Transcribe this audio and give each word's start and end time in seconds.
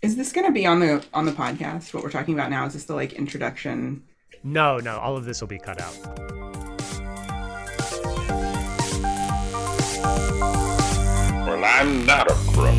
Is 0.00 0.14
this 0.14 0.32
going 0.32 0.46
to 0.46 0.52
be 0.52 0.64
on 0.64 0.78
the 0.78 1.04
on 1.12 1.26
the 1.26 1.32
podcast? 1.32 1.92
What 1.92 2.04
we're 2.04 2.10
talking 2.10 2.34
about 2.34 2.50
now 2.50 2.64
is 2.66 2.74
this 2.74 2.84
the 2.84 2.94
like 2.94 3.14
introduction? 3.14 4.04
No, 4.44 4.78
no, 4.78 4.96
all 4.98 5.16
of 5.16 5.24
this 5.24 5.40
will 5.40 5.48
be 5.48 5.58
cut 5.58 5.80
out. 5.80 5.96
Well, 11.44 11.64
I'm 11.64 12.06
not 12.06 12.30
a 12.30 12.34
crook. 12.52 12.78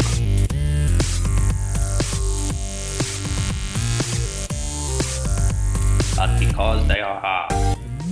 But 6.16 6.40
because 6.40 6.88
they 6.88 7.02
are 7.02 7.20
hard. 7.20 7.59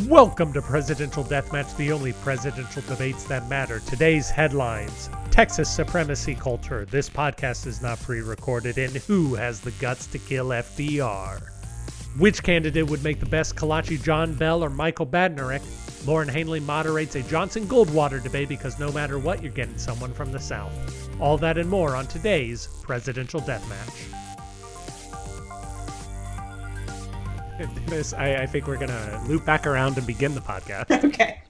Welcome 0.08 0.54
to 0.54 0.62
Presidential 0.62 1.26
Deathmatch, 1.26 1.76
the 1.76 1.92
only 1.92 2.14
presidential 2.14 2.82
debates 2.84 3.26
that 3.26 3.50
matter. 3.50 3.82
Today's 3.82 4.30
headlines 4.30 5.10
Texas 5.32 5.70
supremacy 5.70 6.34
culture. 6.34 6.86
This 6.86 7.10
podcast 7.10 7.68
is 7.68 7.82
not 7.82 8.00
pre 8.00 8.22
recorded. 8.22 8.78
And 8.78 8.96
who 8.96 9.36
has 9.36 9.60
the 9.60 9.72
guts 9.72 10.08
to 10.08 10.18
kill 10.18 10.48
FDR? 10.48 11.42
Which 12.18 12.42
candidate 12.42 12.90
would 12.90 13.04
make 13.04 13.20
the 13.20 13.26
best 13.26 13.58
kolache 13.58 14.02
John 14.02 14.34
Bell 14.34 14.64
or 14.64 14.70
Michael 14.70 15.08
Badnarik? 15.08 15.62
Lauren 16.08 16.30
Hainley 16.30 16.62
moderates 16.62 17.16
a 17.16 17.24
Johnson 17.24 17.66
Goldwater 17.66 18.24
debate 18.24 18.48
because 18.48 18.80
no 18.80 18.94
matter 18.94 19.20
what, 19.20 19.44
you're 19.44 19.52
getting 19.52 19.78
someone 19.78 20.14
from 20.14 20.32
the 20.32 20.40
South. 20.40 20.72
All 21.20 21.38
that 21.40 21.58
and 21.58 21.70
more 21.70 21.98
on 21.98 22.08
today's 22.08 22.70
Presidential 22.82 23.42
Deathmatch. 23.42 24.27
Dennis, 27.58 28.14
I, 28.14 28.44
I 28.44 28.46
think 28.46 28.68
we're 28.68 28.78
going 28.78 28.90
to 28.90 29.22
loop 29.28 29.44
back 29.46 29.66
around 29.66 29.98
and 29.98 30.06
begin 30.06 30.36
the 30.36 30.42
podcast. 30.42 31.04
Okay. 31.08 31.42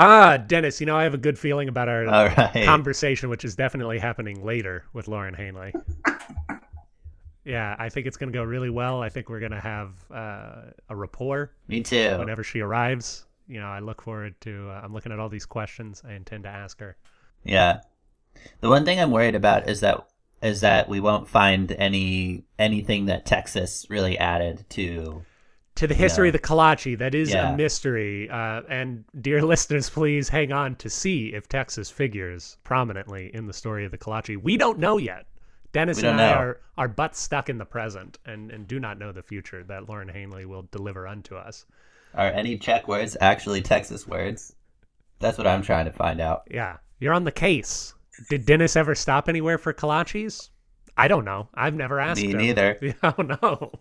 Ah, 0.00 0.36
Dennis, 0.36 0.78
you 0.78 0.86
know, 0.86 0.96
I 0.96 1.02
have 1.02 1.14
a 1.14 1.18
good 1.18 1.36
feeling 1.36 1.68
about 1.68 1.88
our 1.88 2.06
All 2.06 2.26
right. 2.26 2.64
conversation, 2.64 3.28
which 3.30 3.44
is 3.44 3.56
definitely 3.56 3.98
happening 3.98 4.44
later 4.44 4.84
with 4.92 5.08
Lauren 5.08 5.34
Hainley. 5.34 5.74
yeah, 7.44 7.74
I 7.80 7.88
think 7.88 8.06
it's 8.06 8.16
going 8.16 8.30
to 8.32 8.38
go 8.38 8.44
really 8.44 8.70
well. 8.70 9.02
I 9.02 9.08
think 9.08 9.28
we're 9.28 9.40
going 9.40 9.50
to 9.50 9.58
have 9.60 9.90
uh, 10.14 10.70
a 10.88 10.94
rapport 10.94 11.50
Me 11.66 11.80
too. 11.80 12.16
whenever 12.16 12.44
she 12.44 12.60
arrives. 12.60 13.26
You 13.48 13.58
know, 13.58 13.66
I 13.66 13.80
look 13.80 14.00
forward 14.02 14.40
to. 14.42 14.68
Uh, 14.70 14.80
I'm 14.84 14.92
looking 14.92 15.10
at 15.10 15.18
all 15.18 15.28
these 15.28 15.46
questions 15.46 16.00
I 16.08 16.12
intend 16.12 16.44
to 16.44 16.50
ask 16.50 16.78
her. 16.78 16.96
Yeah. 17.42 17.80
The 18.60 18.68
one 18.68 18.84
thing 18.84 19.00
I'm 19.00 19.10
worried 19.10 19.34
about 19.34 19.68
is 19.68 19.80
that 19.80 20.06
is 20.42 20.60
that 20.60 20.88
we 20.88 21.00
won't 21.00 21.28
find 21.28 21.72
any 21.72 22.44
anything 22.58 23.06
that 23.06 23.26
Texas 23.26 23.86
really 23.88 24.18
added 24.18 24.64
to. 24.70 25.22
To 25.76 25.86
the 25.86 25.94
history 25.94 26.26
Yeah. 26.28 26.34
of 26.34 26.40
the 26.42 26.48
kolache, 26.48 26.98
that 26.98 27.14
is 27.14 27.30
Yeah. 27.30 27.52
a 27.52 27.56
mystery. 27.56 28.28
Uh, 28.28 28.62
and 28.68 29.04
dear 29.20 29.42
listeners, 29.52 29.88
please 29.90 30.28
hang 30.28 30.52
on 30.52 30.74
to 30.76 30.90
see 30.90 31.32
if 31.34 31.48
Texas 31.48 31.88
figures 31.90 32.56
prominently 32.64 33.32
in 33.34 33.46
the 33.46 33.52
story 33.52 33.84
of 33.84 33.90
the 33.92 33.98
kolache. 33.98 34.36
We 34.42 34.56
don't 34.56 34.78
know 34.78 34.98
yet. 34.98 35.26
Dennis 35.72 35.98
and 36.02 36.20
I 36.20 36.30
know. 36.30 36.34
are, 36.38 36.60
are 36.78 36.88
but 36.88 37.14
stuck 37.14 37.48
in 37.48 37.58
the 37.58 37.64
present 37.66 38.18
and, 38.24 38.50
and 38.50 38.66
do 38.66 38.80
not 38.80 38.98
know 38.98 39.12
the 39.12 39.22
future 39.22 39.62
that 39.64 39.88
Lauren 39.88 40.08
Hainley 40.08 40.46
will 40.46 40.66
deliver 40.72 41.06
unto 41.06 41.36
us. 41.36 41.66
Are 42.14 42.26
any 42.28 42.56
Czech 42.56 42.88
words 42.88 43.16
actually 43.20 43.60
Texas 43.60 44.06
words? 44.08 44.56
That's 45.20 45.36
what 45.36 45.46
I'm 45.46 45.62
trying 45.62 45.84
to 45.84 45.92
find 45.92 46.20
out. 46.20 46.44
Yeah, 46.50 46.78
you're 47.00 47.12
on 47.12 47.24
the 47.24 47.32
case. 47.32 47.92
Did 48.28 48.46
Dennis 48.46 48.76
ever 48.76 48.94
stop 48.94 49.28
anywhere 49.28 49.58
for 49.58 49.72
kolaches? 49.72 50.50
I 50.96 51.08
don't 51.08 51.24
know. 51.24 51.48
I've 51.54 51.74
never 51.74 52.00
asked 52.00 52.20
Me 52.20 52.30
him. 52.32 52.38
neither. 52.38 52.94
Oh 53.02 53.22
no. 53.22 53.72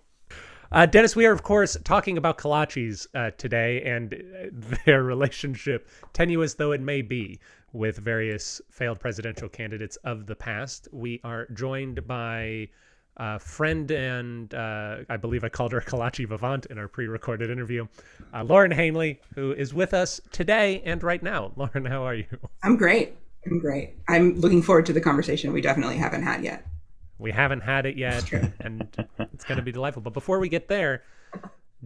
Uh, 0.72 0.86
Dennis, 0.86 1.16
we 1.16 1.26
are 1.26 1.32
of 1.32 1.44
course 1.44 1.78
talking 1.84 2.18
about 2.18 2.38
kolaches 2.38 3.08
uh, 3.16 3.32
today 3.38 3.82
and 3.84 4.14
uh, 4.14 4.76
their 4.86 5.04
relationship, 5.04 5.88
tenuous 6.14 6.54
though 6.56 6.74
it 6.74 6.82
may 6.82 7.02
be, 7.02 7.40
with 7.74 7.98
various 7.98 8.62
failed 8.70 9.00
presidential 9.00 9.48
candidates 9.50 9.96
of 10.04 10.26
the 10.26 10.36
past. 10.36 10.88
We 10.92 11.22
are 11.24 11.48
joined 11.54 12.06
by 12.06 12.68
uh, 13.16 13.40
friend 13.40 13.90
and 13.92 14.54
uh, 14.54 14.98
I 15.10 15.18
believe 15.18 15.44
I 15.44 15.50
called 15.50 15.72
her 15.72 15.82
Kolache 15.88 16.28
Vivant 16.28 16.66
in 16.68 16.78
our 16.78 16.88
pre-recorded 16.88 17.50
interview, 17.50 17.88
uh, 18.34 18.44
Lauren 18.44 18.72
Hainley, 18.72 19.20
who 19.36 19.54
is 19.54 19.74
with 19.74 19.94
us 19.94 20.22
today 20.32 20.82
and 20.86 21.02
right 21.02 21.24
now. 21.24 21.52
Lauren, 21.56 21.86
how 21.86 22.04
are 22.04 22.14
you? 22.14 22.26
I'm 22.62 22.76
great. 22.76 23.16
I'm 23.50 23.60
great. 23.60 23.96
I'm 24.08 24.36
looking 24.40 24.62
forward 24.62 24.86
to 24.88 24.94
the 24.94 25.02
conversation 25.02 25.54
we 25.54 25.62
definitely 25.62 25.98
haven't 25.98 26.24
had 26.24 26.44
yet. 26.44 26.66
We 27.20 27.32
haven't 27.32 27.62
had 27.62 27.86
it 27.86 27.98
yet, 27.98 28.32
and 28.60 28.88
it's 29.18 29.44
going 29.46 29.58
to 29.58 29.64
be 29.64 29.72
delightful. 29.72 30.02
But 30.04 30.14
before 30.14 30.40
we 30.40 30.50
get 30.50 30.68
there, 30.68 31.04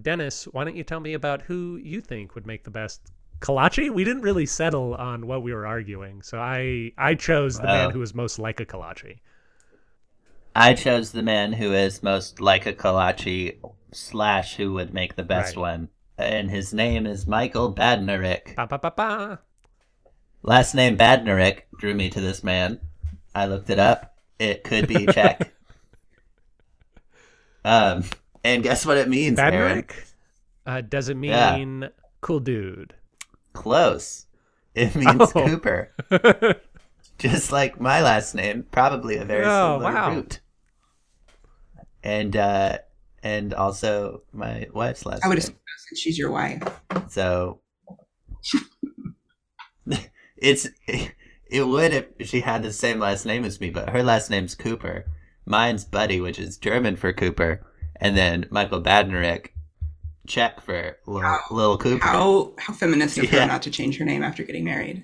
Dennis, 0.02 0.46
why 0.46 0.64
don't 0.66 0.76
you 0.76 0.84
tell 0.84 1.00
me 1.00 1.14
about 1.14 1.44
who 1.44 1.78
you 1.82 2.02
think 2.02 2.36
would 2.36 2.46
make 2.46 2.64
the 2.66 2.72
best 2.72 3.02
kolache? 3.40 3.90
We 3.92 4.04
didn't 4.04 4.24
really 4.24 4.46
settle 4.46 4.94
on 4.96 5.28
what 5.28 5.42
we 5.44 5.54
were 5.54 5.66
arguing, 5.66 6.22
so 6.22 6.40
I 6.40 6.92
I 6.98 7.16
chose 7.16 7.58
the 7.58 7.64
man 7.64 7.78
Well- 7.86 7.90
who 7.92 8.00
was 8.00 8.14
most 8.14 8.40
like 8.40 8.60
a 8.60 8.66
kolache. 8.66 9.20
I 10.56 10.74
chose 10.74 11.14
the 11.14 11.24
man 11.24 11.54
who 11.54 11.72
is 11.74 12.04
most 12.04 12.42
like 12.42 12.66
a 12.66 12.74
kolache 12.74 13.58
slash 13.94 14.56
who 14.58 14.74
would 14.74 14.94
make 14.94 15.16
the 15.16 15.24
best 15.24 15.56
Right. 15.56 15.62
one, 15.62 15.90
and 16.18 16.50
his 16.52 16.74
name 16.74 17.06
is 17.06 17.26
Michael 17.26 17.74
Badnarik. 17.74 18.56
Ba 18.58 18.68
ba 18.68 18.78
ba 18.80 18.92
ba. 18.96 19.40
Last 20.44 20.74
name 20.74 20.98
Badnarik 20.98 21.62
drew 21.78 21.94
me 21.94 22.10
to 22.10 22.20
this 22.22 22.44
man. 22.44 22.80
I 23.36 23.46
looked 23.46 23.70
it 23.70 23.80
up. 23.80 24.18
It 24.40 24.64
could 24.64 24.88
be 24.88 25.06
Czech. 25.06 25.54
um, 27.66 28.04
and 28.44 28.64
guess 28.64 28.86
what 28.86 28.98
it 28.98 29.08
means, 29.08 29.38
Aaron? 29.40 29.84
Badnarik? 29.84 29.92
Uh, 30.66 30.82
does 30.82 31.10
it 31.10 31.18
Yeah. 31.18 31.56
mean 31.58 31.90
cool 32.22 32.40
dude? 32.40 32.96
Close. 33.54 34.26
It 34.74 34.96
means 34.96 35.22
Oh. 35.22 35.28
Cooper. 35.28 35.92
Just 37.20 37.52
like 37.52 37.80
my 37.80 38.02
last 38.02 38.34
name, 38.34 38.66
probably 38.72 39.18
a 39.18 39.26
very 39.26 39.46
Oh, 39.46 39.78
similar 39.80 39.94
wow. 39.94 40.12
root. 40.16 40.40
And 42.04 42.36
uh 42.36 42.80
and 43.22 43.54
also 43.54 44.24
my 44.34 44.68
wife's 44.74 45.06
last 45.06 45.24
I 45.24 45.28
would 45.28 45.36
name. 45.36 45.44
assume 45.44 45.56
since 45.88 46.00
she's 46.00 46.18
your 46.18 46.32
wife. 46.32 46.64
So 47.10 47.62
it's 50.42 50.68
it 50.88 51.68
would 51.68 51.94
if 51.94 52.28
she 52.28 52.42
had 52.42 52.64
the 52.64 52.74
same 52.74 53.00
last 53.00 53.26
name 53.26 53.46
as 53.46 53.62
me, 53.62 53.70
but 53.70 53.90
her 53.90 54.04
last 54.04 54.30
name's 54.30 54.56
Cooper. 54.56 55.06
Mine's 55.46 55.84
Buddy, 55.86 56.22
which 56.22 56.38
is 56.38 56.58
German 56.58 56.96
for 56.96 57.12
Cooper, 57.14 57.66
and 58.00 58.16
then 58.16 58.46
Michael 58.52 58.82
Badnarik, 58.82 59.48
Czech 60.28 60.62
for 60.62 60.98
little, 61.08 61.38
little 61.50 61.78
Cooper. 61.78 62.06
How 62.06 62.54
how 62.60 62.74
feminist 62.74 63.18
of 63.18 63.24
Yeah. 63.32 63.42
her 63.42 63.48
not 63.48 63.62
to 63.64 63.72
change 63.72 63.98
her 63.98 64.06
name 64.06 64.24
after 64.24 64.44
getting 64.44 64.64
married. 64.66 65.04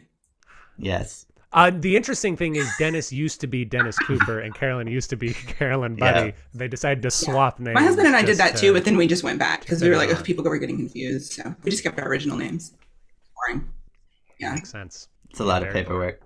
Yes. 0.78 1.26
Uh, 1.54 1.72
the 1.74 1.96
interesting 1.96 2.36
thing 2.38 2.56
is 2.56 2.70
Dennis 2.78 3.12
used 3.12 3.42
to 3.42 3.48
be 3.48 3.66
Dennis 3.66 3.98
Cooper 3.98 4.40
and 4.42 4.54
Carolyn 4.54 4.86
used 4.88 5.10
to 5.10 5.16
be 5.16 5.34
Carolyn 5.58 5.96
Buddy. 5.96 6.28
Yeah. 6.28 6.32
they 6.54 6.68
decided 6.68 7.02
to 7.04 7.10
swap 7.10 7.60
names. 7.60 7.74
My 7.74 7.82
husband 7.82 8.06
and 8.06 8.16
I 8.16 8.22
did 8.22 8.38
that 8.38 8.56
to- 8.56 8.62
too, 8.62 8.74
but 8.74 8.86
then 8.86 8.96
we 8.96 9.08
just 9.08 9.24
went 9.24 9.40
back 9.40 9.62
because 9.62 9.82
we 9.82 9.90
were 9.90 9.96
like, 9.96 10.10
Yeah. 10.10 10.18
ugh, 10.18 10.26
people 10.26 10.44
were 10.44 10.60
getting 10.60 10.78
confused. 10.78 11.34
So 11.34 11.56
we 11.64 11.72
just 11.72 11.84
kept 11.84 11.98
our 12.00 12.08
original 12.08 12.38
names. 12.38 12.74
Boring. 13.36 13.68
Yeah. 14.40 14.54
makes 14.54 14.70
sense. 14.70 15.08
It's 15.30 15.40
a 15.40 15.44
lot 15.46 15.62
of 15.64 15.72
Very 15.72 15.84
paperwork 15.84 16.22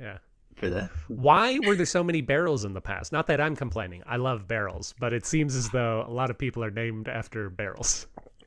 Yeah. 0.00 0.18
for 0.56 0.68
the 0.70 0.90
Why 1.08 1.58
were 1.66 1.74
there 1.74 1.86
so 1.86 2.02
many 2.02 2.20
barrels 2.22 2.64
in 2.64 2.72
the 2.72 2.80
past? 2.80 3.12
Not 3.12 3.26
that 3.28 3.40
I'm 3.40 3.54
complaining. 3.56 4.02
I 4.06 4.16
love 4.16 4.48
barrels, 4.48 4.94
but 4.98 5.12
it 5.12 5.24
seems 5.26 5.54
as 5.54 5.70
though 5.70 6.04
a 6.06 6.10
lot 6.10 6.30
of 6.30 6.38
people 6.38 6.64
are 6.64 6.70
named 6.70 7.08
after 7.08 7.50
barrels. 7.50 8.06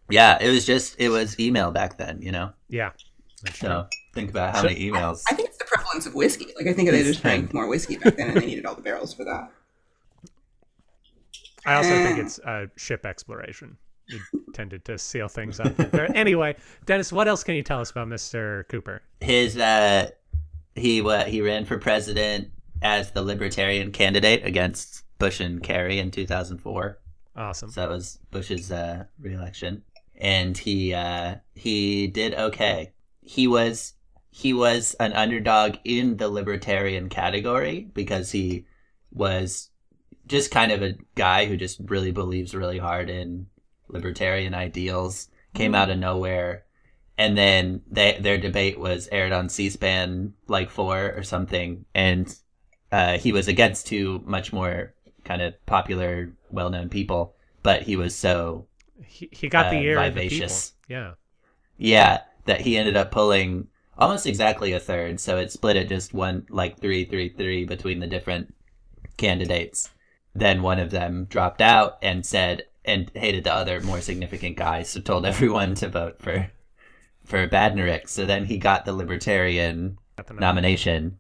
Yeah, 0.10 0.38
it 0.42 0.50
was 0.50 0.66
just 0.66 1.00
it 1.00 1.10
was 1.10 1.40
email 1.40 1.72
back 1.72 1.98
then, 1.98 2.22
you 2.22 2.32
know. 2.32 2.52
Yeah. 2.68 2.92
that's 3.44 3.60
true. 3.60 3.70
So 3.70 3.88
think 4.14 4.32
about 4.32 4.56
how 4.56 4.62
So- 4.62 4.68
many 4.68 4.80
emails. 4.80 5.24
I 5.30 5.34
think 5.36 5.50
it's 5.50 5.58
the 5.60 5.66
prevalence 5.66 6.06
of 6.08 6.16
whiskey. 6.16 6.48
Like 6.58 6.68
I 6.68 6.74
think 6.74 6.90
they 6.90 7.04
just 7.04 7.22
drank 7.22 7.54
more 7.54 7.68
whiskey 7.68 7.98
back 7.98 8.16
then, 8.18 8.30
and 8.30 8.38
they 8.42 8.46
needed 8.48 8.66
all 8.66 8.76
the 8.76 8.82
barrels 8.82 9.14
for 9.14 9.24
that. 9.26 9.52
I 11.66 11.76
also 11.76 11.90
think 11.90 12.18
Eh. 12.18 12.22
it's 12.24 12.40
uh, 12.40 12.66
ship 12.76 13.06
exploration. 13.06 13.78
You 14.10 14.20
tended 14.54 14.86
to 14.86 14.98
seal 14.98 15.28
things 15.28 15.60
up. 15.60 15.74
Anyway, 16.16 16.56
Dennis, 16.86 17.14
what 17.14 17.28
else 17.28 17.44
can 17.44 17.56
you 17.56 17.64
tell 17.64 17.80
us 17.80 17.92
about 17.92 18.08
Mr. 18.08 18.68
Cooper? 18.68 19.02
His 19.22 19.58
uh, 19.58 20.10
he 20.76 21.02
what 21.02 21.28
he 21.28 21.42
ran 21.42 21.66
for 21.66 21.78
president 21.78 22.50
as 22.82 23.12
the 23.12 23.22
Libertarian 23.22 23.92
candidate 23.92 24.46
against 24.46 25.04
Bush 25.18 25.40
and 25.40 25.62
Kerry 25.62 26.00
in 26.00 26.12
2004. 26.12 26.98
Awesome. 27.36 27.70
So 27.70 27.82
that 27.82 27.90
was 27.90 28.20
Bush's 28.32 28.72
uh, 28.72 29.06
reelection, 29.20 29.84
and 30.18 30.58
he 30.58 30.94
uh, 30.94 31.36
he 31.56 32.08
did 32.08 32.34
okay. 32.34 32.92
He 33.22 33.48
was 33.48 33.94
he 34.32 34.54
was 34.54 34.96
an 35.00 35.14
underdog 35.14 35.76
in 35.84 36.18
the 36.18 36.30
libertarian 36.30 37.10
category 37.10 37.90
because 37.94 38.32
he 38.32 38.66
was 39.12 39.70
just 40.28 40.52
kind 40.52 40.72
of 40.72 40.82
a 40.82 40.96
guy 41.16 41.46
who 41.46 41.58
just 41.58 41.80
really 41.86 42.12
believes 42.12 42.54
really 42.54 42.78
hard 42.78 43.10
in 43.10 43.48
libertarian 43.90 44.54
ideals. 44.54 45.28
Came 45.56 45.74
out 45.74 45.90
of 45.90 45.98
nowhere, 45.98 46.66
and 47.18 47.36
then 47.36 47.82
they 47.90 48.20
their 48.22 48.38
debate 48.38 48.80
was 48.80 49.10
aired 49.12 49.32
on 49.32 49.50
C-SPAN 49.50 50.34
like 50.48 50.70
four 50.70 51.12
or 51.18 51.24
something, 51.24 51.86
and 51.96 52.34
uh, 52.92 53.18
he 53.18 53.32
was 53.32 53.48
against 53.48 53.88
two 53.88 54.22
much 54.26 54.54
more 54.54 54.94
kind 55.24 55.42
of 55.42 55.54
popular, 55.66 56.32
well-known 56.52 56.90
people, 56.90 57.36
but 57.64 57.82
he 57.82 57.96
was 57.96 58.16
so 58.16 58.68
He, 59.04 59.30
he 59.32 59.50
got 59.50 59.72
the 59.72 59.78
uh, 59.78 59.82
ear 59.82 59.98
of 60.00 60.14
the 60.14 60.22
vivacious. 60.22 60.74
Yeah. 60.88 61.14
yeah 61.78 62.22
that 62.46 62.62
he 62.62 62.78
ended 62.78 62.98
up 62.98 63.12
pulling 63.12 63.68
almost 63.98 64.26
exactly 64.26 64.74
a 64.74 64.80
third. 64.80 65.20
So 65.20 65.38
it 65.38 65.52
split 65.52 65.78
it 65.78 65.90
just 65.90 66.14
one, 66.14 66.46
like 66.50 66.80
three, 66.80 67.06
three, 67.06 67.30
three 67.30 67.66
between 67.66 68.00
the 68.00 68.08
different 68.08 68.54
candidates. 69.18 69.90
Then 70.34 70.62
one 70.62 70.80
of 70.80 70.92
them 70.92 71.26
dropped 71.30 71.62
out 71.62 71.98
and 72.02 72.26
said, 72.26 72.64
and 72.90 73.12
hated 73.14 73.44
the 73.44 73.54
other 73.54 73.80
more 73.82 74.02
significant 74.02 74.58
guy, 74.58 74.84
so 74.84 75.00
told 75.00 75.26
everyone 75.26 75.76
to 75.76 75.90
vote 75.90 76.20
for 76.20 76.52
for 77.24 77.48
Badnarik. 77.48 78.10
So 78.10 78.26
then 78.26 78.46
he 78.46 78.58
got 78.58 78.86
the 78.86 78.94
Libertarian 78.94 79.98
Got 80.20 80.28
the 80.28 80.34
nomination. 80.34 81.18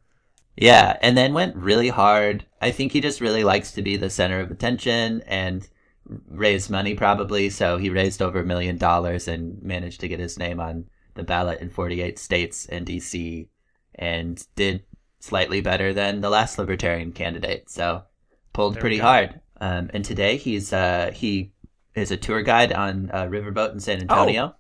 Yeah, 0.57 0.97
and 1.01 1.17
then 1.17 1.33
went 1.33 1.55
really 1.55 1.87
hard. 1.87 2.45
I 2.61 2.71
think 2.71 2.91
he 2.91 2.99
just 2.99 3.21
really 3.21 3.45
likes 3.45 3.71
to 3.71 3.81
be 3.81 3.95
the 3.95 4.09
center 4.09 4.41
of 4.41 4.51
attention 4.51 5.21
and 5.25 5.65
raise 6.27 6.69
money 6.69 6.95
probably. 6.95 7.49
So 7.49 7.77
he 7.77 7.89
raised 7.89 8.21
over 8.21 8.41
a 8.41 8.45
million 8.45 8.77
dollars 8.77 9.29
and 9.29 9.61
managed 9.63 10.01
to 10.01 10.09
get 10.09 10.19
his 10.19 10.37
name 10.37 10.59
on 10.59 10.89
the 11.13 11.23
ballot 11.23 11.61
in 11.61 11.69
48 11.69 12.19
states 12.19 12.65
and 12.65 12.85
DC 12.85 13.47
and 13.95 14.45
did 14.57 14.83
slightly 15.21 15.61
better 15.61 15.93
than 15.93 16.19
the 16.19 16.29
last 16.29 16.57
libertarian 16.57 17.13
candidate. 17.13 17.69
So 17.69 18.03
pulled 18.51 18.73
There 18.73 18.81
pretty 18.81 18.97
hard. 18.97 19.39
Um, 19.61 19.89
and 19.93 20.03
today 20.03 20.35
he's 20.35 20.73
uh, 20.73 21.11
he 21.13 21.53
is 21.95 22.11
a 22.11 22.17
tour 22.17 22.41
guide 22.41 22.71
on 22.73 23.09
a 23.13 23.25
riverboat 23.27 23.71
in 23.71 23.75
Oh. 23.77 23.79
San 23.79 24.01
Antonio 24.01 24.55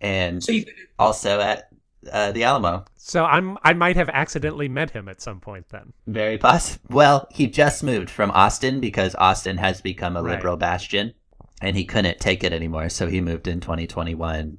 and 0.00 0.42
So 0.42 0.52
you 0.52 0.64
also 0.98 1.40
at 1.40 1.68
uh, 2.10 2.32
the 2.32 2.44
Alamo. 2.44 2.84
So 2.96 3.24
I'm 3.24 3.58
I 3.62 3.74
might 3.74 3.96
have 3.96 4.08
accidentally 4.08 4.68
met 4.68 4.90
him 4.90 5.08
at 5.08 5.20
some 5.20 5.40
point 5.40 5.68
then. 5.68 5.92
Very 6.06 6.38
possible. 6.38 6.82
Well, 6.88 7.28
he 7.30 7.46
just 7.46 7.82
moved 7.82 8.08
from 8.08 8.30
Austin 8.30 8.80
because 8.80 9.14
Austin 9.16 9.58
has 9.58 9.80
become 9.82 10.16
a 10.16 10.22
Right. 10.22 10.36
liberal 10.36 10.56
bastion, 10.56 11.12
and 11.60 11.76
he 11.76 11.84
couldn't 11.84 12.18
take 12.20 12.42
it 12.42 12.52
anymore, 12.54 12.88
so 12.88 13.06
he 13.06 13.20
moved 13.20 13.46
in 13.46 13.60
2021. 13.60 14.56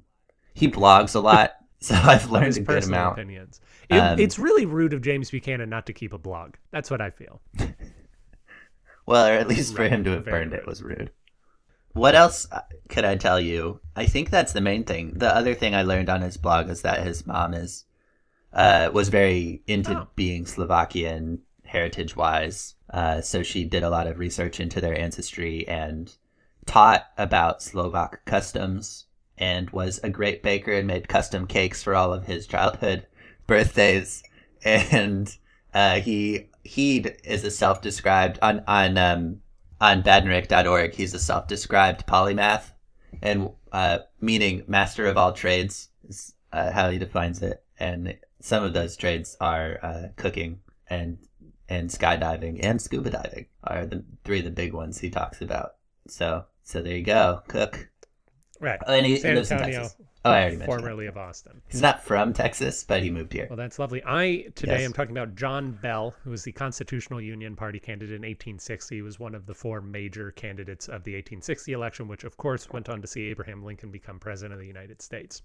He 0.54 0.68
blogs 0.70 1.16
a 1.16 1.20
lot, 1.20 1.54
so 1.80 1.96
I've 1.96 2.30
learned 2.30 2.46
His 2.48 2.58
a 2.58 2.62
good 2.62 2.84
amount. 2.84 3.14
opinions. 3.14 3.60
It, 3.90 3.98
Um, 3.98 4.20
it's 4.20 4.38
really 4.38 4.66
rude 4.68 4.94
of 4.94 5.02
James 5.02 5.32
Buchanan 5.32 5.70
not 5.70 5.88
to 5.88 5.94
keep 5.94 6.14
a 6.14 6.18
blog. 6.20 6.56
That's 6.72 6.92
what 6.92 7.02
I 7.02 7.10
feel. 7.10 7.42
Well, 9.08 9.28
or 9.28 9.34
at 9.34 9.48
least 9.48 9.76
for 9.76 9.84
him 9.88 10.04
to 10.04 10.12
have 10.12 10.26
very 10.26 10.42
burned 10.46 10.54
it 10.54 10.66
was 10.68 10.84
rude. 10.84 11.12
What 11.94 12.16
else 12.16 12.48
uh, 12.52 12.62
could 12.90 13.06
I 13.06 13.16
tell 13.16 13.40
you? 13.40 13.80
I 13.96 14.06
think 14.06 14.30
that's 14.30 14.54
the 14.54 14.62
main 14.62 14.84
thing. 14.84 15.14
The 15.16 15.36
other 15.36 15.54
thing 15.54 15.76
I 15.76 15.84
learned 15.84 16.10
on 16.10 16.22
his 16.22 16.38
blog 16.38 16.70
is 16.70 16.82
that 16.84 17.04
his 17.06 17.26
mom 17.28 17.54
is 17.54 17.86
uh, 18.54 18.90
was 18.94 19.10
very 19.10 19.62
into 19.68 19.98
Oh. 19.98 20.08
being 20.16 20.46
Slovakian 20.46 21.40
heritage 21.64 22.16
wise. 22.16 22.76
Uh, 22.90 23.22
so 23.22 23.44
she 23.44 23.64
did 23.64 23.84
a 23.84 23.90
lot 23.90 24.08
of 24.08 24.20
research 24.20 24.60
into 24.60 24.82
their 24.82 24.98
ancestry 24.98 25.66
and 25.68 26.14
taught 26.66 27.08
about 27.18 27.62
Slovak 27.64 28.26
customs 28.26 29.06
and 29.38 29.70
was 29.72 30.00
a 30.04 30.10
great 30.10 30.44
baker 30.44 30.74
and 30.74 30.86
made 30.88 31.08
custom 31.08 31.48
cakes 31.48 31.82
for 31.82 31.96
all 31.96 32.14
of 32.14 32.26
his 32.26 32.46
childhood 32.48 33.08
birthdays. 33.48 34.24
And 34.64 35.36
uh, 35.74 36.00
he 36.02 36.48
he 36.64 37.00
is 37.24 37.44
a 37.44 37.52
self-described 37.52 38.38
on 38.42 38.64
on 38.68 38.98
um, 38.98 39.41
on 39.82 40.04
badnarik.org. 40.04 40.94
He's 40.94 41.14
a 41.14 41.20
self-described 41.20 42.06
polymath, 42.08 42.72
and 43.22 43.50
uh, 43.74 44.00
meaning 44.22 44.64
master 44.68 45.08
of 45.08 45.18
all 45.18 45.34
trades 45.34 45.90
is 46.08 46.34
uh, 46.54 46.72
how 46.72 46.90
he 46.90 47.00
defines 47.00 47.42
it. 47.42 47.64
And 47.80 48.16
some 48.40 48.64
of 48.64 48.74
those 48.74 48.96
trades 48.96 49.36
are 49.42 49.80
uh, 49.84 50.08
cooking 50.16 50.60
and 50.90 51.18
and 51.68 51.90
skydiving 51.90 52.60
and 52.64 52.82
scuba 52.82 53.10
diving 53.10 53.46
are 53.64 53.86
the 53.86 54.04
three 54.26 54.40
of 54.40 54.46
the 54.46 54.52
big 54.52 54.74
ones 54.74 55.00
he 55.00 55.10
talks 55.10 55.42
about. 55.42 55.76
So 56.08 56.46
so 56.64 56.82
there 56.82 56.96
you 56.96 57.04
go, 57.04 57.42
cook. 57.48 57.90
Right. 58.60 58.80
Oh, 58.86 58.94
and 58.94 59.06
he, 59.06 59.18
San 59.18 59.36
lives 59.36 59.52
in 59.52 59.58
Texas. 59.58 59.96
Oh, 60.24 60.30
I 60.30 60.34
already 60.42 60.58
mentioned. 60.58 60.62
that. 60.62 60.82
formerly 60.82 61.06
of 61.08 61.18
Austin. 61.18 61.62
He's 61.68 61.82
not 61.82 62.04
from 62.04 62.32
Texas, 62.34 62.84
but 62.84 63.02
he 63.02 63.10
moved 63.10 63.34
here. 63.34 63.48
Well, 63.50 63.58
that's 63.58 63.80
lovely. 63.80 64.04
I 64.06 64.46
today 64.56 64.74
Yes. 64.80 64.86
am 64.86 64.94
talking 64.94 65.18
about 65.18 65.36
John 65.36 65.72
Bell, 65.82 66.14
who 66.24 66.30
was 66.30 66.44
the 66.44 66.52
Constitutional 66.52 67.20
Union 67.20 67.56
Party 67.56 67.80
candidate 67.80 68.16
in 68.16 68.22
1860. 68.22 68.96
He 68.98 69.02
was 69.02 69.20
one 69.20 69.34
of 69.34 69.48
the 69.48 69.56
four 69.56 69.82
major 69.82 70.30
candidates 70.32 70.88
of 70.88 71.04
the 71.04 71.14
1860 71.16 71.72
election, 71.74 72.08
which 72.08 72.24
of 72.24 72.38
course 72.38 72.70
went 72.72 72.88
on 72.88 73.02
to 73.02 73.08
see 73.08 73.24
Abraham 73.30 73.64
Lincoln 73.66 73.90
become 73.90 74.20
president 74.20 74.54
of 74.54 74.60
the 74.60 74.68
United 74.68 75.02
States. 75.02 75.42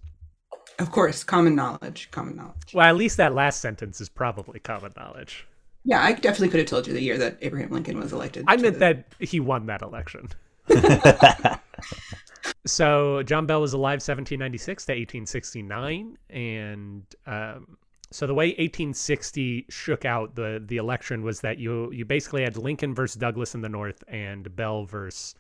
Of 0.79 0.90
course, 0.90 1.25
common 1.25 1.55
knowledge, 1.55 2.11
common 2.11 2.37
knowledge. 2.37 2.75
Well, 2.75 2.87
at 2.87 2.96
least 2.96 3.17
that 3.17 3.34
last 3.34 3.61
sentence 3.61 4.00
is 4.00 4.08
probably 4.11 4.61
common 4.61 4.93
knowledge. 4.96 5.46
Yeah, 5.84 6.02
I 6.02 6.12
definitely 6.12 6.49
could 6.49 6.61
have 6.61 6.69
told 6.69 6.87
you 6.87 6.93
the 6.93 7.00
year 7.02 7.17
that 7.17 7.38
Abraham 7.40 7.70
Lincoln 7.70 7.99
was 7.99 8.12
elected. 8.12 8.44
I 8.46 8.56
to 8.56 8.62
meant 8.62 8.75
the- 8.75 8.81
that 8.81 9.06
he 9.20 9.40
won 9.40 9.67
that 9.67 9.81
election. 9.81 10.29
So 12.64 13.22
John 13.22 13.46
Bell 13.46 13.60
was 13.60 13.72
alive 13.72 13.98
1796 13.98 14.87
to 14.87 14.93
1869, 14.93 16.19
and 16.31 17.02
um, 17.26 17.78
so 18.10 18.26
the 18.26 18.34
way 18.34 18.48
1860 18.48 19.66
shook 19.69 20.04
out 20.04 20.34
the 20.34 20.62
the 20.64 20.76
election 20.76 21.22
was 21.22 21.40
that 21.40 21.58
you 21.58 21.90
you 21.93 22.04
basically 22.04 22.43
had 22.43 22.56
Lincoln 22.56 22.94
versus 22.94 23.16
Douglas 23.16 23.54
in 23.54 23.60
the 23.60 23.69
north 23.69 24.02
and 24.08 24.54
Bell 24.54 24.84
versus 24.84 25.34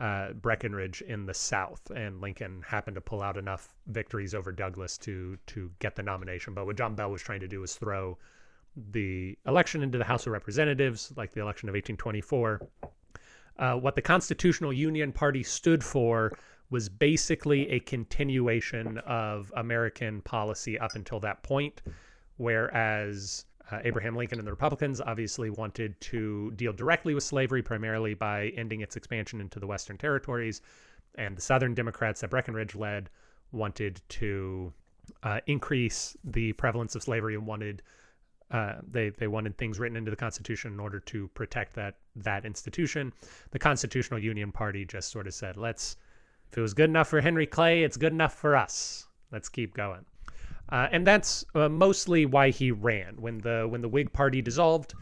uh, 0.00 0.32
Breckinridge 0.32 1.00
in 1.02 1.24
the 1.26 1.34
south, 1.34 1.90
and 1.94 2.20
Lincoln 2.20 2.62
happened 2.66 2.96
to 2.96 3.00
pull 3.00 3.22
out 3.22 3.36
enough 3.38 3.74
victories 3.86 4.34
over 4.34 4.52
Douglas 4.52 4.98
to 4.98 5.38
to 5.46 5.70
get 5.78 5.96
the 5.96 6.02
nomination. 6.02 6.54
But 6.54 6.66
what 6.66 6.76
John 6.76 6.94
Bell 6.94 7.10
was 7.10 7.22
trying 7.22 7.40
to 7.40 7.48
do 7.48 7.60
was 7.60 7.76
throw 7.76 8.18
the 8.90 9.38
election 9.46 9.82
into 9.82 9.96
the 9.96 10.04
House 10.04 10.26
of 10.26 10.32
Representatives, 10.32 11.12
like 11.16 11.32
the 11.32 11.40
election 11.40 11.68
of 11.68 11.74
1824 11.74 12.60
uh, 13.58 13.74
what 13.74 13.94
the 13.94 14.02
Constitutional 14.02 14.72
Union 14.72 15.12
Party 15.12 15.42
stood 15.42 15.82
for 15.82 16.32
was 16.70 16.88
basically 16.88 17.68
a 17.70 17.80
continuation 17.80 18.98
of 18.98 19.52
American 19.56 20.20
policy 20.22 20.78
up 20.78 20.94
until 20.94 21.20
that 21.20 21.42
point, 21.42 21.82
whereas 22.38 23.44
uh, 23.70 23.78
Abraham 23.84 24.16
Lincoln 24.16 24.38
and 24.38 24.46
the 24.46 24.52
Republicans 24.52 25.00
obviously 25.00 25.50
wanted 25.50 26.00
to 26.00 26.52
deal 26.52 26.72
directly 26.72 27.14
with 27.14 27.24
slavery, 27.24 27.62
primarily 27.62 28.14
by 28.14 28.48
ending 28.56 28.80
its 28.80 28.96
expansion 28.96 29.40
into 29.40 29.58
the 29.58 29.66
Western 29.66 29.96
territories, 29.96 30.60
and 31.16 31.36
the 31.36 31.40
Southern 31.40 31.74
Democrats 31.74 32.20
that 32.20 32.30
Breckinridge 32.30 32.74
led 32.74 33.10
wanted 33.52 34.00
to 34.08 34.72
uh, 35.22 35.40
increase 35.46 36.16
the 36.24 36.52
prevalence 36.54 36.94
of 36.94 37.02
slavery 37.02 37.34
and 37.34 37.46
wanted 37.46 37.82
uh, 38.50 38.74
they 38.88 39.10
they 39.10 39.26
wanted 39.26 39.58
things 39.58 39.78
written 39.78 39.96
into 39.96 40.10
the 40.10 40.16
Constitution 40.16 40.72
in 40.72 40.80
order 40.80 41.00
to 41.00 41.28
protect 41.28 41.74
that 41.74 41.96
that 42.14 42.44
institution. 42.44 43.12
The 43.50 43.58
Constitutional 43.58 44.20
Union 44.20 44.52
Party 44.52 44.84
just 44.84 45.10
sort 45.10 45.26
of 45.26 45.34
said, 45.34 45.56
"Let's 45.56 45.96
if 46.50 46.58
it 46.58 46.60
was 46.60 46.74
good 46.74 46.90
enough 46.90 47.08
for 47.08 47.20
Henry 47.20 47.46
Clay, 47.46 47.82
it's 47.82 47.96
good 47.96 48.12
enough 48.12 48.34
for 48.34 48.54
us. 48.54 49.08
Let's 49.32 49.48
keep 49.48 49.74
going." 49.74 50.04
Uh, 50.68 50.88
and 50.90 51.06
that's 51.06 51.44
uh, 51.54 51.68
mostly 51.68 52.26
why 52.26 52.50
he 52.50 52.70
ran 52.70 53.16
when 53.16 53.38
the 53.38 53.66
when 53.68 53.80
the 53.80 53.88
Whig 53.88 54.12
Party 54.12 54.42
dissolved. 54.42 54.94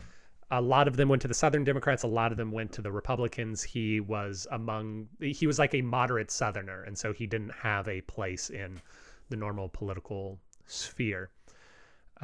A 0.51 0.61
lot 0.61 0.87
of 0.87 0.97
them 0.97 1.09
went 1.09 1.23
to 1.23 1.29
the 1.29 1.35
Southern 1.35 1.65
Democrats. 1.65 2.03
A 2.03 2.07
lot 2.07 2.31
of 2.31 2.39
them 2.39 2.53
went 2.53 2.71
to 2.73 2.83
the 2.83 2.93
Republicans. 2.93 3.63
He 3.63 4.01
was 4.01 4.47
among 4.53 5.09
he 5.21 5.47
was 5.47 5.59
like 5.59 5.75
a 5.75 5.83
moderate 5.83 6.31
Southerner, 6.31 6.83
and 6.85 6.97
so 6.97 7.13
he 7.13 7.27
didn't 7.27 7.53
have 7.53 7.89
a 7.89 8.01
place 8.03 8.49
in 8.51 8.81
the 9.29 9.37
normal 9.37 9.69
political 9.69 10.39
sphere. 10.67 11.31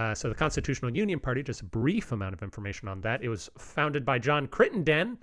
Uh, 0.00 0.14
so 0.14 0.30
the 0.30 0.34
Constitutional 0.34 0.96
Union 0.96 1.20
Party, 1.20 1.42
just 1.42 1.60
a 1.60 1.64
brief 1.64 2.10
amount 2.10 2.32
of 2.32 2.42
information 2.42 2.88
on 2.88 3.02
that. 3.02 3.22
It 3.22 3.28
was 3.28 3.50
founded 3.58 4.02
by 4.02 4.18
John 4.18 4.46
Crittenden. 4.46 5.18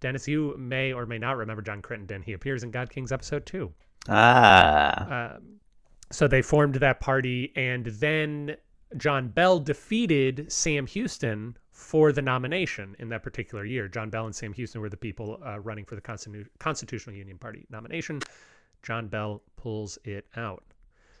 Dennis, 0.00 0.26
you 0.26 0.56
may 0.58 0.92
or 0.92 1.06
may 1.06 1.16
not 1.16 1.36
remember 1.36 1.62
John 1.62 1.80
Crittenden. 1.80 2.22
He 2.22 2.32
appears 2.32 2.64
in 2.64 2.72
God 2.72 2.90
Kings 2.90 3.12
episode 3.12 3.46
two. 3.46 3.72
ah, 4.08 5.36
Um, 5.36 5.60
so 6.10 6.26
they 6.26 6.42
formed 6.42 6.74
that 6.76 6.98
party, 6.98 7.52
and 7.54 7.86
then 7.86 8.56
John 8.96 9.28
Bell 9.28 9.60
defeated 9.60 10.50
Sam 10.50 10.88
Houston 10.88 11.56
for 11.70 12.10
the 12.10 12.22
nomination 12.22 12.96
in 12.98 13.08
that 13.10 13.22
particular 13.22 13.64
year. 13.64 13.86
John 13.86 14.10
Bell 14.10 14.26
and 14.26 14.34
Sam 14.34 14.52
Houston 14.54 14.80
were 14.80 14.88
the 14.88 14.96
people 14.96 15.40
uh, 15.46 15.60
running 15.60 15.84
for 15.84 15.94
the 15.94 16.00
Constitu- 16.00 16.48
Constitutional 16.58 17.14
Union 17.14 17.38
Party 17.38 17.64
nomination. 17.70 18.20
John 18.82 19.06
Bell 19.06 19.42
pulls 19.56 19.98
it 20.04 20.26
out. 20.36 20.64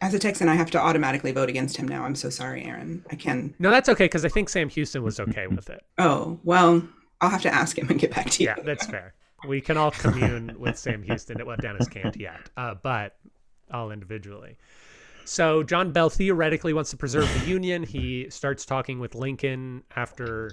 As 0.00 0.12
a 0.14 0.18
Texan, 0.18 0.48
I 0.48 0.54
have 0.54 0.70
to 0.72 0.78
automatically 0.78 1.32
vote 1.32 1.48
against 1.48 1.76
him 1.76 1.88
now. 1.88 2.04
I'm 2.04 2.14
so 2.14 2.28
sorry, 2.30 2.64
Aaron. 2.64 3.04
I 3.10 3.16
can. 3.16 3.54
No, 3.58 3.70
that's 3.70 3.88
okay 3.88 4.04
because 4.04 4.24
I 4.24 4.28
think 4.28 4.48
Sam 4.48 4.68
Houston 4.68 5.02
was 5.02 5.18
okay 5.20 5.46
with 5.46 5.70
it. 5.70 5.82
Oh 5.98 6.38
well, 6.44 6.86
I'll 7.20 7.30
have 7.30 7.42
to 7.42 7.54
ask 7.54 7.78
him 7.78 7.88
and 7.88 7.98
get 7.98 8.14
back 8.14 8.28
to 8.30 8.42
you. 8.42 8.50
Yeah, 8.50 8.62
that's 8.62 8.86
fair. 8.86 9.14
We 9.48 9.60
can 9.60 9.76
all 9.76 9.90
commune 9.90 10.54
with 10.58 10.78
Sam 10.78 11.02
Houston. 11.02 11.44
Well, 11.46 11.56
Dennis 11.56 11.88
can't 11.88 12.16
yet, 12.16 12.50
uh, 12.56 12.74
but 12.82 13.16
all 13.72 13.90
individually. 13.90 14.56
So 15.24 15.62
John 15.62 15.90
Bell 15.92 16.10
theoretically 16.10 16.72
wants 16.72 16.90
to 16.90 16.96
preserve 16.96 17.28
the 17.40 17.46
Union. 17.46 17.82
He 17.82 18.28
starts 18.30 18.64
talking 18.64 19.00
with 19.00 19.14
Lincoln 19.14 19.82
after 19.96 20.52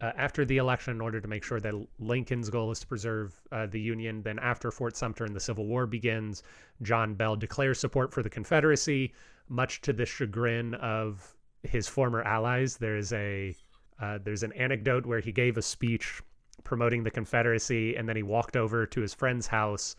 uh, 0.00 0.12
after 0.16 0.44
the 0.44 0.58
election 0.58 0.94
in 0.94 1.00
order 1.00 1.20
to 1.20 1.28
make 1.28 1.42
sure 1.42 1.60
that 1.60 1.74
Lincoln's 1.98 2.50
goal 2.50 2.70
is 2.70 2.80
to 2.80 2.86
preserve 2.86 3.40
uh, 3.52 3.66
the 3.66 3.80
Union. 3.80 4.22
Then 4.22 4.38
after 4.38 4.70
Fort 4.70 4.96
Sumter 4.96 5.24
and 5.24 5.34
the 5.34 5.40
Civil 5.40 5.66
War 5.66 5.86
begins, 5.86 6.42
John 6.82 7.14
Bell 7.14 7.36
declares 7.36 7.80
support 7.80 8.12
for 8.12 8.22
the 8.22 8.30
Confederacy, 8.30 9.14
much 9.48 9.80
to 9.82 9.92
the 9.92 10.04
chagrin 10.04 10.74
of 10.74 11.34
his 11.62 11.88
former 11.88 12.22
allies. 12.22 12.76
There 12.76 12.96
is 12.96 13.12
a 13.12 13.54
uh, 13.98 14.18
there's 14.22 14.42
an 14.42 14.52
anecdote 14.52 15.06
where 15.06 15.20
he 15.20 15.32
gave 15.32 15.56
a 15.56 15.62
speech 15.62 16.20
promoting 16.64 17.02
the 17.02 17.10
Confederacy, 17.10 17.96
and 17.96 18.06
then 18.06 18.16
he 18.16 18.22
walked 18.22 18.56
over 18.56 18.84
to 18.84 19.00
his 19.00 19.14
friend's 19.14 19.46
house, 19.46 19.96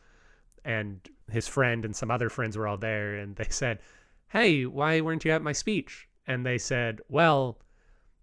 and 0.63 0.99
his 1.31 1.47
friend 1.47 1.85
and 1.85 1.95
some 1.95 2.11
other 2.11 2.29
friends 2.29 2.55
were 2.55 2.67
all 2.67 2.77
there, 2.77 3.15
and 3.15 3.35
they 3.35 3.47
said, 3.49 3.79
"Hey, 4.27 4.65
why 4.67 5.01
weren't 5.01 5.25
you 5.25 5.31
at 5.31 5.41
my 5.41 5.53
speech?" 5.53 6.07
And 6.27 6.45
they 6.45 6.59
said, 6.59 7.01
"Well, 7.09 7.57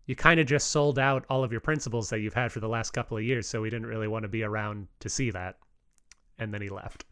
you 0.06 0.14
kind 0.16 0.38
of 0.40 0.46
just 0.46 0.68
sold 0.68 0.98
out 0.98 1.24
all 1.30 1.42
of 1.44 1.50
your 1.52 1.60
principles 1.60 2.10
that 2.10 2.20
you've 2.20 2.34
had 2.34 2.52
for 2.52 2.60
the 2.60 2.68
last 2.68 2.90
couple 2.92 3.16
of 3.16 3.22
years, 3.22 3.48
so 3.48 3.60
we 3.62 3.70
didn't 3.70 3.86
really 3.86 4.08
want 4.08 4.22
to 4.24 4.28
be 4.28 4.42
around 4.42 4.88
to 5.00 5.08
see 5.08 5.30
that." 5.30 5.58
And 6.38 6.52
then 6.52 6.60
he 6.62 6.68
left. 6.68 7.04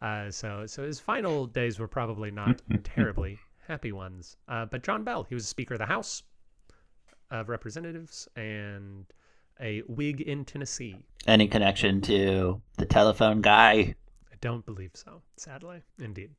Uh, 0.00 0.30
so, 0.30 0.64
so 0.66 0.84
his 0.84 1.00
final 1.00 1.46
days 1.46 1.78
were 1.78 1.88
probably 1.88 2.30
not 2.30 2.62
terribly 2.84 3.38
happy 3.66 3.92
ones. 3.92 4.36
Uh, 4.48 4.64
but 4.64 4.82
John 4.82 5.04
Bell, 5.04 5.24
he 5.28 5.34
was 5.34 5.46
Speaker 5.46 5.74
of 5.74 5.78
the 5.80 5.86
House 5.86 6.22
of 7.30 7.48
Representatives 7.48 8.28
and 8.36 9.04
a 9.60 9.80
Whig 9.80 10.20
in 10.20 10.44
Tennessee. 10.44 10.96
Any 11.26 11.48
connection 11.48 12.00
to 12.02 12.62
the 12.76 12.86
telephone 12.86 13.40
guy? 13.42 13.94
I 14.32 14.36
don't 14.40 14.64
believe 14.64 14.92
so, 14.94 15.20
sadly. 15.36 15.82
Indeed. 15.98 16.30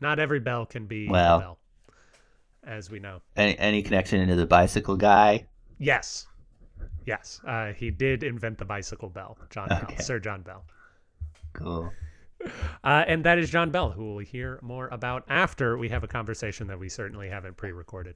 Not 0.00 0.18
every 0.20 0.38
bell 0.40 0.64
can 0.64 0.86
be 0.86 1.08
Well. 1.08 1.36
a 1.36 1.40
bell, 1.40 1.58
as 2.68 2.90
we 2.90 2.98
know. 2.98 3.20
Any, 3.36 3.58
any 3.58 3.82
connection 3.82 4.20
into 4.20 4.36
the 4.36 4.46
bicycle 4.46 4.96
guy? 4.96 5.46
Yes. 5.78 6.26
Yes. 7.06 7.40
Uh, 7.46 7.72
he 7.72 7.90
did 7.90 8.22
invent 8.22 8.58
the 8.58 8.64
bicycle 8.64 9.08
bell, 9.08 9.38
John 9.50 9.68
Bell, 9.68 9.88
Sir 9.98 10.18
John 10.18 10.42
Bell. 10.42 10.64
Cool. 11.54 11.90
Uh, 12.84 13.04
and 13.06 13.24
that 13.24 13.38
is 13.38 13.50
John 13.50 13.70
Bell, 13.70 13.90
who 13.90 14.14
we'll 14.14 14.24
hear 14.24 14.58
more 14.62 14.88
about 14.88 15.24
after 15.28 15.76
we 15.76 15.88
have 15.88 16.04
a 16.04 16.08
conversation 16.08 16.66
that 16.68 16.78
we 16.78 16.88
certainly 16.88 17.28
haven't 17.28 17.56
pre 17.56 17.72
recorded. 17.72 18.14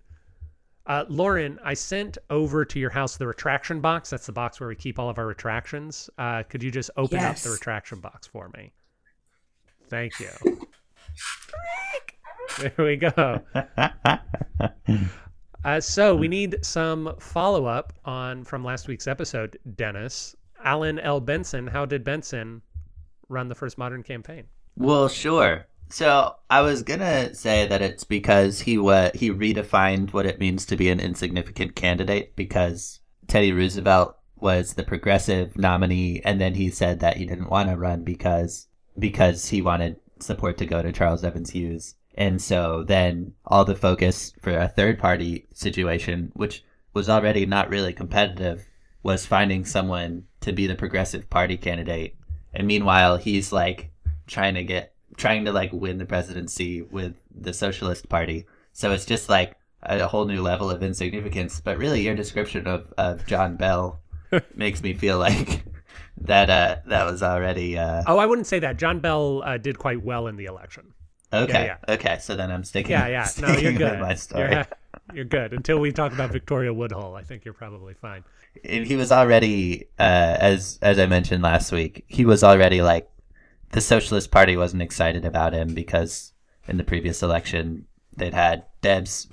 Uh, 0.87 1.05
Lauren, 1.09 1.59
I 1.65 1.75
sent 1.75 2.19
over 2.29 2.65
to 2.65 2.79
your 2.79 2.91
house 2.91 3.17
the 3.17 3.27
retraction 3.27 3.81
box. 3.81 4.11
That's 4.11 4.27
the 4.27 4.33
box 4.33 4.61
where 4.61 4.69
we 4.69 4.77
keep 4.77 4.99
all 4.99 5.09
of 5.09 5.19
our 5.19 5.27
retractions. 5.27 6.11
Uh, 6.19 6.43
could 6.43 6.63
you 6.63 6.71
just 6.71 6.91
open 6.97 7.21
up 7.21 7.37
the 7.37 7.51
retraction 7.51 8.01
box 8.01 8.27
for 8.27 8.49
me? 8.51 8.73
Thank 9.89 10.19
you. 10.21 10.31
there 12.59 12.73
we 12.79 12.97
go. 12.97 13.41
Uh, 15.65 15.81
so 15.81 16.15
we 16.15 16.27
need 16.27 16.57
some 16.63 17.15
follow 17.21 17.67
up 17.67 17.93
on 18.05 18.43
from 18.43 18.65
last 18.65 18.89
week's 18.89 19.07
episode, 19.07 19.57
Dennis. 19.77 20.35
Alan 20.65 20.99
L. 20.99 21.21
Benson. 21.21 21.69
How 21.69 21.85
did 21.87 22.03
Benson 22.05 22.63
run 23.29 23.49
the 23.49 23.55
first 23.55 23.79
modern 23.79 24.03
campaign? 24.03 24.45
Well, 24.77 25.09
sure. 25.09 25.67
So 25.89 26.35
I 26.49 26.63
was 26.63 26.83
gonna 26.83 27.35
say 27.35 27.67
that 27.67 27.83
it's 27.83 28.05
because 28.05 28.61
he 28.63 28.79
wa- 28.79 29.11
he 29.15 29.31
redefined 29.31 30.13
what 30.13 30.27
it 30.27 30.41
means 30.41 30.65
to 30.67 30.77
be 30.77 30.89
an 30.89 31.01
insignificant 31.01 31.77
candidate 31.77 32.35
because 32.35 33.01
Teddy 33.29 33.53
Roosevelt 33.53 34.17
was 34.41 34.75
the 34.75 34.83
progressive 34.83 35.57
nominee, 35.57 36.21
and 36.25 36.41
then 36.41 36.55
he 36.55 36.71
said 36.71 37.01
that 37.01 37.19
he 37.19 37.27
didn't 37.27 37.51
want 37.51 37.69
to 37.69 37.77
run 37.77 38.03
because 38.03 38.69
because 38.99 39.49
he 39.51 39.63
wanted 39.63 39.97
support 40.19 40.57
to 40.59 40.67
go 40.67 40.83
to 40.83 40.93
Charles 40.93 41.25
Evans 41.25 41.51
Hughes, 41.51 41.95
and 42.15 42.41
so 42.41 42.85
then 42.87 43.35
all 43.47 43.65
the 43.65 43.75
focus 43.75 44.33
for 44.41 44.57
a 44.57 44.69
third 44.69 44.99
party 44.99 45.47
situation, 45.55 46.31
which 46.35 46.65
was 46.95 47.09
already 47.09 47.47
not 47.47 47.71
really 47.71 47.93
competitive, 47.93 48.67
was 49.03 49.27
finding 49.27 49.65
someone 49.65 50.25
to 50.41 50.53
be 50.53 50.67
the 50.67 50.75
progressive 50.75 51.29
party 51.31 51.57
candidate. 51.57 52.17
And 52.53 52.67
meanwhile, 52.67 53.17
he's 53.17 53.53
like 53.53 53.91
trying 54.27 54.55
to 54.55 54.65
get 54.65 54.95
trying 55.17 55.45
to 55.45 55.53
like 55.53 55.73
win 55.73 55.99
the 55.99 56.07
presidency 56.07 56.83
with 56.83 57.15
the 57.35 57.53
Socialist 57.53 58.09
Party. 58.09 58.47
So 58.73 58.93
it's 58.93 59.05
just 59.07 59.29
like 59.29 59.57
a 59.83 60.07
whole 60.07 60.27
new 60.27 60.43
level 60.43 60.71
of 60.71 60.83
insignificance. 60.83 61.61
But 61.61 61.79
really, 61.79 62.03
your 62.03 62.15
description 62.15 62.67
of, 62.67 62.93
of 62.99 63.27
John 63.27 63.57
Bell 63.57 64.01
makes 64.55 64.83
me 64.83 64.95
feel 64.95 65.19
like 65.19 65.65
that 66.19 66.51
uh, 66.51 66.77
that 66.87 67.05
was 67.05 67.23
already 67.23 67.79
uh, 67.79 68.03
Oh, 68.07 68.19
I 68.19 68.27
wouldn't 68.27 68.47
say 68.47 68.59
that. 68.61 68.77
John 68.77 69.01
Bell 69.01 69.43
uh, 69.45 69.57
did 69.57 69.79
quite 69.79 70.03
well 70.03 70.27
in 70.27 70.37
the 70.37 70.45
election. 70.45 70.93
Okay. 71.33 71.67
yeah. 71.67 71.95
Okay, 71.95 72.19
so 72.21 72.37
then 72.37 72.51
I'm 72.51 72.65
sticking. 72.65 72.93
Yeah, 72.93 73.09
yeah. 73.09 73.29
No, 73.41 73.57
you're 73.57 73.73
good. 73.73 74.01
My 74.01 74.15
story. 74.15 74.53
You're, 74.53 74.67
you're 75.15 75.25
good. 75.25 75.53
Until 75.53 75.79
we 75.79 75.93
talk 75.93 76.13
about 76.13 76.31
Victoria 76.31 76.73
Woodhull, 76.73 77.15
I 77.15 77.23
think 77.23 77.45
you're 77.45 77.55
probably 77.55 77.95
fine. 77.95 78.25
and 78.65 78.87
he 78.87 78.97
was 78.97 79.11
already 79.13 79.87
uh, 79.99 80.37
as 80.41 80.79
as 80.83 80.99
I 80.99 81.07
mentioned 81.07 81.43
last 81.43 81.73
week, 81.73 82.05
he 82.07 82.25
was 82.25 82.45
already 82.45 82.83
like 82.83 83.09
the 83.71 83.81
Socialist 83.81 84.31
Party 84.31 84.57
wasn't 84.57 84.83
excited 84.83 85.25
about 85.25 85.53
him 85.55 85.75
because 85.75 86.33
in 86.69 86.77
the 86.77 86.85
previous 86.85 87.23
election 87.23 87.87
they'd 88.17 88.35
had 88.35 88.65
Debs, 88.83 89.29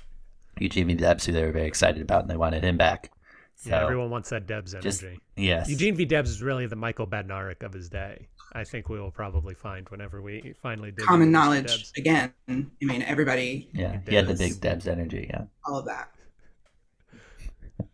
Eugene 0.58 0.86
V. 0.86 0.94
Debs, 0.94 1.26
who 1.26 1.32
they 1.32 1.44
were 1.44 1.52
very 1.52 1.66
excited 1.66 2.00
about, 2.02 2.22
and 2.22 2.30
they 2.30 2.36
wanted 2.36 2.64
him 2.64 2.76
back. 2.78 3.10
So 3.56 3.70
Yeah, 3.70 3.82
everyone 3.82 4.08
wants 4.08 4.30
that 4.30 4.46
Debs 4.46 4.72
energy. 4.74 4.88
just 4.88 5.04
yes, 5.36 5.68
Eugene 5.68 5.94
V. 5.94 6.06
Debs 6.06 6.30
is 6.30 6.42
really 6.42 6.66
the 6.66 6.76
Michael 6.76 7.06
Badnarik 7.06 7.62
of 7.62 7.74
his 7.74 7.90
day. 7.90 8.28
I 8.52 8.64
think 8.64 8.88
we 8.88 8.98
will 9.00 9.10
probably 9.10 9.54
find 9.54 9.88
whenever 9.90 10.20
we 10.20 10.54
finally 10.60 10.90
dig 10.90 11.06
Common 11.06 11.30
knowledge 11.30 11.66
Debs. 11.68 11.92
again. 11.96 12.32
I 12.48 12.64
mean, 12.80 13.02
everybody, 13.02 13.68
yeah, 13.72 14.00
he 14.08 14.14
had 14.14 14.26
the 14.26 14.34
big 14.34 14.60
Debs 14.60 14.88
energy. 14.88 15.28
Yeah, 15.30 15.44
all 15.64 15.78
of 15.78 15.86
that. 15.86 16.10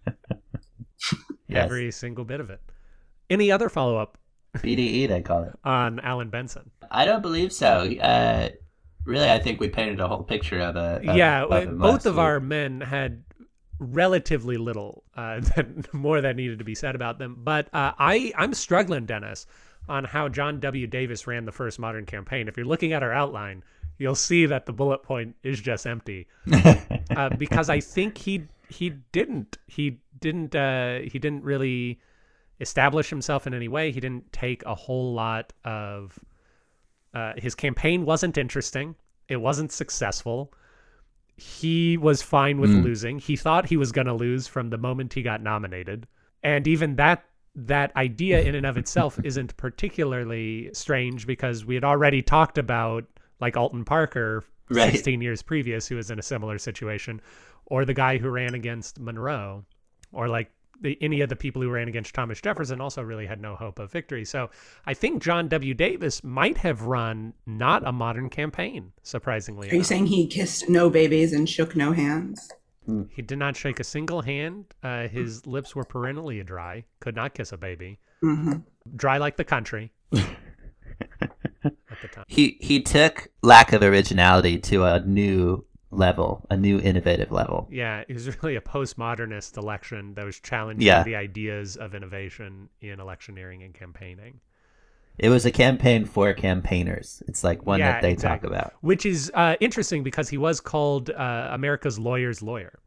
yes, 1.49 1.65
Every 1.65 1.91
single 1.91 2.25
bit 2.25 2.41
of 2.41 2.51
it. 2.51 2.61
Any 3.29 3.51
other 3.51 3.69
follow 3.69 3.97
up 3.99 4.19
BDE 4.57 5.09
they 5.09 5.21
call 5.23 5.45
it. 5.45 5.53
on 5.65 6.01
Alan 6.01 6.31
Benson? 6.31 6.71
I 6.91 7.05
don't 7.05 7.23
believe 7.23 7.53
so. 7.53 7.91
Uh, 8.01 8.49
really, 9.05 9.31
I 9.31 9.39
think 9.39 9.61
we 9.61 9.69
painted 9.69 10.01
a 10.01 10.09
whole 10.09 10.23
picture 10.23 10.61
of 10.61 10.77
a 10.77 11.01
of- 11.07 11.17
yeah, 11.17 11.43
of 11.45 11.79
both 11.79 12.07
of 12.07 12.15
week. 12.15 12.23
our 12.23 12.41
men 12.41 12.81
had 12.81 13.25
relatively 13.79 14.57
little 14.57 15.05
uh, 15.17 15.41
that, 15.57 15.93
more 15.93 16.21
that 16.21 16.37
needed 16.37 16.59
to 16.61 16.65
be 16.65 16.75
said 16.75 16.95
about 16.95 17.19
them. 17.19 17.37
But 17.39 17.67
uh, 17.75 17.93
I, 17.99 18.33
I'm 18.37 18.55
struggling, 18.55 19.07
Dennis, 19.07 19.47
on 19.89 20.05
how 20.05 20.29
John 20.29 20.61
W. 20.61 20.87
Davis 20.87 21.27
ran 21.27 21.45
the 21.45 21.53
first 21.53 21.79
modern 21.79 22.07
campaign. 22.07 22.49
If 22.49 22.57
you're 22.57 22.67
looking 22.67 22.93
at 22.93 23.03
our 23.03 23.13
outline, 23.13 23.63
you'll 23.99 24.15
see 24.15 24.47
that 24.47 24.67
the 24.67 24.73
bullet 24.73 25.03
point 25.03 25.37
is 25.43 25.61
just 25.61 25.87
empty 25.87 26.27
uh, 27.17 27.31
because 27.39 27.71
I 27.71 27.81
think 27.81 28.19
he 28.19 28.43
he 28.69 28.91
didn't 29.13 29.59
he 29.67 30.01
didn't 30.21 30.55
uh, 30.55 30.99
he 31.01 31.19
didn't 31.19 31.45
really 31.45 32.01
establish 32.61 33.11
himself 33.11 33.47
in 33.47 33.55
any 33.55 33.69
way. 33.69 33.93
He 33.93 34.01
didn't 34.01 34.33
take 34.33 34.65
a 34.65 34.75
whole 34.75 35.13
lot 35.13 35.53
of 35.65 36.19
uh, 37.15 37.35
his 37.37 37.55
campaign 37.55 38.05
wasn't 38.05 38.39
interesting. 38.39 38.95
It 39.29 39.37
wasn't 39.37 39.73
successful. 39.73 40.53
He 41.37 41.97
was 41.99 42.23
fine 42.23 42.61
with 42.61 42.71
losing. 42.71 43.19
He 43.19 43.37
thought 43.37 43.67
he 43.67 43.77
was 43.77 43.93
going 43.93 44.07
to 44.07 44.15
lose 44.15 44.47
from 44.47 44.71
the 44.71 44.79
moment 44.79 45.13
he 45.13 45.23
got 45.23 45.43
nominated, 45.43 46.07
and 46.43 46.67
even 46.67 46.97
that 46.97 47.25
that 47.57 47.95
idea 47.97 48.41
in 48.43 48.55
and 48.55 48.67
of 48.67 48.77
itself 48.77 49.19
isn't 49.25 49.57
particularly 49.57 50.71
strange 50.73 51.27
because 51.27 51.65
we 51.65 51.75
had 51.75 51.85
already 51.85 52.23
talked 52.23 52.59
about 52.59 53.05
like 53.41 53.57
Alton 53.57 53.85
Parker 53.85 54.45
Right. 54.69 54.93
16 54.93 55.21
years 55.21 55.43
previous 55.43 55.87
who 55.87 55.97
was 55.97 56.11
in 56.11 56.19
a 56.19 56.23
similar 56.23 56.59
situation 56.59 57.21
or 57.67 57.85
the 57.85 57.95
guy 57.95 58.19
who 58.19 58.29
ran 58.29 58.55
against 58.55 58.99
Monroe 58.99 59.65
or 60.13 60.29
like 60.29 60.51
the, 60.81 60.99
any 61.01 61.21
of 61.21 61.29
the 61.29 61.37
people 61.37 61.63
who 61.63 61.71
ran 61.71 61.89
against 61.89 62.15
Thomas 62.15 62.41
Jefferson 62.41 62.81
also 62.81 63.03
really 63.03 63.27
had 63.27 63.41
no 63.41 63.55
hope 63.55 63.79
of 63.79 63.93
victory. 63.93 64.25
So 64.25 64.51
I 64.85 64.95
think 64.95 65.23
John 65.23 65.49
W. 65.49 65.73
Davis 65.73 66.23
might 66.25 66.59
have 66.59 66.83
run 66.83 67.33
not 67.47 67.87
a 67.87 67.93
modern 67.93 68.29
campaign, 68.29 68.93
surprisingly. 69.03 69.71
Are 69.71 69.75
you 69.77 69.85
saying 69.85 70.07
he 70.07 70.27
kissed 70.27 70.69
no 70.69 70.91
babies 70.91 71.33
and 71.33 71.49
shook 71.49 71.77
no 71.77 71.93
hands? 71.93 72.53
He 73.11 73.23
did 73.23 73.39
not 73.39 73.57
shake 73.57 73.81
a 73.81 73.85
single 73.85 74.23
hand. 74.23 74.67
Uh, 74.83 75.09
his 75.09 75.47
lips 75.47 75.75
were 75.75 75.85
perennially 75.85 76.43
dry, 76.45 76.85
could 77.01 77.17
not 77.17 77.35
kiss 77.35 77.53
a 77.53 77.57
baby. 77.57 77.99
hmm 78.21 78.53
Dry 78.95 79.19
like 79.19 79.37
the 79.37 79.45
country 79.45 79.93
at 81.65 82.01
the 82.01 82.09
time. 82.09 82.25
he 82.29 82.57
he 82.61 82.81
took 82.83 83.29
lack 83.43 83.73
of 83.73 83.83
originality 83.83 84.59
to 84.59 84.85
a 84.85 85.01
new 85.01 85.65
level, 85.91 86.47
a 86.51 86.57
new 86.57 86.79
innovative 86.81 87.33
level. 87.33 87.69
Yeah, 87.71 88.05
it 88.09 88.13
was 88.15 88.27
really 88.43 88.57
a 88.57 88.61
postmodernist 88.61 89.57
election 89.57 90.15
that 90.15 90.25
was 90.25 90.39
challenging 90.41 90.87
Yeah. 90.87 91.03
the 91.03 91.17
ideas 91.17 91.77
of 91.77 91.95
innovation 91.95 92.69
in 92.81 93.01
electioneering 93.01 93.63
and 93.63 93.73
campaigning. 93.75 94.41
It 95.19 95.31
was 95.31 95.47
a 95.47 95.51
campaign 95.51 96.05
for 96.05 96.33
campaigners. 96.35 97.23
It's 97.27 97.43
like 97.43 97.65
one 97.65 97.79
Yeah, 97.79 97.93
that 97.93 98.03
they 98.03 98.13
exactly. 98.13 98.49
talk 98.51 98.57
about. 98.59 98.75
Which 98.83 99.07
is 99.07 99.31
uh, 99.35 99.57
interesting 99.61 100.03
because 100.03 100.29
he 100.29 100.37
was 100.37 100.61
called 100.61 101.11
uh, 101.11 101.49
America's 101.53 101.99
lawyer's 101.99 102.43
lawyer. 102.43 102.79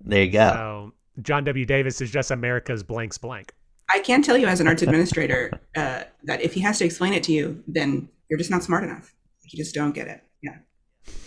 There 0.00 0.22
you 0.22 0.30
go. 0.30 0.50
So 0.52 0.92
John 1.22 1.44
W. 1.44 1.64
Davis 1.64 2.00
is 2.00 2.10
just 2.10 2.30
America's 2.30 2.82
blanks 2.82 3.18
blank. 3.18 3.52
I 3.92 4.00
can 4.00 4.22
tell 4.22 4.36
you 4.36 4.46
as 4.46 4.60
an 4.60 4.66
arts 4.66 4.82
administrator 4.82 5.50
uh, 5.76 6.02
that 6.24 6.40
if 6.42 6.52
he 6.54 6.60
has 6.60 6.78
to 6.78 6.84
explain 6.84 7.12
it 7.12 7.22
to 7.24 7.32
you, 7.32 7.62
then 7.66 8.08
you're 8.28 8.38
just 8.38 8.50
not 8.50 8.62
smart 8.62 8.84
enough. 8.84 9.14
You 9.44 9.56
just 9.56 9.74
don't 9.74 9.92
get 9.92 10.08
it. 10.08 10.22
Yeah. 10.42 10.56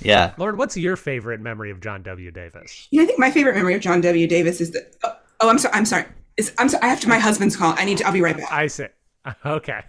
yeah. 0.02 0.34
Lauren, 0.38 0.58
what's 0.58 0.76
your 0.76 0.96
favorite 0.96 1.40
memory 1.40 1.72
of 1.72 1.80
John 1.80 2.04
W. 2.04 2.32
Davis? 2.32 2.88
You 2.92 3.00
know, 3.00 3.04
I 3.04 3.08
think 3.08 3.20
my 3.20 3.32
favorite 3.32 3.56
memory 3.56 3.76
of 3.76 3.82
John 3.82 4.02
W. 4.02 4.28
Davis 4.28 4.60
is 4.62 4.72
that. 4.72 4.96
Oh, 5.04 5.14
oh 5.42 5.50
I'm 5.50 5.58
sorry. 5.58 5.74
I'm 5.74 5.86
sorry. 5.86 6.06
Is, 6.38 6.54
I'm 6.58 6.68
sorry. 6.70 6.84
I 6.84 6.88
have 6.88 7.00
to 7.02 7.08
my 7.10 7.18
husband's 7.20 7.56
call. 7.56 7.74
I 7.78 7.86
need 7.86 7.98
to. 8.00 8.06
I'll 8.06 8.14
be 8.14 8.22
right 8.22 8.38
back. 8.38 8.52
I 8.52 8.68
see. 8.68 8.86
Okay. 9.46 9.82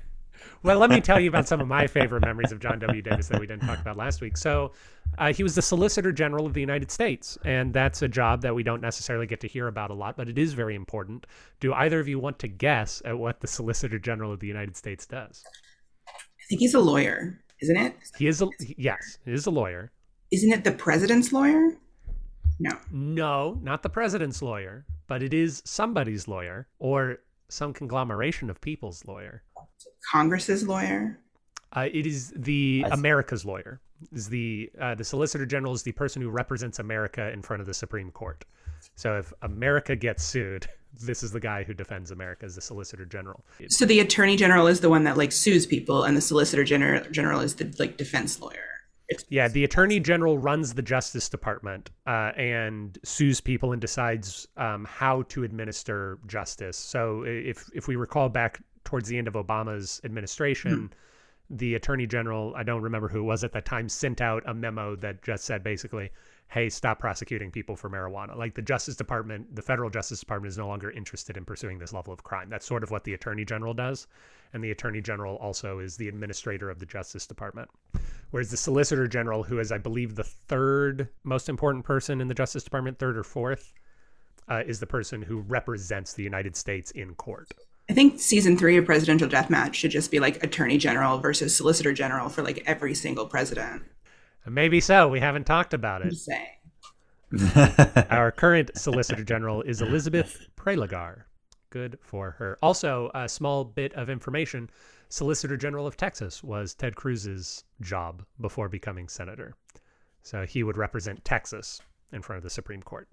Well, 0.62 0.78
let 0.78 0.90
me 0.90 1.00
tell 1.00 1.18
you 1.18 1.30
about 1.30 1.48
some 1.48 1.60
of 1.60 1.68
my 1.68 1.86
favorite 1.86 2.20
memories 2.20 2.52
of 2.52 2.60
John 2.60 2.78
W. 2.80 3.00
Davis 3.00 3.28
that 3.28 3.40
we 3.40 3.46
didn't 3.46 3.66
talk 3.66 3.80
about 3.80 3.96
last 3.96 4.20
week. 4.20 4.36
So, 4.36 4.72
uh, 5.16 5.32
he 5.32 5.42
was 5.42 5.54
the 5.54 5.62
Solicitor 5.62 6.12
General 6.12 6.44
of 6.44 6.52
the 6.52 6.60
United 6.60 6.90
States, 6.90 7.38
and 7.44 7.72
that's 7.72 8.02
a 8.02 8.08
job 8.08 8.42
that 8.42 8.54
we 8.54 8.62
don't 8.62 8.82
necessarily 8.82 9.26
get 9.26 9.40
to 9.40 9.48
hear 9.48 9.68
about 9.68 9.90
a 9.90 9.94
lot, 9.94 10.18
but 10.18 10.28
it 10.28 10.38
is 10.38 10.52
very 10.52 10.74
important. 10.74 11.26
Do 11.60 11.72
either 11.72 11.98
of 11.98 12.08
you 12.08 12.18
want 12.18 12.38
to 12.40 12.48
guess 12.48 13.00
at 13.06 13.18
what 13.18 13.40
the 13.40 13.46
Solicitor 13.46 13.98
General 13.98 14.32
of 14.32 14.40
the 14.40 14.46
United 14.46 14.76
States 14.76 15.06
does? 15.06 15.42
I 16.06 16.12
think 16.48 16.60
he's 16.60 16.74
a 16.74 16.80
lawyer, 16.80 17.40
isn't 17.62 17.76
it? 17.76 17.94
He 18.18 18.26
is 18.26 18.42
a 18.42 18.48
yes, 18.76 19.18
he 19.24 19.32
is 19.32 19.46
a 19.46 19.50
lawyer. 19.50 19.90
Isn't 20.30 20.52
it 20.52 20.62
the 20.62 20.72
president's 20.72 21.32
lawyer? 21.32 21.76
No. 22.58 22.72
No, 22.92 23.58
not 23.62 23.82
the 23.82 23.88
president's 23.88 24.42
lawyer, 24.42 24.84
but 25.06 25.22
it 25.22 25.32
is 25.32 25.62
somebody's 25.64 26.28
lawyer 26.28 26.68
or 26.78 27.20
some 27.48 27.72
conglomeration 27.72 28.50
of 28.50 28.60
people's 28.60 29.04
lawyer. 29.06 29.42
Congress's 30.10 30.66
lawyer? 30.66 31.18
Uh, 31.72 31.88
it 31.92 32.06
is 32.06 32.32
the 32.36 32.84
America's 32.90 33.44
lawyer. 33.44 33.80
Is 34.12 34.28
the 34.28 34.70
uh, 34.80 34.94
the 34.94 35.04
Solicitor 35.04 35.44
General 35.44 35.74
is 35.74 35.82
the 35.82 35.92
person 35.92 36.22
who 36.22 36.30
represents 36.30 36.78
America 36.78 37.30
in 37.32 37.42
front 37.42 37.60
of 37.60 37.66
the 37.66 37.74
Supreme 37.74 38.10
Court. 38.10 38.44
So 38.94 39.18
if 39.18 39.32
America 39.42 39.94
gets 39.94 40.24
sued, 40.24 40.66
this 41.00 41.22
is 41.22 41.32
the 41.32 41.40
guy 41.40 41.64
who 41.64 41.74
defends 41.74 42.10
America 42.10 42.46
as 42.46 42.54
the 42.54 42.62
Solicitor 42.62 43.04
General. 43.04 43.44
So 43.68 43.84
the 43.84 44.00
attorney 44.00 44.36
general 44.36 44.66
is 44.66 44.80
the 44.80 44.88
one 44.88 45.04
that 45.04 45.16
like 45.18 45.32
sues 45.32 45.66
people, 45.66 46.04
and 46.04 46.16
the 46.16 46.22
solicitor 46.22 46.64
general 46.64 47.04
general 47.10 47.40
is 47.40 47.56
the 47.56 47.74
like 47.78 47.96
defense 47.96 48.40
lawyer. 48.40 48.70
It's, 49.10 49.24
Yeah, 49.28 49.48
the 49.48 49.64
Attorney 49.64 49.98
General 49.98 50.38
runs 50.38 50.72
the 50.72 50.82
Justice 50.82 51.28
Department 51.28 51.90
uh, 52.06 52.30
and 52.36 52.96
sues 53.02 53.40
people 53.40 53.72
and 53.72 53.80
decides 53.80 54.46
um, 54.56 54.84
how 54.84 55.22
to 55.22 55.42
administer 55.42 56.20
justice. 56.28 56.76
So, 56.76 57.24
if 57.26 57.68
if 57.74 57.88
we 57.88 57.96
recall 57.96 58.28
back 58.28 58.62
towards 58.90 59.08
the 59.08 59.16
end 59.16 59.28
of 59.28 59.34
Obama's 59.34 60.00
administration, 60.02 60.92
the 61.48 61.76
Attorney 61.76 62.08
General, 62.08 62.52
I 62.56 62.64
don't 62.64 62.82
remember 62.82 63.06
who 63.06 63.20
it 63.20 63.22
was 63.22 63.44
at 63.44 63.52
that 63.52 63.64
time, 63.64 63.88
sent 63.88 64.20
out 64.20 64.42
a 64.46 64.52
memo 64.52 64.96
that 64.96 65.22
just 65.22 65.44
said 65.44 65.62
basically, 65.62 66.10
"Hey, 66.48 66.68
stop 66.68 66.98
prosecuting 66.98 67.52
people 67.52 67.76
for 67.76 67.88
marijuana." 67.88 68.36
Like 68.36 68.54
the 68.54 68.62
Justice 68.62 68.96
Department, 68.96 69.54
the 69.54 69.62
federal 69.62 69.90
Justice 69.90 70.18
Department 70.18 70.50
is 70.50 70.58
no 70.58 70.66
longer 70.66 70.90
interested 70.90 71.36
in 71.36 71.44
pursuing 71.44 71.78
this 71.78 71.92
level 71.92 72.12
of 72.12 72.24
crime. 72.24 72.48
That's 72.50 72.66
sort 72.66 72.82
of 72.82 72.90
what 72.90 73.04
the 73.04 73.14
Attorney 73.14 73.44
General 73.44 73.74
does, 73.74 74.08
and 74.52 74.64
the 74.64 74.72
Attorney 74.72 75.00
General 75.00 75.36
also 75.36 75.78
is 75.78 75.96
the 75.96 76.08
administrator 76.08 76.68
of 76.68 76.80
the 76.80 76.86
Justice 76.86 77.28
Department. 77.28 77.70
Whereas 78.32 78.50
the 78.50 78.56
Solicitor 78.56 79.06
General, 79.06 79.44
who 79.44 79.60
is, 79.60 79.70
I 79.70 79.78
believe, 79.78 80.16
the 80.16 80.24
third 80.24 81.08
most 81.22 81.48
important 81.48 81.84
person 81.84 82.20
in 82.20 82.26
the 82.26 82.34
Justice 82.34 82.64
Department, 82.64 82.98
third 82.98 83.16
or 83.16 83.22
fourth, 83.22 83.72
uh, 84.48 84.64
is 84.66 84.80
the 84.80 84.86
person 84.86 85.22
who 85.22 85.38
represents 85.38 86.12
the 86.12 86.24
United 86.24 86.56
States 86.56 86.90
in 86.90 87.14
court. 87.14 87.52
I 87.88 87.92
think 87.92 88.20
season 88.20 88.56
three 88.56 88.76
of 88.76 88.84
Presidential 88.84 89.28
Deathmatch 89.28 89.74
should 89.74 89.90
just 89.90 90.10
be 90.10 90.20
like 90.20 90.42
attorney 90.44 90.78
general 90.78 91.18
versus 91.18 91.56
solicitor 91.56 91.92
general 91.92 92.28
for 92.28 92.42
like 92.42 92.62
every 92.66 92.94
single 92.94 93.26
president. 93.26 93.82
Maybe 94.46 94.80
so. 94.80 95.08
We 95.08 95.20
haven't 95.20 95.44
talked 95.44 95.74
about 95.74 96.02
it. 96.02 96.14
Our 98.10 98.32
current 98.32 98.70
Solicitor 98.76 99.22
General 99.22 99.62
is 99.62 99.82
Elizabeth 99.82 100.46
Prelogar. 100.56 101.24
Good 101.70 101.98
for 102.00 102.32
her. 102.32 102.58
Also, 102.62 103.10
a 103.14 103.28
small 103.28 103.64
bit 103.64 103.92
of 103.94 104.10
information 104.10 104.68
Solicitor 105.08 105.56
General 105.56 105.86
of 105.86 105.96
Texas 105.96 106.42
was 106.42 106.74
Ted 106.74 106.96
Cruz's 106.96 107.64
job 107.80 108.24
before 108.40 108.68
becoming 108.68 109.08
senator. 109.08 109.54
So 110.22 110.44
he 110.44 110.62
would 110.62 110.76
represent 110.76 111.24
Texas 111.24 111.80
in 112.12 112.22
front 112.22 112.38
of 112.38 112.42
the 112.42 112.50
Supreme 112.50 112.82
Court. 112.82 113.08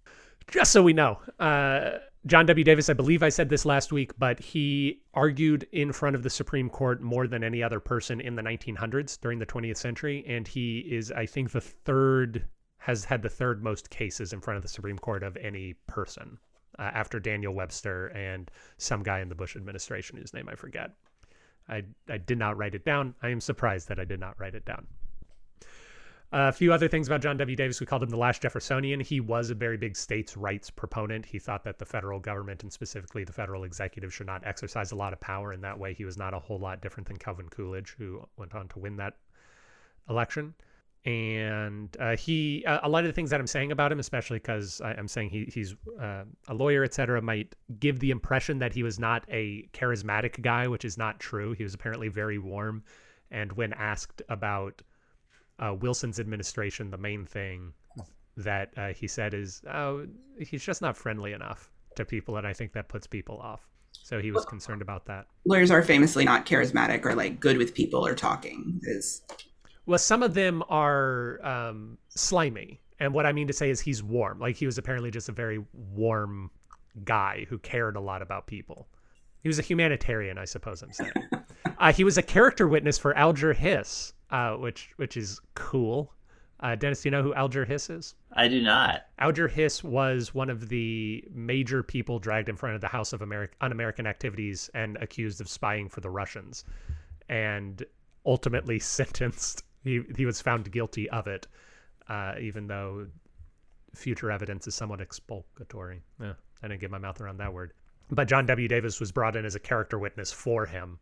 Just 0.49 0.71
so 0.71 0.81
we 0.81 0.93
know, 0.93 1.19
uh, 1.39 1.99
John 2.25 2.45
W. 2.45 2.63
Davis, 2.63 2.89
I 2.89 2.93
believe 2.93 3.23
I 3.23 3.29
said 3.29 3.49
this 3.49 3.65
last 3.65 3.91
week, 3.91 4.11
but 4.17 4.39
he 4.39 5.01
argued 5.13 5.67
in 5.71 5.91
front 5.93 6.15
of 6.15 6.23
the 6.23 6.29
Supreme 6.29 6.69
Court 6.69 7.01
more 7.01 7.27
than 7.27 7.43
any 7.43 7.63
other 7.63 7.79
person 7.79 8.19
in 8.19 8.35
the 8.35 8.41
1900s 8.41 9.19
during 9.19 9.39
the 9.39 9.45
20th 9.45 9.77
century. 9.77 10.25
And 10.27 10.47
he 10.47 10.79
is, 10.79 11.11
I 11.11 11.25
think, 11.25 11.51
the 11.51 11.61
third, 11.61 12.45
has 12.79 13.05
had 13.05 13.21
the 13.21 13.29
third 13.29 13.63
most 13.63 13.89
cases 13.89 14.33
in 14.33 14.41
front 14.41 14.57
of 14.57 14.63
the 14.63 14.69
Supreme 14.69 14.97
Court 14.97 15.23
of 15.23 15.37
any 15.37 15.75
person 15.87 16.37
uh, 16.79 16.91
after 16.93 17.19
Daniel 17.19 17.53
Webster 17.53 18.07
and 18.07 18.51
some 18.77 19.03
guy 19.03 19.19
in 19.19 19.29
the 19.29 19.35
Bush 19.35 19.55
administration 19.55 20.17
whose 20.17 20.33
name 20.33 20.49
I 20.49 20.55
forget. 20.55 20.91
I, 21.69 21.83
I 22.09 22.17
did 22.17 22.37
not 22.37 22.57
write 22.57 22.75
it 22.75 22.85
down. 22.85 23.15
I 23.21 23.29
am 23.29 23.41
surprised 23.41 23.89
that 23.89 23.99
I 23.99 24.05
did 24.05 24.19
not 24.19 24.39
write 24.39 24.55
it 24.55 24.65
down. 24.65 24.87
A 26.31 26.51
few 26.51 26.73
other 26.73 26.87
things 26.87 27.07
about 27.07 27.21
John 27.21 27.37
W. 27.37 27.55
Davis. 27.55 27.79
We 27.79 27.85
called 27.85 28.03
him 28.03 28.09
the 28.09 28.17
last 28.17 28.41
Jeffersonian. 28.41 28.99
He 28.99 29.19
was 29.19 29.49
a 29.49 29.55
very 29.55 29.77
big 29.77 29.95
states' 29.95 30.35
rights 30.35 30.69
proponent. 30.69 31.25
He 31.25 31.39
thought 31.39 31.63
that 31.63 31.79
the 31.79 31.85
federal 31.85 32.19
government 32.19 32.63
and 32.63 32.71
specifically 32.71 33.23
the 33.23 33.33
federal 33.33 33.63
executive 33.63 34.13
should 34.13 34.27
not 34.27 34.45
exercise 34.45 34.91
a 34.91 34.95
lot 34.95 35.13
of 35.13 35.19
power. 35.21 35.53
In 35.53 35.61
that 35.61 35.79
way, 35.79 35.93
he 35.93 36.05
was 36.05 36.17
not 36.17 36.33
a 36.33 36.39
whole 36.39 36.59
lot 36.59 36.81
different 36.81 37.07
than 37.07 37.17
Calvin 37.17 37.47
Coolidge, 37.49 37.95
who 37.97 38.27
went 38.37 38.53
on 38.55 38.67
to 38.69 38.79
win 38.79 38.97
that 38.97 39.13
election. 40.09 40.53
And 41.05 41.95
uh, 42.01 42.17
he, 42.17 42.65
uh, 42.65 42.79
a 42.83 42.89
lot 42.89 43.05
of 43.05 43.07
the 43.07 43.13
things 43.13 43.29
that 43.29 43.39
I'm 43.39 43.47
saying 43.47 43.71
about 43.71 43.93
him, 43.93 43.99
especially 43.99 44.39
because 44.39 44.81
I'm 44.83 45.07
saying 45.07 45.29
he, 45.29 45.45
he's 45.45 45.73
uh, 46.01 46.23
a 46.49 46.53
lawyer, 46.53 46.83
et 46.83 46.93
cetera, 46.93 47.21
might 47.21 47.55
give 47.79 47.99
the 47.99 48.11
impression 48.11 48.59
that 48.59 48.73
he 48.73 48.83
was 48.83 48.99
not 48.99 49.23
a 49.29 49.69
charismatic 49.71 50.41
guy, 50.41 50.67
which 50.67 50.83
is 50.83 50.97
not 50.97 51.21
true. 51.21 51.53
He 51.53 51.63
was 51.63 51.73
apparently 51.73 52.09
very 52.09 52.39
warm. 52.39 52.83
And 53.31 53.53
when 53.53 53.71
asked 53.73 54.21
about 54.27 54.81
uh, 55.59 55.73
Wilson's 55.73 56.19
administration, 56.19 56.89
the 56.91 56.97
main 56.97 57.25
thing 57.25 57.73
that 58.37 58.71
uh, 58.77 58.93
he 58.93 59.07
said 59.07 59.33
is, 59.33 59.61
oh, 59.71 60.05
he's 60.39 60.63
just 60.63 60.81
not 60.81 60.95
friendly 60.95 61.33
enough 61.33 61.71
to 61.95 62.05
people. 62.05 62.37
And 62.37 62.45
I 62.45 62.53
think 62.53 62.73
that 62.73 62.87
puts 62.87 63.07
people 63.07 63.39
off. 63.39 63.67
So 63.91 64.21
he 64.21 64.31
was 64.31 64.45
concerned 64.45 64.81
about 64.81 65.05
that. 65.07 65.25
Lawyers 65.45 65.71
are 65.71 65.81
famously 65.81 66.23
not 66.23 66.45
charismatic 66.45 67.03
or 67.05 67.15
like 67.15 67.39
good 67.39 67.57
with 67.57 67.73
people 67.73 68.05
or 68.05 68.13
talking. 68.13 68.79
Is 68.83 69.23
Well, 69.85 69.97
some 69.97 70.23
of 70.23 70.33
them 70.33 70.63
are 70.69 71.43
um, 71.45 71.97
slimy. 72.09 72.79
And 72.99 73.13
what 73.13 73.25
I 73.25 73.31
mean 73.31 73.47
to 73.47 73.53
say 73.53 73.69
is 73.69 73.79
he's 73.79 74.03
warm. 74.03 74.39
Like 74.39 74.55
he 74.55 74.65
was 74.65 74.77
apparently 74.77 75.11
just 75.11 75.29
a 75.29 75.31
very 75.31 75.63
warm 75.73 76.51
guy 77.03 77.45
who 77.49 77.57
cared 77.57 77.95
a 77.95 77.99
lot 77.99 78.21
about 78.21 78.47
people. 78.47 78.87
He 79.41 79.49
was 79.49 79.59
a 79.59 79.63
humanitarian, 79.63 80.37
I 80.37 80.45
suppose 80.45 80.81
I'm 80.81 80.91
saying. 80.91 81.11
uh, 81.77 81.93
he 81.93 82.03
was 82.03 82.17
a 82.17 82.23
character 82.23 82.67
witness 82.67 82.97
for 82.97 83.15
Alger 83.15 83.53
Hiss, 83.53 84.13
uh, 84.31 84.53
which 84.53 84.89
which 84.97 85.17
is 85.17 85.39
cool. 85.55 86.13
Uh, 86.59 86.75
Dennis, 86.75 87.03
do 87.03 87.07
you 87.07 87.11
know 87.11 87.21
who 87.21 87.35
Alger 87.35 87.65
Hiss 87.65 87.89
is? 87.89 88.15
I 88.33 88.47
do 88.47 88.61
not. 88.61 89.05
Alger 89.19 89.47
Hiss 89.47 89.83
was 89.83 90.33
one 90.33 90.49
of 90.49 90.69
the 90.69 91.23
major 91.31 91.83
people 91.83 92.17
dragged 92.17 92.49
in 92.49 92.55
front 92.55 92.73
of 92.73 92.81
the 92.81 92.87
House 92.87 93.13
of 93.13 93.21
Ameri 93.21 93.49
Un-American 93.61 94.07
Activities 94.07 94.69
and 94.73 94.97
accused 94.97 95.39
of 95.39 95.47
spying 95.47 95.87
for 95.87 96.01
the 96.01 96.09
Russians, 96.09 96.65
and 97.29 97.83
ultimately 98.25 98.79
sentenced. 98.97 99.63
He 99.83 100.01
he 100.15 100.25
was 100.25 100.41
found 100.41 100.71
guilty 100.71 101.09
of 101.11 101.27
it, 101.27 101.47
uh, 102.09 102.33
even 102.41 102.67
though 102.67 103.07
future 103.93 104.31
evidence 104.31 104.67
is 104.67 104.75
somewhat 104.75 104.99
expulgatory. 104.99 106.01
Yeah, 106.19 106.33
I 106.63 106.67
didn't 106.67 106.81
get 106.81 106.91
my 106.91 106.97
mouth 106.97 107.21
around 107.21 107.37
that 107.37 107.53
word. 107.53 107.73
But 108.09 108.27
John 108.27 108.45
W. 108.45 108.67
Davis 108.67 108.99
was 108.99 109.11
brought 109.11 109.35
in 109.35 109.45
as 109.45 109.55
a 109.55 109.59
character 109.59 109.99
witness 109.99 110.31
for 110.31 110.65
him. 110.65 110.99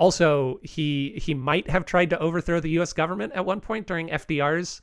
Also, 0.00 0.58
he 0.62 1.12
he 1.22 1.34
might 1.34 1.68
have 1.68 1.84
tried 1.84 2.08
to 2.08 2.18
overthrow 2.18 2.58
the 2.58 2.70
U.S. 2.70 2.94
government 2.94 3.34
at 3.34 3.44
one 3.44 3.60
point 3.60 3.86
during 3.86 4.08
FDR's 4.08 4.80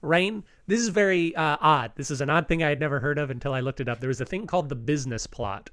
reign. 0.00 0.44
This 0.68 0.78
is 0.78 0.90
very 0.90 1.34
uh, 1.34 1.56
odd. 1.60 1.90
This 1.96 2.08
is 2.08 2.20
an 2.20 2.30
odd 2.30 2.46
thing 2.46 2.62
I 2.62 2.68
had 2.68 2.78
never 2.78 3.00
heard 3.00 3.18
of 3.18 3.30
until 3.30 3.52
I 3.52 3.58
looked 3.58 3.80
it 3.80 3.88
up. 3.88 3.98
There 3.98 4.06
was 4.06 4.20
a 4.20 4.24
thing 4.24 4.46
called 4.46 4.68
the 4.68 4.76
business 4.76 5.26
plot, 5.26 5.70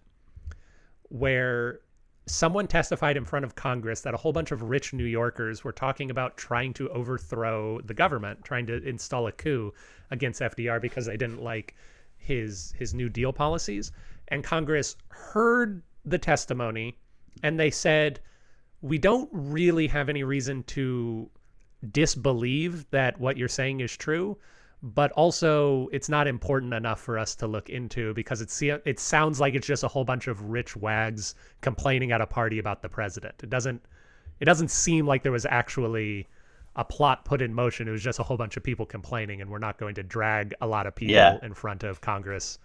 where 1.09 1.81
someone 2.25 2.65
testified 2.65 3.17
in 3.17 3.23
front 3.23 3.45
of 3.45 3.53
Congress 3.53 4.01
that 4.01 4.15
a 4.15 4.17
whole 4.17 4.33
bunch 4.33 4.51
of 4.51 4.63
rich 4.63 4.93
New 4.93 5.05
Yorkers 5.05 5.63
were 5.63 5.71
talking 5.71 6.09
about 6.09 6.35
trying 6.35 6.73
to 6.73 6.89
overthrow 6.89 7.79
the 7.81 7.93
government, 7.93 8.43
trying 8.43 8.65
to 8.65 8.81
install 8.83 9.27
a 9.27 9.31
coup 9.31 9.71
against 10.09 10.41
FDR 10.41 10.81
because 10.81 11.05
they 11.05 11.17
didn't 11.17 11.43
like 11.43 11.75
his 12.17 12.73
his 12.75 12.95
New 12.95 13.09
Deal 13.09 13.31
policies. 13.31 13.91
And 14.29 14.43
Congress 14.43 14.95
heard 15.09 15.83
the 16.03 16.17
testimony 16.17 16.97
and 17.43 17.59
they 17.59 17.69
said, 17.69 18.21
we 18.81 18.97
don't 18.97 19.29
really 19.31 19.87
have 19.87 20.09
any 20.09 20.23
reason 20.23 20.63
to 20.63 21.29
disbelieve 21.91 22.89
that 22.91 23.19
what 23.19 23.37
you're 23.37 23.47
saying 23.47 23.79
is 23.79 23.95
true, 23.95 24.37
but 24.83 25.11
also 25.13 25.87
it's 25.91 26.09
not 26.09 26.27
important 26.27 26.73
enough 26.73 26.99
for 26.99 27.17
us 27.17 27.35
to 27.35 27.47
look 27.47 27.69
into 27.69 28.13
because 28.13 28.41
it's 28.41 28.61
it 28.61 28.99
sounds 28.99 29.39
like 29.39 29.55
it's 29.55 29.67
just 29.67 29.83
a 29.83 29.87
whole 29.87 30.05
bunch 30.05 30.27
of 30.27 30.41
rich 30.41 30.75
wags 30.75 31.35
complaining 31.61 32.11
at 32.11 32.21
a 32.21 32.27
party 32.27 32.59
about 32.59 32.81
the 32.81 32.89
president. 32.89 33.35
It 33.41 33.49
doesn't 33.49 33.81
it 34.39 34.45
doesn't 34.45 34.69
seem 34.69 35.07
like 35.07 35.23
there 35.23 35.31
was 35.31 35.47
actually 35.47 36.27
a 36.75 36.85
plot 36.85 37.25
put 37.25 37.41
in 37.41 37.53
motion. 37.53 37.87
It 37.87 37.91
was 37.91 38.03
just 38.03 38.19
a 38.19 38.23
whole 38.23 38.37
bunch 38.37 38.55
of 38.55 38.63
people 38.63 38.85
complaining, 38.85 39.41
and 39.41 39.49
we're 39.49 39.57
not 39.57 39.79
going 39.79 39.95
to 39.95 40.03
drag 40.03 40.53
a 40.61 40.67
lot 40.67 40.85
of 40.85 40.93
people 40.93 41.15
Yeah. 41.15 41.39
in 41.41 41.55
front 41.55 41.83
of 41.83 42.01
Congress 42.01 42.59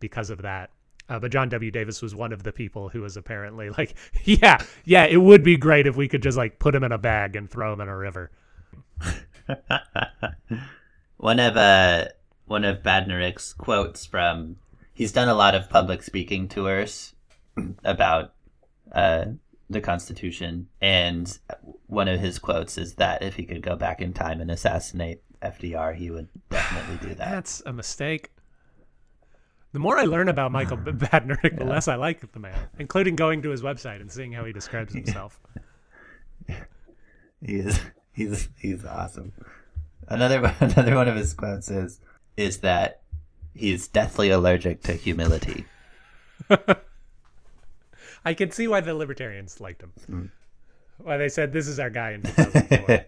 because 0.00 0.30
of 0.30 0.40
that. 0.42 0.70
Uh, 1.08 1.18
but 1.18 1.30
John 1.30 1.48
W. 1.48 1.70
Davis 1.70 2.02
was 2.02 2.14
one 2.14 2.32
of 2.32 2.42
the 2.42 2.52
people 2.52 2.90
who 2.90 3.00
was 3.00 3.16
apparently 3.16 3.70
like, 3.70 3.94
yeah, 4.24 4.58
yeah, 4.84 5.04
it 5.04 5.18
would 5.18 5.42
be 5.42 5.56
great 5.56 5.86
if 5.86 5.96
we 5.96 6.08
could 6.08 6.22
just 6.22 6.36
like 6.36 6.58
put 6.58 6.74
him 6.74 6.84
in 6.84 6.92
a 6.92 6.98
bag 6.98 7.36
and 7.36 7.50
throw 7.50 7.72
him 7.72 7.80
in 7.80 7.88
a 7.88 7.96
river. 7.96 8.30
one 11.16 11.40
of 11.40 11.56
uh 11.56 12.06
one 12.46 12.64
of 12.64 12.82
Badnarik's 12.82 13.52
quotes 13.52 14.04
from 14.04 14.56
he's 14.92 15.12
done 15.12 15.28
a 15.28 15.34
lot 15.34 15.54
of 15.54 15.70
public 15.70 16.02
speaking 16.02 16.48
tours 16.48 17.14
about 17.84 18.34
uh 18.92 19.26
the 19.70 19.80
Constitution, 19.80 20.68
and 20.80 21.38
one 21.86 22.08
of 22.08 22.20
his 22.20 22.38
quotes 22.38 22.78
is 22.78 22.94
that 22.94 23.22
if 23.22 23.34
he 23.36 23.44
could 23.44 23.62
go 23.62 23.76
back 23.76 24.00
in 24.00 24.12
time 24.12 24.40
and 24.40 24.50
assassinate 24.50 25.22
FDR, 25.42 25.94
he 25.94 26.10
would 26.10 26.28
definitely 26.50 27.08
do 27.08 27.14
that. 27.14 27.30
That's 27.30 27.62
a 27.66 27.72
mistake. 27.72 28.30
The 29.72 29.78
more 29.78 29.98
I 29.98 30.04
learn 30.04 30.28
about 30.28 30.50
Michael 30.50 30.78
B- 30.78 30.92
Badnarik, 30.92 31.58
the 31.58 31.64
less 31.64 31.88
I 31.88 31.96
like 31.96 32.32
the 32.32 32.38
man, 32.38 32.58
including 32.78 33.16
going 33.16 33.42
to 33.42 33.50
his 33.50 33.62
website 33.62 34.00
and 34.00 34.10
seeing 34.10 34.32
how 34.32 34.44
he 34.44 34.52
describes 34.52 34.94
himself. 34.94 35.40
He 37.44 37.56
is 37.56 37.80
he's 38.12 38.48
he's 38.58 38.84
awesome. 38.84 39.32
Another 40.08 40.54
another 40.60 40.94
one 40.94 41.08
of 41.08 41.16
his 41.16 41.34
quotes 41.34 41.70
is 41.70 42.00
is 42.36 42.58
that 42.58 43.02
he's 43.54 43.88
deathly 43.88 44.30
allergic 44.30 44.82
to 44.84 44.92
humility. 44.92 45.64
I 48.24 48.34
can 48.34 48.50
see 48.50 48.68
why 48.68 48.80
the 48.80 48.94
libertarians 48.94 49.60
liked 49.60 49.82
him. 49.82 49.92
Mm. 50.10 50.30
Why 50.98 51.16
they 51.16 51.28
said 51.28 51.52
this 51.52 51.68
is 51.68 51.78
our 51.78 51.90
guy 51.90 52.12
in 52.12 52.22
2004. 52.22 53.04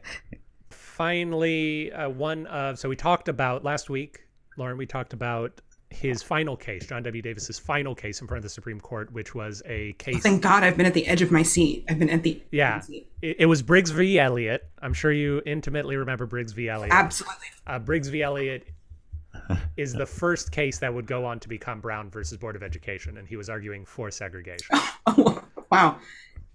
Finally, 0.70 1.92
uh, 1.92 2.08
one 2.10 2.46
of 2.46 2.78
so 2.78 2.88
we 2.88 2.96
talked 2.96 3.28
about 3.28 3.64
last 3.64 3.88
week, 3.88 4.26
Lauren. 4.56 4.76
We 4.76 4.86
talked 4.86 5.12
about 5.12 5.60
his 5.90 6.22
final 6.22 6.56
case, 6.56 6.86
John 6.86 7.02
W. 7.02 7.20
Davis's 7.20 7.58
final 7.58 7.94
case 7.94 8.20
in 8.20 8.26
front 8.26 8.38
of 8.38 8.42
the 8.44 8.48
Supreme 8.48 8.80
Court, 8.80 9.12
which 9.12 9.34
was 9.34 9.62
a 9.66 9.92
case. 9.94 10.22
Thank 10.22 10.42
God 10.42 10.62
I've 10.62 10.76
been 10.76 10.86
at 10.86 10.94
the 10.94 11.06
edge 11.06 11.20
of 11.20 11.30
my 11.30 11.42
seat. 11.42 11.84
I've 11.88 11.98
been 11.98 12.10
at 12.10 12.22
the 12.22 12.40
Yeah, 12.52 12.80
it, 13.20 13.36
it 13.40 13.46
was 13.46 13.62
Briggs 13.62 13.90
v. 13.90 14.18
Elliott. 14.18 14.68
I'm 14.80 14.94
sure 14.94 15.12
you 15.12 15.42
intimately 15.46 15.96
remember 15.96 16.26
Briggs 16.26 16.52
v. 16.52 16.68
Elliott. 16.68 16.92
Absolutely. 16.92 17.48
Uh, 17.66 17.78
Briggs 17.80 18.08
v. 18.08 18.22
Elliott 18.22 18.68
is 19.76 19.92
the 19.92 20.06
first 20.06 20.52
case 20.52 20.78
that 20.78 20.92
would 20.92 21.06
go 21.06 21.24
on 21.24 21.40
to 21.40 21.48
become 21.48 21.80
Brown 21.80 22.10
versus 22.10 22.38
Board 22.38 22.56
of 22.56 22.62
Education, 22.62 23.18
and 23.18 23.26
he 23.26 23.36
was 23.36 23.48
arguing 23.48 23.84
for 23.84 24.10
segregation. 24.10 24.78
Oh, 25.06 25.42
wow. 25.72 25.98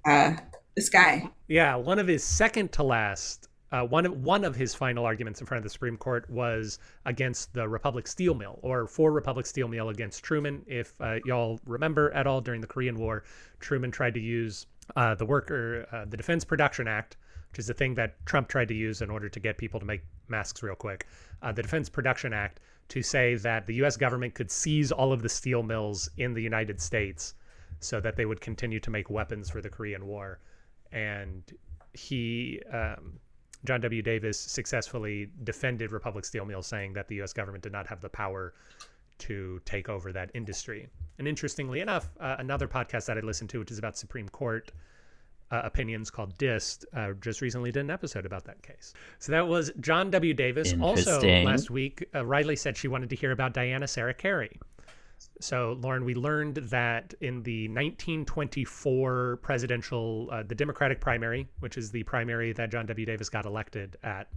Uh, 0.06 0.36
this 0.76 0.88
guy. 0.88 1.30
Yeah, 1.48 1.76
one 1.76 1.98
of 1.98 2.08
his 2.08 2.24
second 2.24 2.72
to 2.74 2.84
last, 2.84 3.50
uh, 3.76 3.84
one 3.84 4.06
of 4.06 4.24
one 4.24 4.46
of 4.46 4.56
his 4.56 4.74
final 4.74 5.06
arguments 5.06 5.42
in 5.42 5.48
front 5.48 5.58
of 5.58 5.64
the 5.64 5.70
Supreme 5.70 5.98
Court 5.98 6.30
was 6.30 6.80
against 7.06 7.54
the 7.54 7.68
Republic 7.68 8.08
Steel 8.08 8.34
Mill, 8.34 8.58
or 8.62 8.88
for 8.88 9.12
Republic 9.12 9.46
Steel 9.46 9.68
Mill 9.68 9.90
against 9.90 10.24
Truman. 10.24 10.64
If 10.66 10.94
uh, 11.02 11.18
y'all 11.26 11.60
remember 11.66 12.10
at 12.14 12.26
all, 12.26 12.40
during 12.40 12.62
the 12.62 12.68
Korean 12.68 12.98
War, 12.98 13.24
Truman 13.60 13.92
tried 13.92 14.14
to 14.14 14.22
use 14.22 14.66
uh, 14.96 15.16
the 15.16 15.26
Worker, 15.26 15.86
uh, 15.92 16.06
the 16.06 16.16
Defense 16.16 16.46
Production 16.46 16.88
Act, 16.88 17.18
which 17.52 17.60
is 17.60 17.68
the 17.68 17.74
thing 17.74 17.96
that 17.96 18.26
Trump 18.26 18.48
tried 18.48 18.70
to 18.70 18.74
use 18.74 19.02
in 19.02 19.10
order 19.10 19.28
to 19.28 19.40
get 19.42 19.58
people 19.58 19.82
to 19.82 19.86
make 19.86 20.04
masks 20.30 20.64
real 20.64 20.76
quick. 20.76 21.06
Uh, 21.42 21.52
the 21.52 21.62
Defense 21.62 21.90
Production 21.90 22.32
Act 22.32 22.62
to 22.88 23.02
say 23.02 23.36
that 23.36 23.68
the 23.68 23.74
U.S. 23.76 23.98
government 23.98 24.36
could 24.36 24.52
seize 24.52 24.94
all 24.94 25.12
of 25.12 25.22
the 25.22 25.28
steel 25.28 25.64
mills 25.64 26.10
in 26.16 26.34
the 26.34 26.42
United 26.42 26.80
States 26.80 27.34
so 27.82 28.00
that 28.00 28.16
they 28.16 28.26
would 28.26 28.40
continue 28.40 28.80
to 28.80 28.90
make 28.90 29.10
weapons 29.10 29.50
for 29.50 29.60
the 29.60 29.70
Korean 29.70 30.06
War. 30.06 30.40
And 30.94 31.44
he, 31.92 32.62
um, 32.72 33.20
John 33.66 33.82
W. 33.82 34.02
Davis, 34.02 34.40
successfully 34.40 35.30
defended 35.44 35.92
Republic 35.92 36.26
Steel 36.26 36.46
Mills, 36.46 36.68
saying 36.68 36.94
that 36.94 37.08
the 37.08 37.16
U.S. 37.16 37.34
government 37.34 37.64
did 37.64 37.72
not 37.72 37.88
have 37.88 38.02
the 38.02 38.10
power 38.10 38.54
to 39.18 39.62
take 39.66 39.90
over 39.90 40.12
that 40.12 40.32
industry. 40.34 40.88
And 41.18 41.28
interestingly 41.28 41.80
enough, 41.80 42.10
uh, 42.20 42.36
another 42.40 42.68
podcast 42.68 43.06
that 43.06 43.18
I 43.18 43.22
listened 43.22 43.50
to, 43.52 43.60
which 43.60 43.72
is 43.72 43.78
about 43.78 43.98
Supreme 43.98 44.28
Court 44.30 44.72
uh, 45.52 45.62
opinions 45.64 46.10
called 46.10 46.38
DIST, 46.38 46.86
uh, 46.94 47.14
just 47.22 47.42
recently 47.42 47.72
did 47.72 47.82
an 47.82 47.92
episode 47.92 48.26
about 48.26 48.44
that 48.46 48.62
case. 48.62 48.94
So 49.20 49.32
that 49.32 49.48
was 49.48 49.72
John 49.80 50.10
W. 50.12 50.34
Davis. 50.34 50.74
Also, 50.82 51.20
last 51.44 51.70
week, 51.70 52.06
uh, 52.14 52.26
Riley 52.26 52.56
said 52.56 52.76
she 52.76 52.88
wanted 52.88 53.10
to 53.12 53.16
hear 53.16 53.32
about 53.32 53.54
Diana 53.54 53.88
Serra 53.88 54.14
Cary. 54.14 54.60
So, 55.42 55.78
Lauren, 55.82 56.06
we 56.06 56.16
learned 56.16 56.56
that 56.56 57.14
in 57.22 57.44
the 57.44 57.68
1924 57.68 59.38
presidential, 59.42 60.30
uh, 60.32 60.44
the 60.44 60.56
Democratic 60.56 61.02
primary, 61.02 61.48
which 61.60 61.78
is 61.78 61.92
the 61.92 62.04
primary 62.04 62.54
that 62.54 62.72
John 62.72 62.86
W. 62.86 63.06
Davis 63.06 63.30
got 63.30 63.46
elected 63.46 63.98
at 64.04 64.28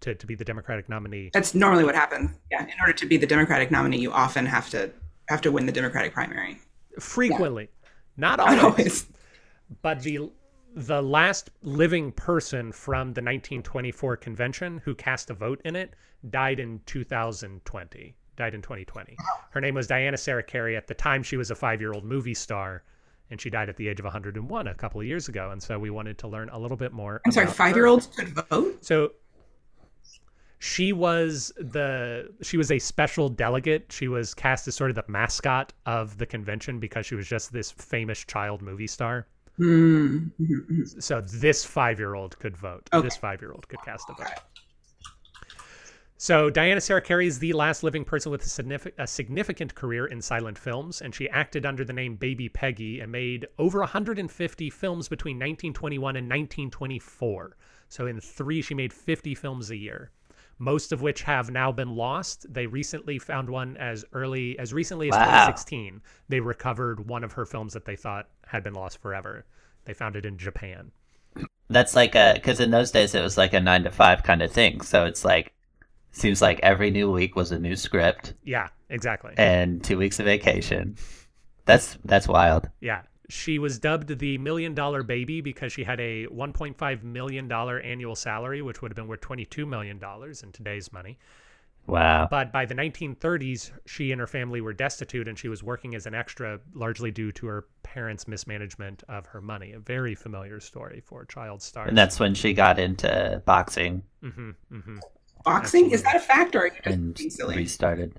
to, 0.00 0.14
to 0.14 0.26
be 0.26 0.34
the 0.34 0.44
Democratic 0.44 0.88
nominee. 0.88 1.30
That's 1.32 1.54
normally 1.54 1.84
what 1.84 1.94
happens. 1.96 2.30
Yeah. 2.50 2.62
In 2.62 2.74
order 2.80 2.92
to 2.92 3.06
be 3.06 3.16
the 3.16 3.26
Democratic 3.26 3.70
nominee, 3.70 3.98
you 3.98 4.12
often 4.12 4.46
have 4.46 4.70
to 4.70 4.90
have 5.28 5.40
to 5.42 5.50
win 5.52 5.66
the 5.66 5.72
Democratic 5.72 6.14
primary. 6.14 6.58
Frequently, 7.00 7.68
not 8.16 8.38
Not 8.38 8.48
always, 8.58 8.62
always. 8.62 9.06
but 9.82 10.02
the 10.02 10.30
the 10.74 11.02
last 11.02 11.50
living 11.62 12.12
person 12.12 12.70
from 12.70 13.08
the 13.08 13.22
1924 13.22 14.16
convention 14.18 14.80
who 14.84 14.94
cast 14.94 15.30
a 15.30 15.34
vote 15.34 15.60
in 15.64 15.74
it 15.74 15.94
died 16.30 16.60
in 16.60 16.80
2020 16.86 18.14
died 18.38 18.54
in 18.54 18.62
2020 18.62 19.16
her 19.50 19.60
name 19.60 19.74
was 19.74 19.86
diana 19.86 20.16
serra 20.16 20.42
cary 20.42 20.76
at 20.76 20.86
the 20.86 20.94
time 20.94 21.22
she 21.22 21.36
was 21.36 21.50
a 21.50 21.54
five-year-old 21.54 22.04
movie 22.04 22.34
star 22.34 22.82
and 23.30 23.40
she 23.40 23.50
died 23.50 23.68
at 23.68 23.76
the 23.76 23.88
age 23.88 23.98
of 23.98 24.04
101 24.04 24.66
a 24.66 24.74
couple 24.74 25.00
of 25.00 25.06
years 25.06 25.28
ago 25.28 25.50
and 25.50 25.62
so 25.62 25.78
we 25.78 25.90
wanted 25.90 26.16
to 26.16 26.26
learn 26.26 26.48
a 26.50 26.58
little 26.58 26.76
bit 26.76 26.92
more 26.92 27.20
I'm 27.26 27.32
sorry, 27.32 27.46
five 27.46 27.76
year 27.76 27.86
olds 27.86 28.06
could 28.06 28.28
vote? 28.28 28.84
So 28.84 29.12
she 30.58 30.92
was 30.92 31.52
the 31.56 32.32
she 32.42 32.56
was 32.56 32.70
a 32.70 32.78
special 32.78 33.28
delegate. 33.28 33.86
She 33.90 34.08
was 34.08 34.34
cast 34.34 34.66
as 34.66 34.74
sort 34.74 34.90
of 34.90 34.96
the 34.96 35.04
mascot 35.06 35.72
of 35.86 36.18
the 36.18 36.26
convention 36.26 36.80
because 36.80 37.06
she 37.06 37.14
was 37.14 37.28
just 37.28 37.52
this 37.52 37.70
famous 37.70 38.24
child 38.24 38.60
movie 38.60 38.88
star. 38.88 39.26
Mm, 39.58 40.30
mhm. 40.40 41.02
So 41.02 41.20
this 41.20 41.64
five 41.64 41.98
year 41.98 42.14
old 42.14 42.38
could 42.38 42.56
vote. 42.56 42.88
Okay. 42.92 43.06
This 43.06 43.16
five 43.16 43.40
year 43.40 43.52
old 43.52 43.68
could 43.68 43.82
cast 43.84 44.08
a 44.10 44.14
vote. 44.14 44.26
So 46.20 46.50
Diana 46.50 46.80
Serra 46.80 47.00
Cary 47.00 47.28
is 47.28 47.38
the 47.38 47.52
last 47.52 47.84
living 47.84 48.04
person 48.04 48.32
with 48.32 48.42
a 48.44 48.48
significant, 48.48 48.96
a 48.98 49.06
significant 49.06 49.76
career 49.76 50.04
in 50.04 50.20
silent 50.20 50.58
films, 50.58 51.00
and 51.00 51.14
she 51.14 51.28
acted 51.30 51.64
under 51.64 51.84
the 51.84 51.92
name 51.92 52.16
Baby 52.16 52.48
Peggy 52.48 52.98
and 52.98 53.12
made 53.12 53.46
over 53.56 53.78
150 53.78 54.70
films 54.70 55.08
between 55.08 55.36
1921 55.36 56.16
and 56.16 56.26
1924. 56.26 57.56
So 57.88 58.08
in 58.08 58.20
three, 58.20 58.62
she 58.62 58.74
made 58.74 58.92
50 58.92 59.36
films 59.36 59.70
a 59.70 59.76
year, 59.76 60.10
most 60.58 60.90
of 60.90 61.02
which 61.02 61.22
have 61.22 61.52
now 61.52 61.70
been 61.70 61.94
lost. 61.94 62.52
They 62.52 62.66
recently 62.66 63.20
found 63.20 63.48
one 63.48 63.76
as 63.76 64.04
early 64.12 64.58
as 64.58 64.74
recently 64.74 65.10
as 65.10 65.12
Wow. 65.12 65.22
2016. 65.46 66.02
They 66.28 66.40
recovered 66.40 67.06
one 67.06 67.22
of 67.22 67.34
her 67.34 67.46
films 67.46 67.74
that 67.74 67.84
they 67.84 67.94
thought 67.94 68.28
had 68.44 68.64
been 68.64 68.74
lost 68.74 69.00
forever. 69.00 69.46
They 69.84 69.94
found 69.94 70.16
it 70.16 70.26
in 70.26 70.36
Japan. 70.36 70.90
That's 71.70 71.94
like 71.94 72.16
a 72.16 72.32
because 72.34 72.58
in 72.58 72.72
those 72.72 72.90
days 72.90 73.14
it 73.14 73.22
was 73.22 73.38
like 73.38 73.52
a 73.52 73.60
nine 73.60 73.84
to 73.84 73.90
five 73.92 74.24
kind 74.24 74.42
of 74.42 74.50
thing. 74.50 74.80
So 74.80 75.04
it's 75.04 75.24
like 75.24 75.52
seems 76.18 76.40
like 76.42 76.60
every 76.62 76.90
new 76.90 77.10
week 77.10 77.36
was 77.36 77.52
a 77.52 77.58
new 77.58 77.76
script 77.76 78.34
Yeah, 78.44 78.68
exactly. 78.90 79.34
and 79.36 79.82
two 79.82 79.98
weeks 79.98 80.18
of 80.20 80.26
vacation. 80.26 80.96
That's 81.64 81.98
that's 82.04 82.26
wild. 82.28 82.68
Yeah. 82.80 83.02
She 83.30 83.58
was 83.58 83.78
dubbed 83.78 84.18
the 84.18 84.38
Million 84.38 84.74
Dollar 84.74 85.02
Baby 85.02 85.42
because 85.42 85.70
she 85.70 85.84
had 85.84 86.00
a 86.00 86.26
$1.5 86.28 87.02
million 87.02 87.52
annual 87.52 88.16
salary, 88.16 88.62
which 88.62 88.80
would 88.80 88.90
have 88.90 88.96
been 88.96 89.06
worth 89.06 89.20
$22 89.20 89.68
million 89.68 90.00
in 90.42 90.52
today's 90.52 90.90
money. 90.94 91.18
Wow. 91.86 92.28
But 92.30 92.52
by 92.52 92.64
the 92.64 92.74
1930s, 92.74 93.70
she 93.86 94.12
and 94.12 94.20
her 94.20 94.26
family 94.26 94.60
were 94.62 94.72
destitute 94.72 95.28
and 95.28 95.38
she 95.38 95.48
was 95.48 95.62
working 95.62 95.94
as 95.94 96.06
an 96.06 96.14
extra, 96.14 96.58
largely 96.74 97.10
due 97.10 97.32
to 97.32 97.46
her 97.46 97.66
parents' 97.82 98.26
mismanagement 98.28 99.02
of 99.10 99.26
her 99.26 99.40
money. 99.42 99.72
A 99.72 99.78
very 99.78 100.14
familiar 100.14 100.58
story 100.60 101.02
for 101.04 101.22
a 101.22 101.26
child 101.26 101.60
stars. 101.62 101.88
And 101.88 101.96
that's 101.98 102.18
when 102.18 102.34
she 102.34 102.54
got 102.54 102.78
into 102.78 103.42
boxing 103.44 104.02
hmm 104.22 104.50
hmm 104.70 104.98
Boxing? 105.44 105.90
Is 105.90 106.02
that 106.02 106.16
a 106.16 106.20
fact 106.20 106.54
or 106.56 106.60
are 106.60 106.66
you 106.66 106.72
just 106.72 106.86
and 106.86 107.14
being 107.14 107.30
silly? 107.30 107.56
restarted. 107.56 108.18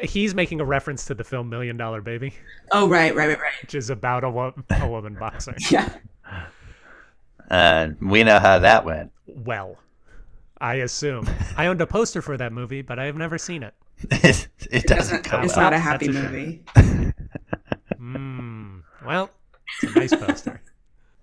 He's 0.00 0.34
making 0.34 0.60
a 0.60 0.64
reference 0.64 1.04
to 1.06 1.14
the 1.14 1.24
film 1.24 1.48
Million 1.50 1.76
Dollar 1.76 2.00
Baby, 2.00 2.34
Oh, 2.72 2.88
right, 2.88 3.14
right, 3.14 3.28
right, 3.28 3.38
right. 3.40 3.52
which 3.62 3.74
is 3.74 3.90
about 3.90 4.24
a, 4.24 4.30
wo 4.30 4.54
a 4.70 4.88
woman 4.88 5.14
boxing. 5.14 5.54
Yeah. 5.70 5.92
Uh, 7.50 7.88
we 8.00 8.24
know 8.24 8.38
how 8.40 8.58
that 8.58 8.84
went. 8.84 9.12
Well, 9.26 9.76
I 10.60 10.76
assume. 10.76 11.28
I 11.56 11.66
owned 11.66 11.80
a 11.80 11.86
poster 11.86 12.20
for 12.22 12.36
that 12.38 12.52
movie, 12.52 12.82
but 12.82 12.98
I 12.98 13.04
have 13.04 13.16
never 13.16 13.38
seen 13.38 13.62
it. 13.62 13.74
it, 14.10 14.48
it 14.70 14.84
doesn't 14.86 14.86
Doesn't, 14.86 15.22
come 15.24 15.44
it's 15.44 15.52
up. 15.52 15.58
not 15.58 15.72
a 15.72 15.76
That's 15.76 15.84
happy 15.84 16.06
a 16.06 16.12
movie. 16.12 16.62
Mm, 18.00 18.82
well, 19.04 19.30
it's 19.82 19.94
a 19.94 19.98
nice 19.98 20.14
poster. 20.14 20.60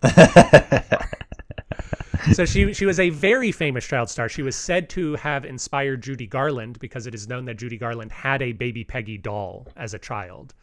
so 2.31 2.45
she 2.45 2.73
she 2.73 2.85
was 2.85 2.99
a 2.99 3.09
very 3.09 3.51
famous 3.51 3.85
child 3.85 4.09
star. 4.09 4.29
She 4.29 4.41
was 4.41 4.55
said 4.55 4.89
to 4.91 5.15
have 5.15 5.43
inspired 5.43 6.01
Judy 6.01 6.25
Garland 6.25 6.79
because 6.79 7.05
it 7.05 7.13
is 7.13 7.27
known 7.27 7.45
that 7.45 7.57
Judy 7.57 7.77
Garland 7.77 8.11
had 8.11 8.41
a 8.41 8.53
baby 8.53 8.83
Peggy 8.83 9.17
doll 9.17 9.67
as 9.75 9.93
a 9.93 9.99
child. 9.99 10.53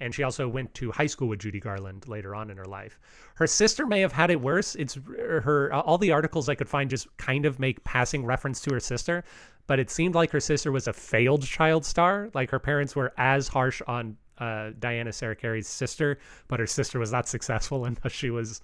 And 0.00 0.12
she 0.12 0.24
also 0.24 0.48
went 0.48 0.74
to 0.74 0.90
high 0.90 1.06
school 1.06 1.28
with 1.28 1.38
Judy 1.38 1.60
Garland 1.60 2.08
later 2.08 2.34
on 2.34 2.50
in 2.50 2.56
her 2.56 2.64
life. 2.64 2.98
Her 3.36 3.46
sister 3.46 3.86
may 3.86 4.00
have 4.00 4.12
had 4.12 4.30
it 4.30 4.40
worse. 4.40 4.74
It's 4.74 4.98
her 5.16 5.72
all 5.72 5.98
the 5.98 6.12
articles 6.12 6.48
I 6.48 6.54
could 6.54 6.68
find 6.68 6.90
just 6.90 7.14
kind 7.16 7.46
of 7.46 7.58
make 7.58 7.82
passing 7.84 8.24
reference 8.24 8.60
to 8.62 8.74
her 8.74 8.80
sister, 8.80 9.24
but 9.66 9.78
it 9.78 9.90
seemed 9.90 10.14
like 10.14 10.30
her 10.30 10.40
sister 10.40 10.72
was 10.72 10.88
a 10.88 10.92
failed 10.92 11.44
child 11.44 11.84
star. 11.84 12.30
Like 12.34 12.50
her 12.50 12.58
parents 12.58 12.94
were 12.94 13.12
as 13.16 13.48
harsh 13.48 13.80
on 13.86 14.16
uh, 14.38 14.70
Diana 14.78 15.12
Serra 15.12 15.36
Cary's 15.36 15.68
sister, 15.68 16.18
but 16.48 16.60
her 16.60 16.66
sister 16.66 16.98
was 16.98 17.12
not 17.12 17.28
successful 17.28 17.84
and 17.86 17.98
she 18.08 18.30
was 18.30 18.60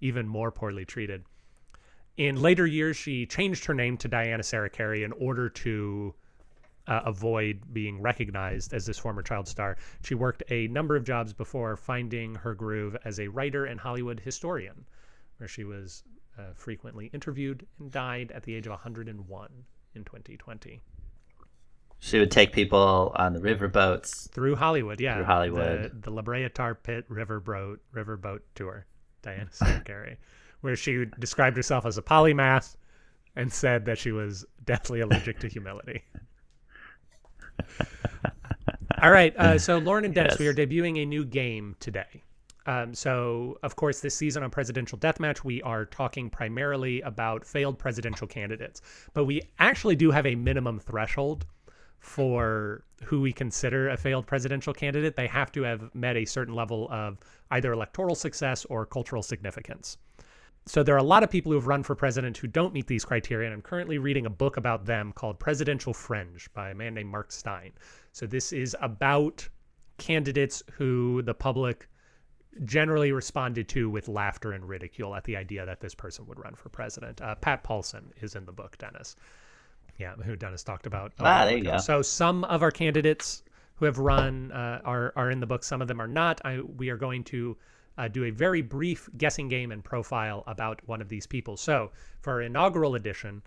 even 0.00 0.28
more 0.28 0.50
poorly 0.50 0.84
treated. 0.84 1.24
In 2.16 2.40
later 2.40 2.66
years, 2.66 2.96
she 2.96 3.26
changed 3.26 3.64
her 3.66 3.74
name 3.74 3.96
to 3.98 4.08
Diana 4.08 4.42
Serra 4.42 4.70
Cary 4.70 5.02
in 5.02 5.12
order 5.12 5.48
to 5.50 6.14
uh, 6.86 7.00
avoid 7.04 7.60
being 7.72 8.00
recognized 8.00 8.72
as 8.72 8.86
this 8.86 8.98
former 8.98 9.22
child 9.22 9.46
star. 9.48 9.76
She 10.02 10.14
worked 10.14 10.42
a 10.50 10.68
number 10.68 10.96
of 10.96 11.04
jobs 11.04 11.32
before 11.32 11.76
finding 11.76 12.34
her 12.36 12.54
groove 12.54 12.96
as 13.04 13.20
a 13.20 13.28
writer 13.28 13.66
and 13.66 13.78
Hollywood 13.78 14.20
historian, 14.20 14.86
where 15.38 15.48
she 15.48 15.64
was 15.64 16.04
uh, 16.38 16.52
frequently 16.54 17.10
interviewed 17.12 17.66
and 17.78 17.90
died 17.90 18.32
at 18.32 18.42
the 18.44 18.54
age 18.54 18.66
of 18.66 18.70
101 18.70 19.50
in 19.94 20.04
2020. 20.04 20.80
she 21.98 22.18
would 22.18 22.30
take 22.30 22.52
people 22.52 23.12
on 23.16 23.32
the 23.32 23.40
riverboats. 23.40 24.30
Through 24.30 24.56
Hollywood, 24.56 25.00
yeah. 25.00 25.16
Through 25.16 25.24
Hollywood. 25.24 25.92
The, 25.92 26.00
the 26.02 26.10
La 26.10 26.22
Brea 26.22 26.48
Tar 26.48 26.74
Pit 26.74 27.08
Riverboat, 27.10 27.78
Riverboat 27.94 28.40
Tour, 28.54 28.86
Diana 29.22 29.48
Serra 29.50 29.80
Cary, 29.80 30.16
where 30.66 30.76
she 30.76 31.06
described 31.18 31.56
herself 31.56 31.86
as 31.86 31.96
a 31.96 32.02
polymath 32.02 32.76
and 33.36 33.52
said 33.52 33.84
that 33.86 33.98
she 33.98 34.12
was 34.12 34.44
deathly 34.64 35.00
allergic 35.00 35.38
to 35.38 35.48
humility. 35.48 36.02
All 39.02 39.10
right. 39.10 39.36
Uh, 39.36 39.58
so, 39.58 39.78
Lauren 39.78 40.04
and 40.04 40.14
Dennis, 40.14 40.32
Yes. 40.34 40.40
we 40.40 40.46
are 40.48 40.54
debuting 40.54 41.02
a 41.02 41.06
new 41.06 41.24
game 41.24 41.76
today. 41.80 42.22
Um, 42.66 42.94
so, 42.94 43.58
of 43.62 43.76
course, 43.76 44.00
this 44.00 44.14
season 44.16 44.42
on 44.42 44.50
Presidential 44.50 44.98
Deathmatch, 44.98 45.44
we 45.44 45.62
are 45.62 45.84
talking 45.84 46.28
primarily 46.28 47.00
about 47.02 47.46
failed 47.46 47.78
presidential 47.78 48.26
candidates, 48.26 48.82
but 49.14 49.24
we 49.24 49.42
actually 49.58 49.94
do 49.96 50.10
have 50.10 50.26
a 50.26 50.34
minimum 50.34 50.80
threshold 50.80 51.46
for 52.00 52.84
who 53.04 53.20
we 53.20 53.32
consider 53.32 53.88
a 53.90 53.96
failed 53.96 54.26
presidential 54.26 54.72
candidate. 54.74 55.14
They 55.16 55.26
have 55.28 55.52
to 55.52 55.62
have 55.62 55.94
met 55.94 56.16
a 56.16 56.24
certain 56.24 56.54
level 56.54 56.88
of 56.90 57.18
either 57.50 57.72
electoral 57.72 58.14
success 58.14 58.64
or 58.64 58.84
cultural 58.86 59.22
significance. 59.22 59.98
So 60.68 60.82
there 60.82 60.96
are 60.96 60.98
a 60.98 61.02
lot 61.02 61.22
of 61.22 61.30
people 61.30 61.52
who 61.52 61.56
have 61.56 61.68
run 61.68 61.84
for 61.84 61.94
president 61.94 62.36
who 62.36 62.48
don't 62.48 62.74
meet 62.74 62.88
these 62.88 63.04
criteria, 63.04 63.46
and 63.46 63.54
I'm 63.54 63.62
currently 63.62 63.98
reading 63.98 64.26
a 64.26 64.30
book 64.30 64.56
about 64.56 64.84
them 64.84 65.12
called 65.12 65.38
Presidential 65.38 65.94
Fringe 65.94 66.48
by 66.54 66.70
a 66.70 66.74
man 66.74 66.94
named 66.94 67.08
Mark 67.08 67.30
Stein. 67.30 67.72
So 68.12 68.26
this 68.26 68.52
is 68.52 68.76
about 68.80 69.48
candidates 69.98 70.64
who 70.72 71.22
the 71.22 71.34
public 71.34 71.88
generally 72.64 73.12
responded 73.12 73.68
to 73.68 73.88
with 73.88 74.08
laughter 74.08 74.52
and 74.52 74.68
ridicule 74.68 75.14
at 75.14 75.22
the 75.24 75.36
idea 75.36 75.64
that 75.66 75.80
this 75.80 75.94
person 75.94 76.26
would 76.26 76.38
run 76.40 76.54
for 76.54 76.68
president. 76.68 77.20
Uh, 77.20 77.36
Pat 77.36 77.62
Paulsen 77.62 78.10
is 78.20 78.34
in 78.34 78.44
the 78.44 78.52
book, 78.52 78.76
Dennis. 78.78 79.14
Yeah, 79.98 80.14
who 80.14 80.36
Dennis 80.36 80.64
talked 80.64 80.86
about. 80.86 81.12
Ah, 81.20 81.44
there 81.44 81.56
you 81.56 81.64
go. 81.64 81.78
So 81.78 82.02
some 82.02 82.44
of 82.44 82.62
our 82.62 82.70
candidates 82.70 83.44
who 83.76 83.84
have 83.84 83.98
run 83.98 84.50
uh, 84.52 84.80
are 84.84 85.12
are 85.16 85.30
in 85.30 85.40
the 85.40 85.46
book. 85.46 85.62
Some 85.62 85.80
of 85.80 85.88
them 85.88 86.00
are 86.00 86.08
not. 86.08 86.40
I, 86.44 86.60
we 86.60 86.90
are 86.90 86.96
going 86.96 87.24
to 87.24 87.56
uh, 87.98 88.08
do 88.08 88.24
a 88.24 88.30
very 88.30 88.62
brief 88.62 89.08
guessing 89.16 89.48
game 89.48 89.72
and 89.72 89.84
profile 89.84 90.44
about 90.46 90.80
one 90.86 91.00
of 91.00 91.08
these 91.08 91.26
people. 91.26 91.56
So 91.56 91.90
for 92.20 92.34
our 92.34 92.42
inaugural 92.42 92.94
edition, 92.94 93.42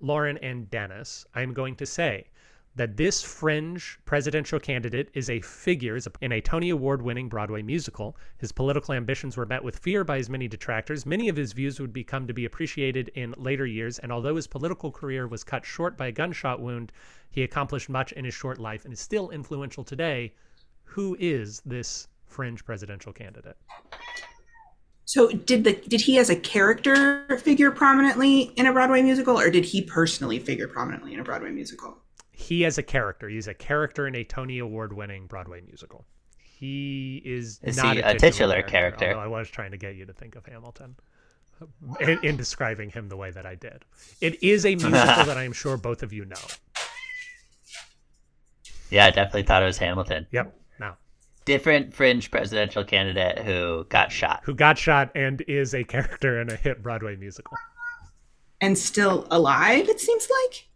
Lauren 0.00 0.38
and 0.38 0.70
Dennis, 0.70 1.26
I'm 1.34 1.52
going 1.52 1.74
to 1.76 1.86
say 1.86 2.26
that 2.78 2.96
this 2.96 3.22
fringe 3.22 3.98
presidential 4.04 4.60
candidate 4.60 5.10
is 5.12 5.28
a 5.28 5.40
figure 5.40 5.98
in 6.20 6.30
a 6.30 6.40
Tony 6.40 6.70
Award 6.70 7.02
winning 7.02 7.28
Broadway 7.28 7.60
musical. 7.60 8.16
His 8.36 8.52
political 8.52 8.94
ambitions 8.94 9.36
were 9.36 9.46
met 9.46 9.64
with 9.64 9.80
fear 9.80 10.04
by 10.04 10.18
his 10.18 10.30
many 10.30 10.46
detractors. 10.46 11.04
Many 11.04 11.28
of 11.28 11.34
his 11.34 11.52
views 11.52 11.80
would 11.80 11.92
become 11.92 12.28
to 12.28 12.32
be 12.32 12.44
appreciated 12.44 13.10
in 13.16 13.34
later 13.36 13.66
years, 13.66 13.98
and 13.98 14.12
although 14.12 14.36
his 14.36 14.46
political 14.46 14.92
career 14.92 15.26
was 15.26 15.42
cut 15.42 15.66
short 15.66 15.96
by 15.96 16.06
a 16.06 16.12
gunshot 16.12 16.60
wound, 16.60 16.92
he 17.30 17.42
accomplished 17.42 17.88
much 17.88 18.12
in 18.12 18.24
his 18.24 18.34
short 18.34 18.60
life 18.60 18.84
and 18.84 18.92
is 18.92 19.00
still 19.00 19.30
influential 19.30 19.82
today. 19.82 20.34
Who 20.84 21.16
is 21.18 21.60
this 21.66 22.06
fringe 22.28 22.64
presidential 22.64 23.12
candidate? 23.12 23.56
So 25.04 25.30
did 25.30 25.64
the 25.64 25.72
did 25.72 26.02
he 26.02 26.18
as 26.18 26.28
a 26.28 26.36
character 26.36 27.38
figure 27.38 27.70
prominently 27.70 28.52
in 28.56 28.66
a 28.66 28.72
Broadway 28.72 29.02
musical, 29.02 29.38
or 29.38 29.50
did 29.50 29.64
he 29.64 29.80
personally 29.82 30.38
figure 30.38 30.68
prominently 30.68 31.14
in 31.14 31.20
a 31.20 31.24
Broadway 31.24 31.50
musical? 31.50 31.98
He 32.30 32.64
as 32.64 32.78
a 32.78 32.82
character. 32.82 33.28
He's 33.28 33.48
a 33.48 33.54
character 33.54 34.06
in 34.06 34.14
a 34.14 34.22
Tony 34.24 34.58
Award 34.58 34.92
winning 34.92 35.26
Broadway 35.26 35.60
musical. 35.62 36.04
He 36.38 37.22
is, 37.24 37.58
Is 37.62 37.76
not 37.76 37.96
he 37.96 38.02
a 38.02 38.10
a 38.10 38.14
titular 38.18 38.62
character? 38.62 39.08
although 39.08 39.20
I 39.20 39.26
was 39.26 39.48
trying 39.48 39.70
to 39.70 39.76
get 39.76 39.94
you 39.96 40.06
to 40.06 40.12
think 40.12 40.34
of 40.36 40.44
Hamilton 40.46 40.96
in, 42.00 42.18
in 42.24 42.36
describing 42.36 42.90
him 42.90 43.08
the 43.08 43.16
way 43.16 43.30
that 43.30 43.46
I 43.46 43.54
did. 43.54 43.84
It 44.20 44.42
is 44.42 44.66
a 44.66 44.74
musical 44.74 45.24
that 45.24 45.36
I 45.38 45.44
am 45.44 45.52
sure 45.52 45.76
both 45.76 46.02
of 46.02 46.12
you 46.12 46.24
know. 46.24 46.36
Yeah, 48.90 49.04
I 49.04 49.10
definitely 49.10 49.42
thought 49.42 49.62
it 49.62 49.66
was 49.66 49.76
Hamilton. 49.76 50.26
Yep. 50.30 50.58
Now, 51.48 51.54
Different 51.54 51.94
fringe 51.94 52.30
presidential 52.30 52.84
candidate 52.84 53.38
who 53.38 53.86
got 53.88 54.12
shot. 54.12 54.42
who 54.44 54.54
got 54.54 54.76
shot 54.76 55.10
and 55.14 55.40
is 55.48 55.74
a 55.74 55.82
character 55.84 56.40
in 56.40 56.50
a 56.50 56.56
hit 56.56 56.82
Broadway 56.82 57.16
musical. 57.16 57.56
And 58.60 58.76
still 58.76 59.26
alive, 59.30 59.88
it 59.88 59.98
seems 60.00 60.28
like. 60.44 60.66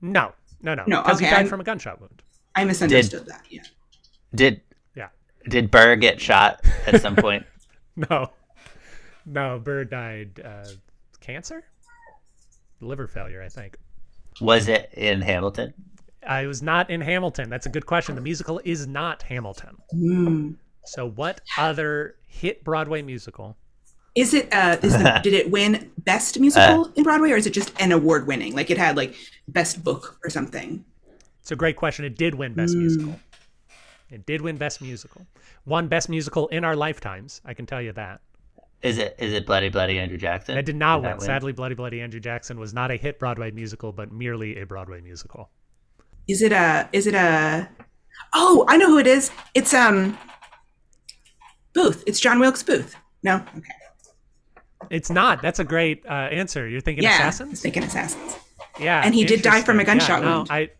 No, 0.00 0.32
no, 0.62 0.74
no. 0.74 0.84
No, 0.86 1.02
Because 1.02 1.18
okay, 1.18 1.26
he 1.26 1.30
died 1.30 1.38
I'm- 1.40 1.48
from 1.48 1.60
a 1.60 1.64
gunshot 1.64 2.00
wound. 2.00 2.22
I 2.56 2.64
misunderstood 2.64 3.26
that. 3.26 3.42
Yeah. 3.50 3.62
Did 4.34 4.60
Yeah. 4.94 5.08
did 5.48 5.70
Burr 5.70 5.96
get 5.96 6.20
shot 6.20 6.60
at 6.86 7.00
some 7.02 7.16
point? 7.16 7.44
No. 7.96 8.32
No, 9.24 9.60
Burr 9.60 9.84
died 9.84 10.40
uh, 10.44 10.64
cancer? 11.20 11.62
Liver 12.80 13.06
failure, 13.06 13.40
I 13.40 13.48
think. 13.48 13.76
Was 14.40 14.66
it 14.66 14.90
in 14.94 15.20
Hamilton? 15.20 15.72
I 16.26 16.46
was 16.46 16.62
not 16.62 16.90
in 16.90 17.00
Hamilton. 17.00 17.50
That's 17.50 17.66
a 17.66 17.70
good 17.70 17.86
question. 17.86 18.14
The 18.14 18.20
musical 18.20 18.60
is 18.64 18.86
not 18.86 19.22
Hamilton. 19.22 19.76
Mm. 19.94 20.56
So, 20.84 21.08
what 21.08 21.40
other 21.58 22.16
hit 22.26 22.64
Broadway 22.64 23.02
musical? 23.02 23.56
Is 24.14 24.32
it 24.32 24.52
uh 24.52 24.76
is 24.82 24.92
the, 24.92 25.20
did 25.24 25.32
it 25.32 25.50
win 25.50 25.90
best 25.98 26.38
musical 26.38 26.92
in 26.94 27.02
Broadway 27.02 27.32
or 27.32 27.36
is 27.36 27.46
it 27.46 27.52
just 27.52 27.72
an 27.80 27.90
award 27.90 28.26
winning? 28.26 28.54
Like 28.54 28.70
it 28.70 28.78
had 28.78 28.96
like 28.96 29.14
best 29.48 29.82
book 29.82 30.18
or 30.22 30.30
something. 30.30 30.84
It's 31.44 31.50
a 31.50 31.56
great 31.56 31.76
question. 31.76 32.06
It 32.06 32.16
did 32.16 32.34
win 32.34 32.54
Best 32.54 32.74
Musical. 32.74 33.20
It 34.10 34.24
did 34.24 34.40
win 34.40 34.56
Best 34.56 34.80
Musical. 34.80 35.26
Won 35.66 35.88
Best 35.88 36.08
Musical 36.08 36.48
in 36.48 36.64
our 36.64 36.74
lifetimes. 36.74 37.42
I 37.44 37.52
can 37.52 37.66
tell 37.66 37.82
you 37.82 37.92
that. 37.92 38.22
Is 38.80 38.96
it 38.96 39.14
is 39.18 39.34
it 39.34 39.44
Bloody 39.44 39.68
Bloody 39.68 39.98
Andrew 39.98 40.16
Jackson? 40.16 40.56
It 40.56 40.64
did 40.64 40.76
not 40.76 41.02
that 41.02 41.18
win. 41.18 41.26
Sadly, 41.26 41.52
Bloody 41.52 41.74
Bloody 41.74 42.00
Andrew 42.00 42.18
Jackson 42.18 42.58
was 42.58 42.72
not 42.72 42.90
a 42.90 42.96
hit 42.96 43.18
Broadway 43.18 43.50
musical, 43.50 43.92
but 43.92 44.10
merely 44.10 44.58
a 44.58 44.64
Broadway 44.64 45.02
musical. 45.02 45.50
Is 46.28 46.42
it 46.42 46.52
a 46.52 46.88
is 46.92 47.06
it 47.06 47.14
a 47.14 47.68
Oh, 48.32 48.64
I 48.68 48.76
know 48.76 48.88
who 48.88 48.98
it 48.98 49.06
is. 49.06 49.30
It's 49.54 49.72
um 49.74 50.18
Booth. 51.72 52.04
It's 52.06 52.20
John 52.20 52.38
Wilkes 52.40 52.62
Booth. 52.62 52.94
No? 53.22 53.36
Okay. 53.56 53.72
It's 54.90 55.10
not. 55.10 55.40
That's 55.42 55.58
a 55.58 55.64
great 55.64 56.04
uh, 56.06 56.12
answer. 56.12 56.68
You're 56.68 56.80
thinking 56.80 57.04
Yeah. 57.04 57.10
I 57.10 57.26
was 57.26 57.34
Assassins? 57.34 57.60
thinking 57.62 57.82
assassins. 57.84 58.36
Yeah, 58.78 59.02
And 59.04 59.14
he 59.14 59.24
did 59.24 59.42
die 59.42 59.62
from 59.62 59.80
a 59.80 59.84
gunshot 59.84 60.20
yeah, 60.20 60.28
no, 60.28 60.36
wound. 60.38 60.48
I, 60.50 60.70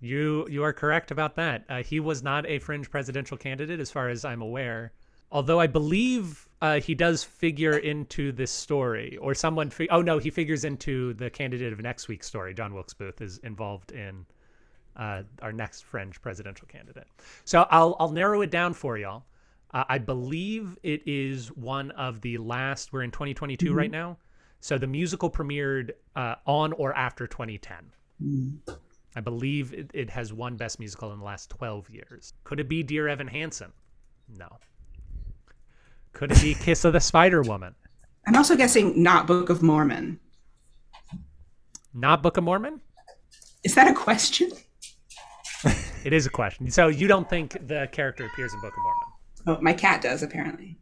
you 0.00 0.46
you 0.50 0.62
are 0.62 0.72
correct 0.72 1.10
about 1.10 1.36
that. 1.36 1.64
Uh, 1.68 1.82
he 1.82 2.00
was 2.00 2.22
not 2.22 2.46
a 2.46 2.58
fringe 2.58 2.90
presidential 2.90 3.36
candidate, 3.36 3.80
as 3.80 3.90
far 3.90 4.08
as 4.08 4.24
I'm 4.24 4.42
aware. 4.42 4.92
Although 5.32 5.58
I 5.58 5.66
believe 5.66 6.46
uh, 6.62 6.80
he 6.80 6.94
does 6.94 7.24
figure 7.24 7.76
into 7.78 8.30
this 8.32 8.50
story, 8.50 9.16
or 9.20 9.34
someone. 9.34 9.72
Oh 9.90 10.02
no, 10.02 10.18
he 10.18 10.30
figures 10.30 10.64
into 10.64 11.14
the 11.14 11.30
candidate 11.30 11.72
of 11.72 11.80
next 11.80 12.08
week's 12.08 12.26
story. 12.26 12.54
John 12.54 12.74
Wilkes 12.74 12.94
Booth 12.94 13.20
is 13.20 13.38
involved 13.38 13.92
in 13.92 14.26
uh, 14.98 15.22
our 15.42 15.52
next 15.52 15.82
fringe 15.82 16.20
presidential 16.20 16.66
candidate. 16.66 17.06
So 17.44 17.66
I'll 17.70 17.96
I'll 17.98 18.10
narrow 18.10 18.42
it 18.42 18.50
down 18.50 18.74
for 18.74 18.98
y'all. 18.98 19.24
Uh, 19.72 19.84
I 19.88 19.98
believe 19.98 20.78
it 20.82 21.02
is 21.06 21.48
one 21.48 21.90
of 21.92 22.20
the 22.20 22.38
last. 22.38 22.92
We're 22.92 23.02
in 23.02 23.10
2022 23.10 23.72
right 23.72 23.90
now, 23.90 24.16
so 24.60 24.78
the 24.78 24.86
musical 24.86 25.30
premiered 25.30 25.92
uh, 26.16 26.36
on 26.46 26.72
or 26.72 26.94
after 26.94 27.26
2010. 27.26 27.90
I 29.16 29.20
believe 29.20 29.72
it, 29.72 29.90
it 29.94 30.10
has 30.10 30.32
won 30.32 30.56
Best 30.56 30.78
Musical 30.78 31.12
in 31.12 31.18
the 31.18 31.24
last 31.24 31.50
12 31.50 31.90
years. 31.90 32.34
Could 32.44 32.60
it 32.60 32.68
be 32.68 32.82
Dear 32.82 33.08
Evan 33.08 33.26
Hansen? 33.26 33.72
No. 34.28 34.58
Could 36.12 36.32
it 36.32 36.42
be 36.42 36.54
Kiss 36.54 36.84
of 36.84 36.92
the 36.92 37.00
Spider 37.00 37.42
Woman? 37.42 37.74
I'm 38.26 38.36
also 38.36 38.56
guessing 38.56 39.02
not 39.02 39.26
Book 39.26 39.50
of 39.50 39.62
Mormon. 39.62 40.20
Not 41.94 42.22
Book 42.22 42.36
of 42.36 42.44
Mormon? 42.44 42.80
Is 43.64 43.74
that 43.74 43.90
a 43.90 43.94
question? 43.94 44.50
It 46.04 46.12
is 46.12 46.26
a 46.26 46.30
question. 46.30 46.70
So 46.70 46.88
you 46.88 47.08
don't 47.08 47.28
think 47.28 47.56
the 47.66 47.88
character 47.92 48.26
appears 48.26 48.52
in 48.54 48.60
Book 48.60 48.72
of 48.76 48.82
Mormon? 48.82 49.08
Oh, 49.46 49.62
my 49.62 49.72
cat 49.72 50.02
does 50.02 50.22
apparently. 50.22 50.76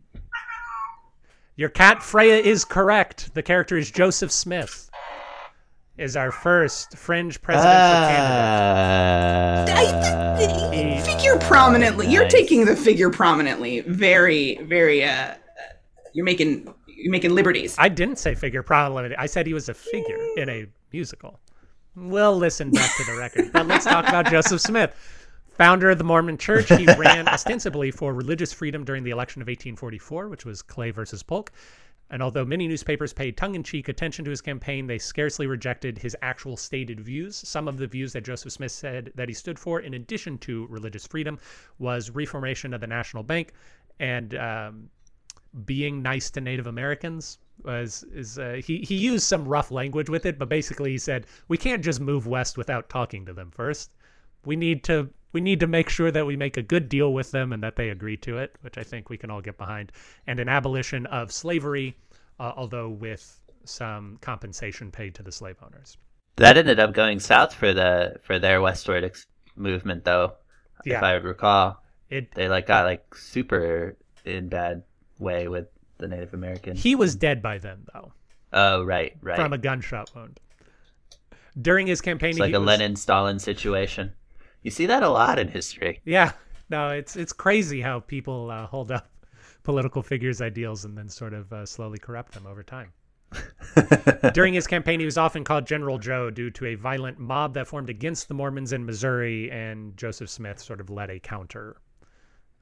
Your 1.57 1.69
cat 1.71 2.03
Freya 2.03 2.37
is 2.37 2.65
correct. 2.65 3.33
The 3.35 3.43
character 3.43 3.77
is 3.77 3.91
Joseph 3.91 4.31
Smith. 4.31 4.91
Is 5.97 6.15
our 6.15 6.31
first 6.31 6.99
fringe 6.99 7.41
presidential 7.41 8.09
candidate. 8.09 9.75
Uh, 9.75 10.39
I, 10.39 11.03
figure 11.03 11.39
prominently. 11.39 12.07
You're 12.09 12.29
taking 12.29 12.67
the 12.67 12.77
figure 12.77 13.09
prominently. 13.09 13.81
Very, 13.81 14.59
very. 14.65 15.03
uh 15.03 15.09
uh, 15.09 15.35
You're 16.13 16.27
making 16.27 16.69
you're 16.87 17.13
making 17.13 17.35
liberties. 17.35 17.77
I 17.79 17.89
didn't 17.89 18.19
say 18.19 18.35
figure 18.35 18.63
prominently. 18.63 19.17
I 19.17 19.25
said 19.25 19.47
he 19.47 19.55
was 19.55 19.71
a 19.71 19.75
figure 19.75 20.19
in 20.37 20.51
a 20.51 20.67
musical. 20.93 21.41
We'll 21.97 22.37
listen 22.37 22.71
back 22.71 22.95
to 22.99 23.05
the 23.05 23.17
record. 23.17 23.53
But 23.53 23.67
let's 23.67 23.87
talk 23.87 24.07
about 24.07 24.27
Joseph 24.27 24.61
Smith. 24.61 24.95
Founder 25.57 25.89
of 25.89 25.97
the 25.97 26.05
Mormon 26.05 26.37
Church, 26.37 26.69
he 26.69 26.85
ran 26.85 27.27
ostensibly 27.37 27.91
for 27.91 28.13
religious 28.13 28.53
freedom 28.53 28.85
during 28.85 29.03
the 29.03 29.13
election 29.13 29.41
of 29.41 29.47
1844, 29.49 30.29
which 30.29 30.45
was 30.45 30.61
Clay 30.61 30.91
versus 30.91 31.23
Polk. 31.23 31.53
And 32.11 32.23
although 32.23 32.45
many 32.45 32.69
newspapers 32.69 33.15
paid 33.15 33.39
tongue 33.39 33.55
in 33.55 33.63
cheek 33.63 33.89
attention 33.89 34.27
to 34.27 34.31
his 34.31 34.43
campaign, 34.43 34.87
they 34.87 34.99
scarcely 34.99 35.47
rejected 35.47 35.97
his 35.97 36.15
actual 36.21 36.59
stated 36.59 37.01
views. 37.01 37.35
Some 37.35 37.67
of 37.67 37.79
the 37.79 37.87
views 37.87 38.13
that 38.13 38.25
Joseph 38.25 38.53
Smith 38.53 38.73
said 38.73 39.11
that 39.15 39.29
he 39.29 39.35
stood 39.35 39.59
for, 39.59 39.81
in 39.81 39.95
addition 39.95 40.37
to 40.39 40.67
religious 40.67 41.07
freedom, 41.07 41.39
was 41.79 42.11
reformation 42.11 42.75
of 42.75 42.83
the 42.83 42.87
national 42.87 43.23
bank 43.23 43.55
and 43.99 44.35
um, 44.35 44.91
being 45.65 46.03
nice 46.03 46.31
to 46.33 46.43
Native 46.43 46.67
Americans 46.67 47.39
was 47.67 48.05
is 48.15 48.39
uh, 48.39 48.61
he 48.65 48.79
he 48.79 48.95
used 48.95 49.25
some 49.25 49.47
rough 49.47 49.71
language 49.71 50.09
with 50.09 50.25
it, 50.27 50.39
but 50.39 50.49
basically 50.49 50.93
he 50.93 50.99
said 50.99 51.27
we 51.49 51.59
can't 51.59 51.85
just 51.85 52.01
move 52.01 52.27
west 52.27 52.57
without 52.57 52.89
talking 52.89 53.27
to 53.27 53.33
them 53.35 53.51
first. 53.51 53.91
We 54.45 54.57
need 54.57 54.85
to 54.85 55.11
we 55.33 55.41
need 55.41 55.61
to 55.61 55.67
make 55.67 55.89
sure 55.91 56.11
that 56.11 56.25
we 56.27 56.37
make 56.37 56.57
a 56.57 56.63
good 56.63 56.89
deal 56.89 57.13
with 57.13 57.31
them 57.31 57.53
and 57.53 57.63
that 57.63 57.77
they 57.77 57.91
agree 57.91 58.17
to 58.19 58.39
it, 58.39 58.57
which 58.63 58.79
I 58.79 58.83
think 58.83 59.11
we 59.11 59.19
can 59.19 59.31
all 59.31 59.43
get 59.43 59.59
behind, 59.59 59.93
and 60.27 60.41
an 60.41 60.49
abolition 60.49 61.05
of 61.07 61.31
slavery, 61.33 61.97
uh, 62.41 62.53
although 62.57 62.89
with 62.89 63.43
some 63.65 64.17
compensation 64.23 64.91
paid 64.91 65.15
to 65.17 65.23
the 65.23 65.33
slave 65.33 65.57
owners. 65.63 65.99
That 66.37 66.57
ended 66.57 66.79
up 66.81 66.93
going 66.95 67.21
south 67.21 67.53
for 67.53 67.75
the 67.75 68.17
for 68.23 68.39
their 68.39 68.61
westward 68.61 69.05
ex- 69.05 69.27
movement, 69.57 70.05
though. 70.05 70.35
Yeah. 70.85 70.99
If 70.99 71.03
I 71.03 71.13
recall, 71.15 71.83
It 72.11 72.35
they 72.35 72.49
like 72.49 72.67
got 72.67 72.85
like 72.87 73.15
super 73.15 73.97
in 74.25 74.49
bad 74.49 74.83
way 75.19 75.49
with 75.49 75.69
the 75.99 76.09
Native 76.09 76.35
American. 76.35 76.77
he 76.77 76.95
was 76.95 77.15
dead 77.15 77.43
by 77.43 77.59
then 77.59 77.87
though 77.93 78.13
oh, 78.53 78.83
right, 78.83 79.15
right. 79.23 79.37
from 79.37 79.53
a 79.53 79.59
gunshot 79.59 80.11
wound. 80.15 80.41
During 81.61 81.87
his 81.87 82.01
campaign, 82.01 82.31
it's 82.31 82.39
like 82.39 82.55
a 82.55 82.61
was- 82.61 82.67
Lenin 82.67 82.97
Stalin 82.97 83.39
situation. 83.39 84.13
You 84.63 84.71
see 84.71 84.87
that 84.87 85.03
a 85.03 85.09
lot 85.09 85.39
in 85.39 85.49
history. 85.49 86.01
Yeah, 86.05 86.33
no, 86.69 86.89
it's 86.89 87.17
it's 87.17 87.33
crazy 87.33 87.81
how 87.81 88.01
people 88.01 88.51
uh, 88.51 88.67
hold 88.67 88.91
up 88.91 89.09
political 89.63 90.03
figures' 90.03 90.43
ideals 90.43 90.85
and 90.85 90.97
then 90.97 91.09
sort 91.09 91.35
of 91.35 91.53
uh, 91.53 91.65
slowly 91.65 91.99
corrupt 91.99 92.33
them 92.33 92.47
over 92.47 92.63
time. 92.63 92.93
During 94.35 94.55
his 94.55 94.67
campaign, 94.67 95.01
he 95.01 95.07
was 95.07 95.19
often 95.19 95.45
called 95.45 95.67
General 95.67 95.99
Joe 95.99 96.31
due 96.31 96.51
to 96.51 96.67
a 96.67 96.75
violent 96.75 97.19
mob 97.19 97.55
that 97.55 97.67
formed 97.67 97.91
against 97.91 98.29
the 98.29 98.35
Mormons 98.35 98.73
in 98.73 98.85
Missouri, 98.85 99.51
and 99.51 99.97
Joseph 99.97 100.31
Smith 100.31 100.61
sort 100.61 100.81
of 100.81 100.91
led 100.91 101.11
a 101.11 101.19
counter 101.19 101.77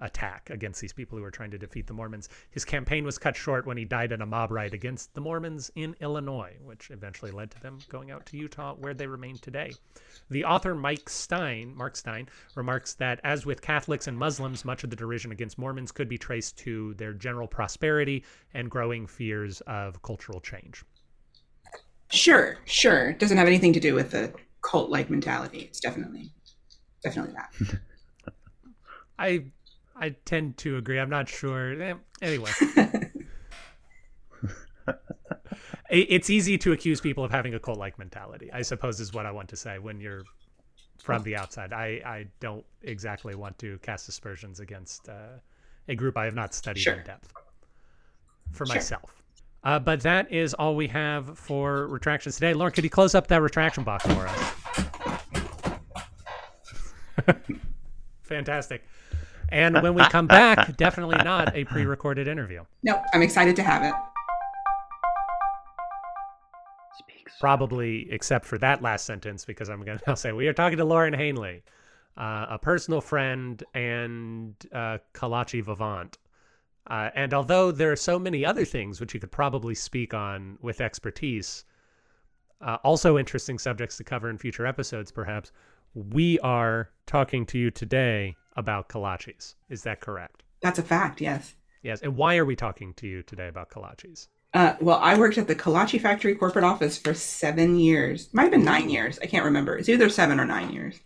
attack 0.00 0.50
against 0.50 0.80
these 0.80 0.92
people 0.92 1.16
who 1.16 1.22
were 1.22 1.30
trying 1.30 1.50
to 1.50 1.59
defeat 1.59 1.87
the 1.87 1.92
Mormons. 1.92 2.28
His 2.50 2.64
campaign 2.64 3.04
was 3.04 3.18
cut 3.18 3.37
short 3.37 3.66
when 3.66 3.76
he 3.76 3.85
died 3.85 4.12
in 4.12 4.22
a 4.22 4.26
mob 4.26 4.50
riot 4.50 4.74
against 4.74 5.14
the 5.14 5.20
Mormons 5.20 5.70
in 5.74 5.94
Illinois, 6.00 6.57
which 6.62 6.90
eventually 6.90 7.30
led 7.30 7.50
to 7.52 7.61
them 7.61 7.78
going 7.88 8.11
out 8.11 8.26
to 8.26 8.37
Utah, 8.37 8.74
where 8.74 8.94
they 8.94 9.07
remain 9.07 9.38
today. 9.38 9.72
The 10.30 10.44
author 10.44 10.74
Mike 10.74 11.09
Stein, 11.09 11.74
Mark 11.76 11.96
Stein, 11.96 12.28
remarks 12.54 12.94
that 12.94 13.20
as 13.24 13.46
with 13.46 13.62
Catholics 13.62 14.07
and 14.07 14.18
Muslims, 14.18 14.64
much 14.64 14.85
of 14.85 14.90
the 14.90 14.96
derision 14.96 15.33
against 15.33 15.59
Mormons 15.59 15.92
could 15.92 16.09
be 16.09 16.18
traced 16.18 16.59
to 16.59 16.94
their 16.94 17.12
general 17.12 17.46
prosperity 17.46 18.24
and 18.52 18.70
growing 18.70 19.07
fears 19.07 19.61
of 19.62 20.02
cultural 20.02 20.40
change. 20.40 20.85
Sure, 22.11 22.59
sure. 22.64 23.11
It 23.11 23.18
doesn't 23.18 23.38
have 23.38 23.46
anything 23.46 23.72
to 23.72 23.80
do 23.80 23.94
with 23.94 24.11
the 24.11 24.33
cult 24.62 24.90
like 24.90 25.11
mentality. 25.11 25.61
It's 25.61 25.80
definitely 25.80 26.30
definitely 27.02 27.35
that. 27.35 27.80
I 29.18 29.44
I 29.96 30.11
tend 30.24 30.57
to 30.59 30.76
agree. 30.76 30.98
I'm 30.98 31.11
not 31.11 31.28
sure. 31.28 31.80
Eh, 31.80 31.94
Anyway, 32.22 32.50
it's 35.90 36.30
easy 36.30 36.59
to 36.59 36.72
accuse 36.72 37.00
people 37.00 37.24
of 37.24 37.30
having 37.30 37.54
a 37.54 37.61
cult-like 37.61 37.98
mentality. 37.98 38.50
I 38.52 38.62
suppose 38.62 39.00
is 39.00 39.12
what 39.12 39.26
I 39.26 39.30
want 39.30 39.48
to 39.50 39.57
say 39.57 39.78
when 39.78 40.00
you're 40.00 40.22
from 41.02 41.22
the 41.22 41.37
outside. 41.37 41.72
I 41.72 42.00
I 42.04 42.26
don't 42.40 42.64
exactly 42.83 43.35
want 43.35 43.59
to 43.59 43.78
cast 43.78 44.09
aspersions 44.09 44.61
against 44.61 45.09
uh, 45.09 45.38
a 45.88 45.94
group 45.94 46.16
I 46.16 46.24
have 46.24 46.35
not 46.35 46.54
studied 46.54 46.80
Sure. 46.80 46.94
in 46.94 47.04
depth 47.04 47.33
for 48.52 48.66
Sure. 48.66 48.74
myself. 48.76 49.22
Uh, 49.62 49.78
but 49.78 50.00
that 50.02 50.30
is 50.30 50.54
all 50.54 50.76
we 50.76 50.87
have 50.88 51.38
for 51.38 51.87
retractions 51.88 52.35
today. 52.37 52.52
Lauren, 52.54 52.72
could 52.72 52.85
you 52.85 52.90
close 52.90 53.14
up 53.14 53.26
that 53.28 53.40
retraction 53.42 53.83
box 53.85 54.04
for 54.04 54.26
us? 54.26 54.52
Fantastic. 58.22 58.85
And 59.55 59.81
when 59.83 59.95
we 59.95 60.03
come 60.07 60.27
back, 60.27 60.77
definitely 60.77 61.17
not 61.19 61.55
a 61.55 61.64
pre-recorded 61.64 62.27
interview. 62.27 62.64
no, 62.83 63.01
I'm 63.14 63.23
excited 63.23 63.55
to 63.57 63.62
have 63.62 63.85
it. 63.85 63.95
probably 67.40 68.11
except 68.11 68.47
for 68.47 68.57
that 68.59 68.81
last 68.81 69.05
sentence 69.05 69.45
because 69.45 69.69
I'm 69.69 69.83
going 69.83 69.99
to 70.07 70.17
say 70.17 70.33
we 70.33 70.49
are 70.49 70.53
talking 70.53 70.79
to 70.79 70.85
Lauren 70.85 71.12
Hainley, 71.12 71.62
uh, 72.17 72.47
a 72.49 72.59
personal 72.59 73.01
friend 73.01 73.62
and 73.75 74.55
uh, 74.73 74.99
Kolache 75.12 75.62
Vivant. 75.62 76.17
Uh, 76.87 77.11
and 77.14 77.35
although 77.35 77.71
there 77.71 77.93
are 77.93 77.97
so 77.97 78.19
many 78.19 78.45
other 78.45 78.64
things 78.64 79.01
which 79.01 79.14
you 79.14 79.21
could 79.21 79.33
probably 79.33 79.75
speak 79.75 80.14
on 80.14 80.59
with 80.62 80.81
expertise, 80.81 81.64
uh, 82.61 82.79
also 82.83 83.19
interesting 83.19 83.59
subjects 83.59 83.97
to 83.99 84.05
cover 84.05 84.31
in 84.31 84.38
future 84.38 84.67
episodes, 84.67 85.12
perhaps, 85.12 85.53
we 85.95 86.38
are 86.40 86.90
talking 87.07 87.45
to 87.47 87.59
you 87.59 87.71
today 87.71 88.37
about 88.57 88.88
kolaches. 88.88 89.55
Is 89.69 89.83
that 89.83 90.01
correct? 90.01 90.43
That's 90.61 90.79
a 90.79 90.83
fact. 90.83 91.21
Yes. 91.21 91.55
Yes. 91.83 92.01
And 92.01 92.17
why 92.17 92.37
are 92.37 92.45
we 92.45 92.57
talking 92.57 92.95
to 92.95 93.07
you 93.07 93.23
today 93.23 93.49
about 93.49 93.71
kolaches? 93.71 94.29
Uh, 94.55 94.77
well, 94.81 94.99
I 95.03 95.19
worked 95.19 95.37
at 95.37 95.49
the 95.49 95.57
Kolache 95.57 96.01
factory 96.01 96.35
corporate 96.37 96.64
office 96.64 96.97
for 96.97 97.12
seven 97.12 97.77
years. 97.77 98.33
Might 98.33 98.43
have 98.43 98.53
been 98.53 98.64
nine 98.64 98.88
years. 98.88 99.19
I 99.21 99.27
can't 99.27 99.45
remember. 99.45 99.77
It's 99.77 99.88
either 99.88 100.09
seven 100.09 100.38
or 100.38 100.45
nine 100.45 100.71
years. 100.73 101.01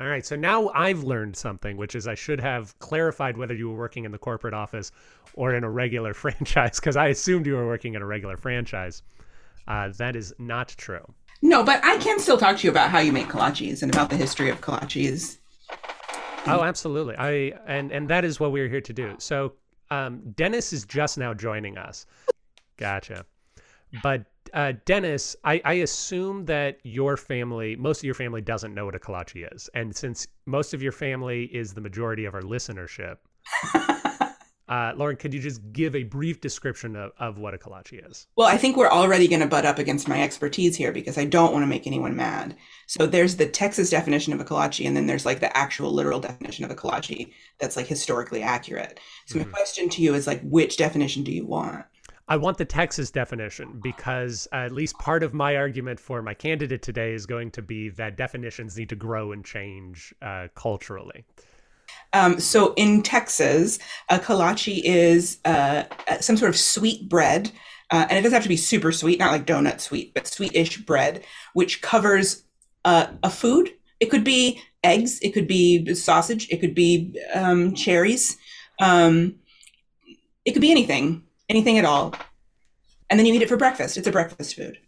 All 0.00 0.08
right, 0.08 0.26
so 0.26 0.34
now 0.34 0.70
I've 0.70 1.04
learned 1.04 1.36
something, 1.36 1.76
which 1.76 1.94
is 1.94 2.08
I 2.08 2.16
should 2.16 2.40
have 2.40 2.76
clarified 2.80 3.36
whether 3.36 3.54
you 3.54 3.68
were 3.68 3.76
working 3.76 4.04
in 4.04 4.10
the 4.10 4.18
corporate 4.18 4.54
office 4.54 4.90
or 5.34 5.54
in 5.54 5.62
a 5.62 5.70
regular 5.70 6.14
franchise, 6.14 6.80
because 6.80 6.96
I 6.96 7.08
assumed 7.08 7.46
you 7.46 7.54
were 7.54 7.66
working 7.66 7.94
in 7.94 8.02
a 8.02 8.06
regular 8.06 8.36
franchise. 8.36 9.02
Uh, 9.68 9.90
that 9.98 10.16
is 10.16 10.34
not 10.38 10.68
true. 10.68 11.04
No, 11.42 11.62
but 11.62 11.84
I 11.84 11.98
can 11.98 12.18
still 12.18 12.38
talk 12.38 12.56
to 12.56 12.66
you 12.66 12.70
about 12.70 12.90
how 12.90 12.98
you 13.00 13.12
make 13.12 13.28
kolaches 13.28 13.82
and 13.82 13.94
about 13.94 14.10
the 14.10 14.16
history 14.16 14.48
of 14.48 14.62
kolaches. 14.62 15.38
Oh, 16.46 16.62
absolutely. 16.62 17.16
I 17.16 17.52
and 17.66 17.92
and 17.92 18.08
that 18.08 18.24
is 18.24 18.38
what 18.38 18.52
we're 18.52 18.68
here 18.68 18.80
to 18.80 18.92
do. 18.92 19.14
So, 19.18 19.54
um, 19.90 20.20
Dennis 20.32 20.72
is 20.72 20.84
just 20.84 21.18
now 21.18 21.34
joining 21.34 21.78
us. 21.78 22.06
Gotcha. 22.76 23.24
But 24.02 24.24
uh, 24.52 24.72
Dennis, 24.84 25.36
I, 25.44 25.60
I 25.64 25.74
assume 25.74 26.44
that 26.46 26.78
your 26.82 27.16
family, 27.16 27.76
most 27.76 27.98
of 27.98 28.04
your 28.04 28.14
family, 28.14 28.40
doesn't 28.40 28.74
know 28.74 28.84
what 28.84 28.94
a 28.94 28.98
kolache 28.98 29.52
is, 29.54 29.68
and 29.74 29.94
since 29.94 30.26
most 30.46 30.74
of 30.74 30.82
your 30.82 30.92
family 30.92 31.44
is 31.44 31.74
the 31.74 31.80
majority 31.80 32.24
of 32.24 32.34
our 32.34 32.42
listenership, 32.42 33.16
uh, 34.68 34.92
Lauren, 34.96 35.16
could 35.16 35.34
you 35.34 35.40
just 35.40 35.60
give 35.72 35.94
a 35.94 36.04
brief 36.04 36.40
description 36.40 36.96
of, 36.96 37.12
of 37.18 37.38
what 37.38 37.52
a 37.52 37.58
kolache 37.58 38.10
is? 38.10 38.26
Well, 38.36 38.48
I 38.48 38.56
think 38.56 38.76
we're 38.76 38.88
already 38.88 39.28
going 39.28 39.40
to 39.40 39.46
butt 39.46 39.66
up 39.66 39.78
against 39.78 40.08
my 40.08 40.22
expertise 40.22 40.74
here 40.76 40.90
because 40.90 41.18
I 41.18 41.26
don't 41.26 41.52
want 41.52 41.62
to 41.62 41.66
make 41.66 41.86
anyone 41.86 42.16
mad. 42.16 42.56
So 42.86 43.06
there's 43.06 43.36
the 43.36 43.46
Texas 43.46 43.90
definition 43.90 44.32
of 44.32 44.40
a 44.40 44.44
kolache, 44.44 44.86
and 44.86 44.96
then 44.96 45.06
there's 45.06 45.26
like 45.26 45.40
the 45.40 45.54
actual 45.54 45.92
literal 45.92 46.18
definition 46.18 46.64
of 46.64 46.70
a 46.70 46.74
kolache 46.74 47.32
that's 47.58 47.76
like 47.76 47.86
historically 47.86 48.42
accurate. 48.42 49.00
So 49.26 49.38
my 49.38 49.44
question 49.44 49.90
to 49.90 50.02
you 50.02 50.14
is 50.14 50.26
like, 50.26 50.40
which 50.42 50.78
definition 50.78 51.24
do 51.24 51.32
you 51.32 51.46
want? 51.46 51.84
I 52.26 52.38
want 52.38 52.56
the 52.56 52.64
Texas 52.64 53.10
definition 53.10 53.80
because 53.82 54.48
at 54.50 54.72
least 54.72 54.96
part 54.98 55.22
of 55.22 55.34
my 55.34 55.56
argument 55.56 56.00
for 56.00 56.22
my 56.22 56.32
candidate 56.32 56.80
today 56.80 57.12
is 57.12 57.26
going 57.26 57.50
to 57.50 57.60
be 57.60 57.90
that 57.90 58.16
definitions 58.16 58.78
need 58.78 58.88
to 58.88 58.96
grow 58.96 59.32
and 59.32 59.44
change 59.44 60.14
uh, 60.22 60.48
culturally. 60.54 61.26
Um, 62.12 62.38
so 62.38 62.74
in 62.74 63.02
Texas, 63.02 63.78
a 64.08 64.18
kolache 64.18 64.80
is 64.84 65.38
uh, 65.44 65.84
some 66.20 66.36
sort 66.36 66.48
of 66.48 66.56
sweet 66.56 67.08
bread, 67.08 67.50
uh, 67.90 68.06
and 68.08 68.18
it 68.18 68.22
doesn't 68.22 68.34
have 68.34 68.42
to 68.44 68.48
be 68.48 68.56
super 68.56 68.92
sweet, 68.92 69.18
not 69.18 69.32
like 69.32 69.46
donut 69.46 69.80
sweet, 69.80 70.14
but 70.14 70.26
sweetish 70.26 70.78
bread, 70.78 71.24
which 71.54 71.82
covers 71.82 72.44
uh, 72.84 73.08
a 73.22 73.30
food. 73.30 73.70
It 74.00 74.10
could 74.10 74.24
be 74.24 74.60
eggs, 74.82 75.18
it 75.22 75.32
could 75.32 75.48
be 75.48 75.94
sausage, 75.94 76.48
it 76.50 76.60
could 76.60 76.74
be 76.74 77.14
um, 77.34 77.74
cherries, 77.74 78.36
um, 78.80 79.36
it 80.44 80.52
could 80.52 80.62
be 80.62 80.70
anything, 80.70 81.24
anything 81.48 81.78
at 81.78 81.84
all. 81.84 82.14
And 83.10 83.18
then 83.18 83.26
you 83.26 83.34
eat 83.34 83.42
it 83.42 83.48
for 83.48 83.56
breakfast. 83.56 83.96
It's 83.96 84.06
a 84.06 84.12
breakfast 84.12 84.56
food. 84.56 84.78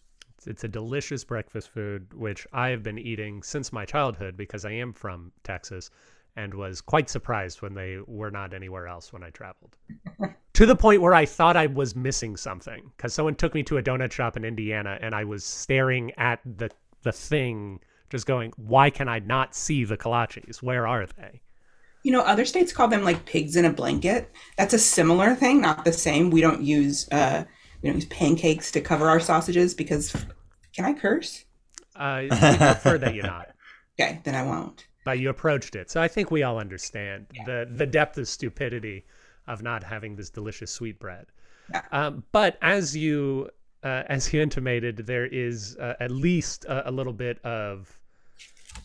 It's 0.47 0.64
a 0.64 0.69
delicious 0.69 1.25
breakfast 1.25 1.71
food, 1.71 2.12
which 2.14 2.47
I 2.53 2.69
have 2.69 2.83
been 2.83 2.99
eating 2.99 3.42
since 3.42 3.73
my 3.73 3.85
childhood 3.85 4.37
because 4.37 4.64
I 4.64 4.73
am 4.73 4.92
from 4.92 5.33
Texas 5.42 5.90
and 6.37 6.53
was 6.55 6.81
quite 6.81 7.09
surprised 7.09 7.62
when 7.62 7.75
they 7.75 7.99
were 8.07 8.31
not 8.31 8.53
anywhere 8.53 8.87
else 8.87 9.12
when 9.12 9.25
I 9.25 9.31
traveled. 9.31 9.77
to 10.53 10.66
the 10.66 10.77
point 10.77 11.03
where 11.03 11.14
I 11.14 11.27
thought 11.27 11.57
I 11.57 11.66
was 11.66 11.96
missing 11.96 12.37
something 12.37 12.90
because 12.96 13.14
someone 13.14 13.35
took 13.35 13.55
me 13.55 13.62
to 13.64 13.79
a 13.79 13.83
donut 13.83 14.12
shop 14.12 14.37
in 14.37 14.44
Indiana 14.44 14.99
and 15.01 15.14
I 15.14 15.25
was 15.25 15.44
staring 15.44 16.12
at 16.16 16.40
the 16.44 16.70
the 17.03 17.12
thing 17.12 17.81
just 18.11 18.27
going, 18.27 18.53
why 18.57 18.90
can 18.90 19.09
I 19.09 19.18
not 19.20 19.55
see 19.55 19.85
the 19.85 19.96
kolaches? 19.96 20.62
Where 20.62 20.87
are 20.87 21.07
they? 21.07 21.40
You 22.03 22.12
know, 22.12 22.20
other 22.20 22.44
states 22.44 22.72
call 22.72 22.88
them 22.88 23.03
like 23.03 23.27
pigs 23.27 23.57
in 23.57 23.64
a 23.64 23.72
blanket. 23.72 24.31
That's 24.57 24.75
a 24.75 24.79
similar 24.79 25.35
thing, 25.35 25.61
not 25.61 25.85
the 25.85 25.92
same. 25.92 26.31
We 26.31 26.40
don't 26.40 26.62
use 26.62 27.09
uh, 27.11 27.44
we 27.83 27.88
don't 27.88 27.96
use 27.96 28.07
pancakes 28.07 28.70
to 28.72 28.81
cover 28.81 29.09
our 29.09 29.20
sausages 29.20 29.75
because 29.75 30.12
can 30.72 30.85
I 30.85 30.92
curse? 30.92 31.44
Uh, 31.94 32.22
we 32.22 32.29
prefer 32.29 32.99
that 32.99 33.14
you 33.14 33.22
not. 33.22 33.49
Okay, 33.99 34.20
then 34.24 34.34
I 34.34 34.43
won't. 34.43 34.86
But 35.07 35.21
you 35.21 35.31
approached 35.31 35.77
it. 35.77 35.89
So 35.89 36.03
I 36.03 36.09
think 36.09 36.33
we 36.33 36.43
all 36.43 36.59
understand 36.59 37.27
the, 37.47 37.69
the 37.71 37.87
depth 37.87 38.19
of 38.19 38.27
stupidity 38.27 39.05
of 39.47 39.63
not 39.63 39.85
having 39.85 40.17
this 40.17 40.31
delicious 40.31 40.73
sweet 40.73 40.99
bread. 40.99 41.27
Yeah. 41.71 41.83
Um, 41.93 42.25
but 42.33 42.59
as 42.61 42.97
you 42.97 43.49
uh, 43.85 44.03
as 44.09 44.33
you 44.33 44.43
intimated, 44.43 45.07
there 45.07 45.27
is 45.27 45.77
uh, 45.77 45.95
at 46.01 46.11
least 46.11 46.65
a, 46.65 46.91
a 46.91 46.93
little 46.93 47.13
bit 47.13 47.39
of 47.45 48.01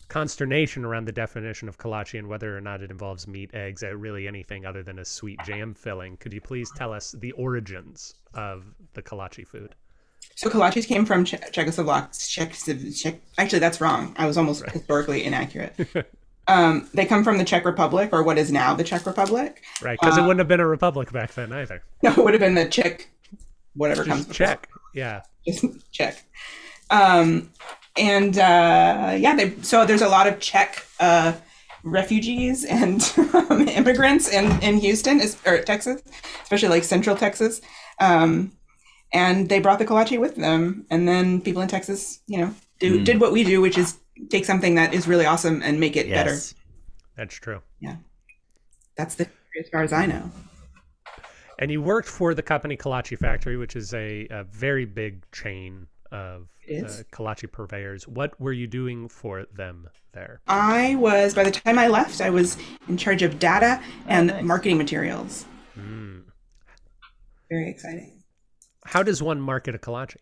consternation 0.06 0.84
around 0.84 1.06
the 1.06 1.12
definition 1.12 1.68
of 1.68 1.76
kolache 1.76 2.16
and 2.16 2.28
whether 2.28 2.56
or 2.56 2.60
not 2.60 2.82
it 2.82 2.92
involves 2.92 3.26
meat, 3.26 3.50
eggs, 3.52 3.82
or 3.82 3.96
really 3.96 4.28
anything 4.28 4.64
other 4.64 4.84
than 4.84 5.00
a 5.00 5.04
sweet 5.04 5.40
jam 5.44 5.74
filling. 5.74 6.16
Could 6.18 6.32
you 6.32 6.40
please 6.40 6.70
tell 6.76 6.92
us 6.92 7.16
the 7.18 7.32
origins 7.32 8.14
of 8.34 8.64
the 8.94 9.02
kolache 9.02 9.44
food? 9.44 9.74
So 10.34 10.48
kolaches 10.50 10.86
came 10.86 11.04
from 11.04 11.24
che- 11.24 11.38
Czechoslovakia. 11.52 12.08
Czech, 12.28 12.54
Czech, 12.96 13.14
actually, 13.38 13.58
that's 13.60 13.80
wrong. 13.80 14.14
I 14.18 14.26
was 14.26 14.36
almost 14.36 14.68
historically 14.70 15.24
inaccurate. 15.24 15.74
um, 16.48 16.88
they 16.94 17.04
come 17.06 17.22
from 17.22 17.38
the 17.38 17.44
Czech 17.44 17.64
Republic, 17.64 18.10
or 18.12 18.22
what 18.22 18.38
is 18.38 18.50
now 18.50 18.74
the 18.74 18.84
Czech 18.84 19.06
Republic. 19.06 19.62
Right, 19.82 19.98
because 20.00 20.18
it 20.18 20.22
wouldn't 20.22 20.38
have 20.40 20.48
been 20.48 20.60
a 20.60 20.66
republic 20.66 21.12
back 21.12 21.34
then 21.34 21.52
either. 21.52 21.82
No, 22.02 22.10
it 22.12 22.18
would 22.18 22.34
have 22.34 22.40
been 22.40 22.54
the 22.54 22.66
Czech, 22.68 23.08
whatever 23.74 24.04
comes 24.04 24.26
Just 24.26 24.38
before. 24.38 24.46
check. 24.46 24.68
Yeah. 24.94 25.22
just 25.46 25.64
check. 25.92 26.24
Um, 26.90 27.50
and 27.96 28.36
uh, 28.38 29.14
yeah, 29.18 29.34
they 29.36 29.54
so 29.62 29.84
there's 29.86 30.02
a 30.02 30.08
lot 30.08 30.26
of 30.26 30.40
Czech 30.40 30.84
uh, 31.00 31.32
refugees 31.84 32.64
and 32.64 33.02
um, 33.34 33.68
immigrants 33.68 34.28
in 34.28 34.50
in 34.62 34.78
Houston 34.78 35.20
or 35.46 35.58
Texas, 35.62 36.02
especially 36.42 36.68
like 36.68 36.84
Central 36.84 37.16
Texas. 37.16 37.60
Um, 38.00 38.52
and 39.12 39.48
they 39.48 39.60
brought 39.60 39.78
the 39.78 39.84
kolache 39.84 40.18
with 40.18 40.36
them, 40.36 40.86
and 40.90 41.06
then 41.06 41.40
people 41.40 41.62
in 41.62 41.68
Texas, 41.68 42.20
you 42.26 42.38
know, 42.38 42.54
do, 42.78 43.00
Mm. 43.00 43.04
did 43.04 43.20
what 43.20 43.32
we 43.32 43.44
do, 43.44 43.60
which 43.60 43.78
is 43.78 43.98
take 44.30 44.44
something 44.44 44.74
that 44.76 44.94
is 44.94 45.06
really 45.08 45.26
awesome 45.26 45.62
and 45.62 45.80
make 45.80 45.96
it 45.96 46.08
better. 46.08 46.36
That's 47.16 47.34
true. 47.34 47.60
Yeah. 47.80 47.96
That's 48.96 49.14
the 49.14 49.28
as 49.58 49.68
far 49.68 49.82
as 49.82 49.92
I 49.92 50.06
know. 50.06 50.30
And 51.58 51.70
you 51.70 51.82
worked 51.82 52.08
for 52.08 52.34
the 52.34 52.42
company 52.42 52.76
Kolache 52.76 53.18
Factory, 53.18 53.56
which 53.56 53.76
is 53.76 53.92
a, 53.94 54.26
a 54.30 54.44
very 54.44 54.84
big 54.84 55.30
chain 55.30 55.86
of 56.10 56.48
uh, 56.68 56.88
kolache 57.12 57.50
purveyors. 57.50 58.08
What 58.08 58.38
were 58.40 58.52
you 58.52 58.66
doing 58.66 59.08
for 59.08 59.46
them 59.54 59.88
there? 60.12 60.40
I 60.46 60.96
was 60.96 61.34
by 61.34 61.44
the 61.44 61.50
time 61.50 61.78
I 61.78 61.88
left, 61.88 62.20
I 62.20 62.30
was 62.30 62.56
in 62.88 62.96
charge 62.96 63.22
of 63.22 63.38
data 63.38 63.80
and 64.06 64.28
nice. 64.28 64.42
marketing 64.44 64.78
materials. 64.78 65.44
Mm. 65.78 66.22
Very 67.50 67.68
exciting. 67.70 68.21
How 68.84 69.02
does 69.02 69.22
one 69.22 69.40
market 69.40 69.74
a 69.74 69.78
kolache? 69.78 70.16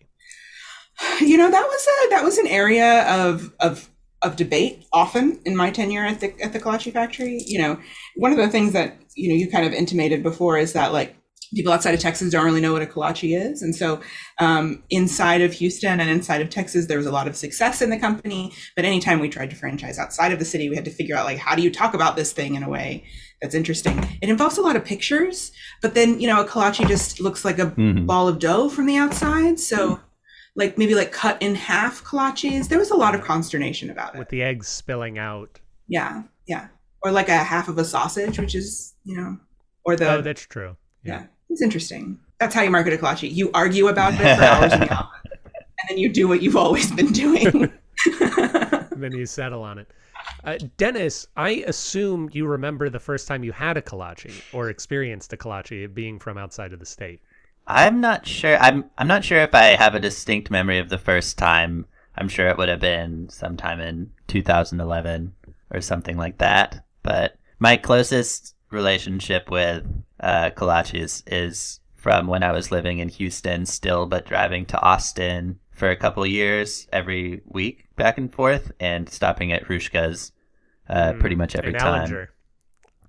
You 1.20 1.36
know 1.38 1.50
that 1.50 1.66
was 1.66 1.86
a 1.86 2.10
that 2.10 2.24
was 2.24 2.38
an 2.38 2.46
area 2.46 3.04
of 3.08 3.54
of 3.60 3.88
of 4.22 4.36
debate 4.36 4.84
often 4.92 5.40
in 5.44 5.56
my 5.56 5.70
tenure 5.70 6.04
at 6.04 6.20
the 6.20 6.38
at 6.42 6.52
the 6.52 6.60
Kolache 6.60 6.92
factory. 6.92 7.42
You 7.46 7.58
know, 7.58 7.80
one 8.16 8.32
of 8.32 8.38
the 8.38 8.48
things 8.48 8.72
that 8.72 8.96
you 9.14 9.28
know 9.28 9.34
you 9.34 9.50
kind 9.50 9.66
of 9.66 9.72
intimated 9.72 10.22
before 10.22 10.58
is 10.58 10.72
that 10.74 10.92
like 10.92 11.16
people 11.54 11.72
outside 11.72 11.94
of 11.94 12.00
Texas 12.00 12.30
don't 12.30 12.44
really 12.44 12.60
know 12.60 12.72
what 12.72 12.82
a 12.82 12.86
kolache 12.86 13.36
is, 13.36 13.62
and 13.62 13.74
so 13.74 14.00
um, 14.38 14.82
inside 14.90 15.40
of 15.40 15.52
Houston 15.54 16.00
and 16.00 16.10
inside 16.10 16.42
of 16.42 16.50
Texas, 16.50 16.86
there 16.86 16.98
was 16.98 17.06
a 17.06 17.12
lot 17.12 17.26
of 17.26 17.36
success 17.36 17.80
in 17.80 17.90
the 17.90 17.98
company. 17.98 18.52
But 18.76 18.84
anytime 18.84 19.20
we 19.20 19.28
tried 19.28 19.50
to 19.50 19.56
franchise 19.56 19.98
outside 19.98 20.32
of 20.32 20.38
the 20.38 20.44
city, 20.44 20.68
we 20.68 20.76
had 20.76 20.84
to 20.84 20.90
figure 20.90 21.16
out 21.16 21.24
like 21.24 21.38
how 21.38 21.54
do 21.54 21.62
you 21.62 21.70
talk 21.70 21.94
about 21.94 22.16
this 22.16 22.32
thing 22.32 22.56
in 22.56 22.62
a 22.62 22.68
way 22.68 23.04
that's 23.42 23.54
interesting. 23.54 23.98
It 24.22 24.28
involves 24.28 24.58
a 24.58 24.62
lot 24.62 24.76
of 24.76 24.84
pictures, 24.84 25.52
but 25.82 25.94
then 25.94 26.20
you 26.20 26.26
know 26.26 26.40
a 26.40 26.46
kolache 26.46 26.86
just 26.88 27.20
looks 27.20 27.44
like 27.44 27.58
a 27.58 27.66
Mhm. 27.66 28.06
ball 28.06 28.28
of 28.28 28.38
dough 28.38 28.68
from 28.68 28.86
the 28.86 28.96
outside, 28.96 29.58
so 29.60 30.00
like 30.56 30.76
maybe 30.76 30.94
like 30.94 31.12
cut 31.12 31.40
in 31.40 31.54
half 31.54 32.02
kolaches. 32.04 32.68
There 32.68 32.78
was 32.78 32.90
a 32.90 32.96
lot 32.96 33.14
of 33.14 33.22
consternation 33.22 33.88
about 33.90 34.14
it. 34.14 34.18
With 34.18 34.28
the 34.30 34.42
eggs 34.42 34.68
spilling 34.68 35.18
out. 35.18 35.60
Yeah, 35.88 36.22
yeah. 36.46 36.68
Or 37.02 37.10
like 37.12 37.28
a 37.28 37.38
half 37.38 37.68
of 37.68 37.78
a 37.78 37.84
sausage, 37.84 38.38
which 38.38 38.54
is 38.54 38.94
you 39.04 39.16
know, 39.16 39.38
or 39.84 39.96
the 39.96 40.10
oh, 40.14 40.20
that's 40.22 40.46
true. 40.46 40.76
yeah. 41.04 41.24
It's 41.48 41.62
interesting. 41.62 42.18
That's 42.38 42.54
how 42.54 42.62
you 42.62 42.70
market 42.70 42.92
a 42.92 42.96
kolache. 42.96 43.32
You 43.32 43.50
argue 43.54 43.88
about 43.88 44.14
it 44.14 44.18
for 44.18 44.42
hours 44.44 44.72
in 44.72 44.80
the 44.80 44.94
office, 44.94 45.20
and 45.32 45.88
then 45.88 45.98
you 45.98 46.08
do 46.12 46.28
what 46.28 46.42
you've 46.42 46.56
always 46.56 46.90
been 46.92 47.12
doing. 47.12 47.72
Then 48.96 49.12
you 49.12 49.24
settle 49.26 49.62
on 49.62 49.78
it. 49.78 49.88
Uh, 50.44 50.58
Dennis, 50.76 51.26
I 51.36 51.64
assume 51.66 52.30
you 52.32 52.46
remember 52.46 52.88
the 52.88 52.98
first 52.98 53.28
time 53.28 53.44
you 53.44 53.52
had 53.52 53.76
a 53.76 53.82
kolache 53.82 54.42
or 54.52 54.70
experienced 54.70 55.32
a 55.32 55.36
kolache 55.36 55.92
being 55.92 56.18
from 56.18 56.38
outside 56.38 56.72
of 56.72 56.80
the 56.80 56.86
state. 56.86 57.20
I'm 57.66 58.00
not 58.00 58.26
sure. 58.26 58.56
I'm 58.56 58.90
I'm 58.98 59.06
not 59.06 59.24
sure 59.24 59.38
if 59.38 59.54
I 59.54 59.76
have 59.76 59.94
a 59.94 60.00
distinct 60.00 60.50
memory 60.50 60.78
of 60.78 60.88
the 60.88 60.98
first 60.98 61.38
time. 61.38 61.86
I'm 62.16 62.28
sure 62.28 62.48
it 62.48 62.58
would 62.58 62.68
have 62.68 62.80
been 62.80 63.28
sometime 63.28 63.80
in 63.80 64.10
2011 64.26 65.32
or 65.70 65.80
something 65.80 66.16
like 66.16 66.38
that. 66.38 66.84
But 67.02 67.36
my 67.58 67.76
closest 67.76 68.56
relationship 68.70 69.50
with 69.50 69.86
uh, 70.18 70.50
kolaches 70.50 71.22
is 71.26 71.80
from 71.94 72.26
when 72.26 72.42
I 72.42 72.52
was 72.52 72.72
living 72.72 72.98
in 72.98 73.08
Houston 73.08 73.66
still, 73.66 74.06
but 74.06 74.26
driving 74.26 74.66
to 74.66 74.80
Austin 74.80 75.59
for 75.80 75.90
a 75.90 75.96
couple 75.96 76.24
years 76.26 76.86
every 76.92 77.40
week 77.46 77.86
back 77.96 78.18
and 78.18 78.32
forth 78.32 78.70
and 78.78 79.08
stopping 79.08 79.50
at 79.52 79.64
Hruska's 79.64 80.30
uh, 80.88 81.14
pretty 81.14 81.34
much 81.36 81.56
every 81.56 81.72
time. 81.72 82.06
Ellinger. 82.08 82.28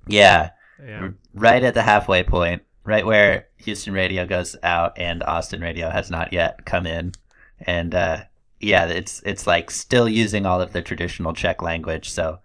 Yeah, 0.07 0.49
Yeah. 0.83 1.01
r- 1.01 1.13
right 1.33 1.63
at 1.63 1.73
the 1.73 1.81
halfway 1.83 2.23
point, 2.23 2.63
right 2.83 3.05
where 3.05 3.47
Houston 3.57 3.93
radio 3.93 4.25
goes 4.25 4.55
out 4.63 4.97
and 4.97 5.21
Austin 5.23 5.61
radio 5.61 5.89
has 5.89 6.09
not 6.09 6.31
yet 6.33 6.65
come 6.65 6.85
in. 6.87 7.11
And 7.59 7.93
uh, 7.93 8.23
yeah, 8.59 8.85
it's 8.87 9.21
it's 9.25 9.45
like 9.45 9.69
still 9.69 10.07
using 10.09 10.45
all 10.45 10.61
of 10.61 10.73
the 10.73 10.81
traditional 10.81 11.33
Czech 11.33 11.61
language. 11.61 12.09
So 12.09 12.39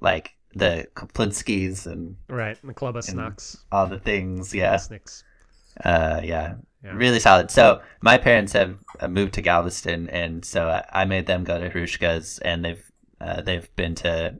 like 0.00 0.36
the 0.54 0.86
Kaplinskis 0.94 1.86
and 1.86 2.16
Right. 2.28 2.56
and 2.62 2.70
The 2.70 2.74
Klobasneks. 2.74 3.56
all 3.72 3.86
the 3.86 3.98
things. 3.98 4.54
Yeah, 4.54 4.76
Snicks. 4.76 5.24
uh, 5.84 6.20
yeah, 6.22 6.54
Yeah. 6.84 6.92
really 6.94 7.18
solid. 7.18 7.50
So 7.50 7.80
my 8.02 8.18
parents 8.18 8.52
have 8.52 8.76
uh, 9.00 9.08
moved 9.08 9.34
to 9.34 9.42
Galveston, 9.42 10.10
and 10.10 10.44
so 10.44 10.82
I, 10.92 11.06
made 11.06 11.26
them 11.26 11.42
go 11.42 11.58
to 11.58 11.70
Hruska's, 11.70 12.38
and 12.40 12.64
they've 12.64 12.90
uh, 13.20 13.40
they've 13.40 13.74
been 13.74 13.94
to 13.96 14.34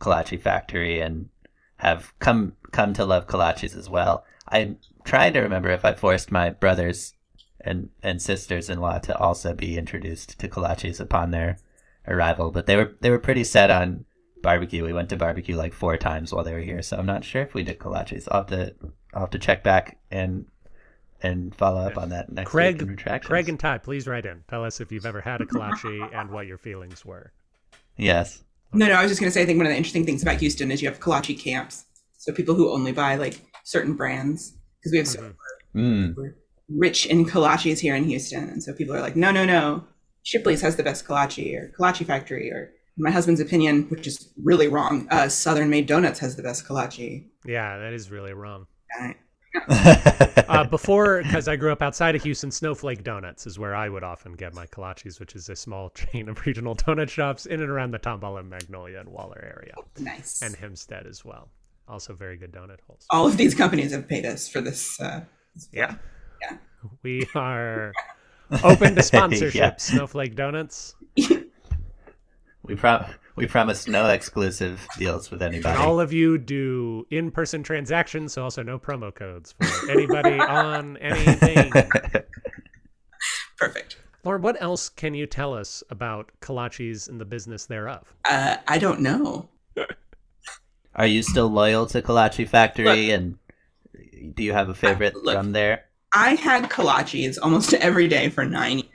Kolache 0.00 0.40
Factory 0.40 1.00
and 1.00 1.28
have 1.76 2.12
come 2.18 2.54
come 2.72 2.94
to 2.94 3.04
love 3.04 3.26
kolaches 3.26 3.76
as 3.76 3.90
well. 3.90 4.24
I'm 4.48 4.78
trying 5.04 5.34
to 5.34 5.40
remember 5.40 5.70
if 5.70 5.84
I 5.84 5.92
forced 5.92 6.32
my 6.32 6.50
brothers 6.50 7.14
and 7.60 7.90
and 8.02 8.22
sisters 8.22 8.70
in 8.70 8.80
law 8.80 8.98
to 8.98 9.16
also 9.18 9.54
be 9.54 9.76
introduced 9.76 10.38
to 10.38 10.48
kolaches 10.48 11.00
upon 11.00 11.30
their 11.30 11.58
arrival, 12.08 12.50
but 12.50 12.66
they 12.66 12.76
were 12.76 12.96
they 13.00 13.10
were 13.10 13.18
pretty 13.18 13.44
set 13.44 13.70
on 13.70 14.06
barbecue. 14.42 14.84
We 14.84 14.94
went 14.94 15.10
to 15.10 15.16
barbecue 15.16 15.56
like 15.56 15.74
four 15.74 15.98
times 15.98 16.32
while 16.32 16.44
they 16.44 16.54
were 16.54 16.60
here, 16.60 16.80
so 16.80 16.96
I'm 16.96 17.06
not 17.06 17.24
sure 17.24 17.42
if 17.42 17.52
we 17.52 17.62
did 17.62 17.78
kolaches. 17.78 18.26
I'll 18.30 18.40
have 18.40 18.50
to 18.50 18.74
I'll 19.12 19.20
have 19.20 19.30
to 19.30 19.38
check 19.38 19.62
back 19.62 19.98
and 20.10 20.46
and 21.22 21.54
follow 21.54 21.80
up 21.80 21.98
on 21.98 22.10
that 22.10 22.30
next 22.32 22.52
week 22.52 22.66
in 22.66 22.78
Craig, 22.78 22.88
retractions. 22.88 23.28
Craig 23.28 23.48
and 23.48 23.60
Todd, 23.60 23.82
please 23.82 24.06
write 24.06 24.26
in. 24.26 24.42
Tell 24.48 24.64
us 24.64 24.80
if 24.80 24.90
you've 24.90 25.06
ever 25.06 25.20
had 25.20 25.40
a 25.40 25.46
kolache 25.46 26.14
and 26.14 26.30
what 26.30 26.46
your 26.46 26.58
feelings 26.58 27.04
were. 27.04 27.32
yes, 27.96 28.42
no, 28.72 28.86
no. 28.86 28.94
I 28.94 29.02
was 29.02 29.10
just 29.10 29.20
gonna 29.20 29.30
say. 29.30 29.42
I 29.42 29.46
think 29.46 29.58
one 29.58 29.66
of 29.66 29.72
the 29.72 29.76
interesting 29.76 30.06
things 30.06 30.22
about 30.22 30.36
Houston 30.36 30.70
is 30.70 30.82
you 30.82 30.88
have 30.88 31.00
kolache 31.00 31.38
camps. 31.38 31.86
So 32.18 32.32
people 32.32 32.54
who 32.54 32.70
only 32.72 32.92
buy 32.92 33.16
like 33.16 33.40
certain 33.64 33.94
brands 33.94 34.54
because 34.78 34.92
we 34.92 34.98
have 34.98 35.08
so 35.08 35.32
mm. 35.74 36.14
we're 36.16 36.36
rich 36.68 37.06
in 37.06 37.26
kolaches 37.26 37.78
here 37.78 37.94
in 37.94 38.04
Houston, 38.04 38.48
and 38.48 38.62
so 38.62 38.72
people 38.72 38.94
are 38.94 39.00
like, 39.00 39.16
no, 39.16 39.30
no, 39.30 39.44
no, 39.44 39.84
Shipley's 40.22 40.60
has 40.62 40.76
the 40.76 40.82
best 40.82 41.04
kolache, 41.06 41.54
or 41.54 41.72
Kolache 41.78 42.06
Factory, 42.06 42.50
or 42.50 42.72
my 42.96 43.10
husband's 43.10 43.40
opinion, 43.40 43.84
which 43.88 44.06
is 44.06 44.32
really 44.42 44.68
wrong, 44.68 45.08
uh, 45.10 45.28
Southern 45.28 45.70
Made 45.70 45.86
Donuts 45.86 46.18
has 46.20 46.36
the 46.36 46.42
best 46.42 46.66
kolache. 46.66 47.26
Yeah, 47.44 47.78
that 47.78 47.92
is 47.92 48.10
really 48.10 48.34
wrong. 48.34 48.66
Uh, 49.68 50.64
before, 50.70 51.22
because 51.22 51.48
I 51.48 51.56
grew 51.56 51.72
up 51.72 51.82
outside 51.82 52.14
of 52.14 52.22
Houston, 52.22 52.50
Snowflake 52.50 53.02
Donuts 53.02 53.46
is 53.46 53.58
where 53.58 53.74
I 53.74 53.88
would 53.88 54.04
often 54.04 54.34
get 54.34 54.54
my 54.54 54.66
kolaches, 54.66 55.18
which 55.20 55.34
is 55.34 55.48
a 55.48 55.56
small 55.56 55.90
chain 55.94 56.28
of 56.28 56.44
regional 56.46 56.74
donut 56.76 57.08
shops 57.08 57.46
in 57.46 57.60
and 57.60 57.70
around 57.70 57.90
the 57.92 57.98
Tomball 57.98 58.38
and 58.38 58.48
Magnolia 58.48 59.00
and 59.00 59.08
Waller 59.08 59.40
area, 59.42 59.74
nice. 59.98 60.42
and 60.42 60.54
Hempstead 60.54 61.06
as 61.06 61.24
well. 61.24 61.48
Also, 61.88 62.14
very 62.14 62.36
good 62.36 62.52
donut 62.52 62.78
holes. 62.86 63.04
All 63.10 63.26
of 63.26 63.36
these 63.36 63.54
companies 63.54 63.92
have 63.92 64.06
paid 64.08 64.24
us 64.24 64.48
for 64.48 64.60
this. 64.60 65.00
Uh, 65.00 65.24
Yeah. 65.72 65.96
Yeah. 66.40 66.56
We 67.02 67.26
are 67.34 67.92
open 68.62 68.94
to 68.94 69.02
sponsorship. 69.02 69.54
Yeah. 69.54 69.76
Snowflake 69.76 70.36
Donuts. 70.36 70.94
we 71.16 72.74
prom 72.76 73.04
we 73.40 73.46
promise 73.46 73.88
no 73.88 74.08
exclusive 74.08 74.86
deals 74.98 75.30
with 75.30 75.42
anybody. 75.42 75.78
All 75.78 75.98
of 76.00 76.12
you 76.12 76.38
do 76.38 77.06
in 77.10 77.30
person 77.30 77.62
transactions, 77.62 78.34
so 78.34 78.42
also 78.42 78.62
no 78.62 78.78
promo 78.78 79.14
codes 79.14 79.54
for 79.58 79.90
anybody 79.90 80.38
on 80.38 80.96
anything. 80.98 81.72
perfect. 83.58 83.96
Lauren, 84.24 84.42
what 84.42 84.60
else 84.60 84.90
can 84.90 85.14
you 85.14 85.26
tell 85.26 85.54
us 85.54 85.82
about 85.88 86.30
kolaches 86.40 87.08
and 87.08 87.20
the 87.20 87.24
business 87.24 87.66
thereof? 87.66 88.14
Uh, 88.24 88.56
I 88.68 88.78
don't 88.78 89.00
know. 89.00 89.48
Are 90.94 91.06
you 91.06 91.22
still 91.22 91.48
loyal 91.48 91.86
to 91.86 92.02
Kolache 92.02 92.46
Factory, 92.46 93.10
and 93.10 93.38
do 94.34 94.42
you 94.42 94.52
have 94.52 94.68
a 94.68 94.74
favorite 94.74 95.16
look. 95.16 95.34
from 95.34 95.52
there? 95.52 95.84
I 96.12 96.34
had 96.34 96.68
kolaches 96.68 97.38
almost 97.40 97.72
every 97.74 98.08
day 98.08 98.28
for 98.28 98.44
nine 98.44 98.78
years. 98.78 98.90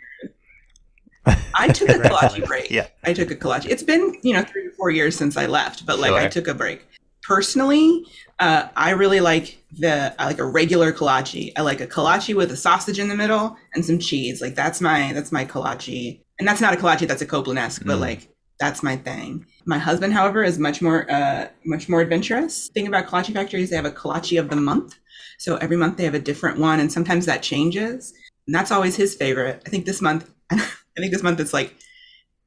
I 1.56 1.68
took 1.70 1.90
a 1.90 1.94
kolache 1.94 2.46
break. 2.46 2.70
Yeah. 2.70 2.88
I 3.04 3.14
took 3.14 3.32
a 3.32 3.36
kolache. 3.36 3.68
It's 3.70 3.84
been, 3.84 4.18
you 4.24 4.34
know, 4.34 4.44
three 4.44 4.68
or 4.68 4.72
four 4.72 4.92
years 4.92 5.16
since 5.16 5.38
I 5.38 5.46
left, 5.46 5.86
but 5.86 6.00
like 6.00 6.14
I 6.14 6.28
took 6.28 6.48
a 6.48 6.54
break. 6.54 6.86
Personally, 7.24 8.06
uh, 8.40 8.68
I 8.76 8.92
really 8.92 9.20
like 9.20 9.58
the 9.80 10.14
I 10.20 10.26
like 10.26 10.38
a 10.40 10.46
regular 10.46 10.94
kolache. 10.94 11.52
I 11.58 11.62
like 11.62 11.82
a 11.82 11.88
kolache 11.88 12.36
with 12.36 12.52
a 12.52 12.58
sausage 12.58 13.00
in 13.00 13.08
the 13.08 13.16
middle 13.16 13.58
and 13.74 13.84
some 13.84 13.98
cheese. 13.98 14.42
Like 14.42 14.56
that's 14.56 14.80
my 14.82 15.12
that's 15.14 15.32
my 15.32 15.44
kolache. 15.46 16.20
And 16.38 16.48
that's 16.48 16.62
not 16.62 16.74
a 16.74 16.78
kolache, 16.78 17.08
that's 17.08 17.22
a 17.22 17.26
Copeland-esque, 17.26 17.84
but 17.86 17.98
Mm. 17.98 18.02
like 18.02 18.28
that's 18.60 18.84
my 18.84 18.96
thing. 18.96 19.46
My 19.66 19.78
husband, 19.80 20.14
however, 20.14 20.44
is 20.44 20.60
much 20.60 20.82
more 20.82 21.10
uh 21.12 21.48
much 21.66 21.90
more 21.90 22.02
adventurous. 22.02 22.70
Thing 22.70 22.88
about 22.88 23.08
kolache 23.08 23.34
factories, 23.34 23.70
they 23.72 23.76
have 23.76 23.86
a 23.86 23.92
kolache 23.92 24.40
of 24.40 24.50
the 24.50 24.56
month. 24.58 24.96
So 25.40 25.56
every 25.58 25.78
month 25.78 25.98
they 25.98 26.04
have 26.06 26.14
a 26.14 26.20
different 26.20 26.60
one, 26.60 26.80
and 26.80 26.92
sometimes 26.92 27.26
that 27.26 27.42
changes. 27.42 28.14
And 28.48 28.54
that's 28.54 28.72
always 28.72 28.96
his 28.96 29.16
favorite. 29.16 29.64
I 29.66 29.70
think 29.70 29.86
this 29.86 30.02
month, 30.02 30.30
I 30.98 31.02
think 31.02 31.12
this 31.14 31.24
month 31.24 31.40
it's 31.40 31.54
like 31.54 31.76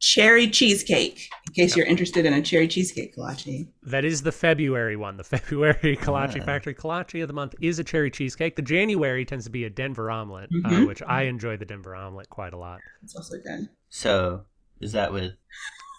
cherry 0.01 0.49
cheesecake. 0.49 1.28
In 1.49 1.53
case 1.55 1.76
you're 1.76 1.86
interested 1.86 2.24
in 2.24 2.32
a 2.32 2.40
cherry 2.40 2.68
cheesecake 2.68 3.16
kolache. 3.16 3.68
That 3.82 4.05
is 4.05 4.22
the 4.22 4.32
February 4.32 4.96
one. 4.96 5.16
The 5.16 5.24
February 5.36 5.96
Kolache. 5.96 6.44
Factory 6.44 6.74
Kolache 6.74 7.20
of 7.22 7.28
the 7.28 7.34
month 7.34 7.55
is 7.61 7.78
a 7.78 7.84
cherry 7.84 8.11
cheesecake. 8.11 8.57
The 8.57 8.62
January 8.62 9.24
tends 9.24 9.44
to 9.46 9.51
be 9.51 9.64
a 9.64 9.70
Denver 9.70 10.11
omelet, 10.11 10.51
uh, 10.64 10.68
Mhm. 10.70 10.86
which 10.86 11.03
I 11.03 11.22
enjoy 11.22 11.57
the 11.57 11.64
Denver 11.64 11.94
omelet 11.94 12.30
quite 12.30 12.53
a 12.53 12.57
lot. 12.59 12.80
It's 13.03 13.16
also 13.16 13.36
good. 13.38 13.68
So 13.90 14.44
is 14.80 14.92
that 14.92 15.12
with 15.12 15.32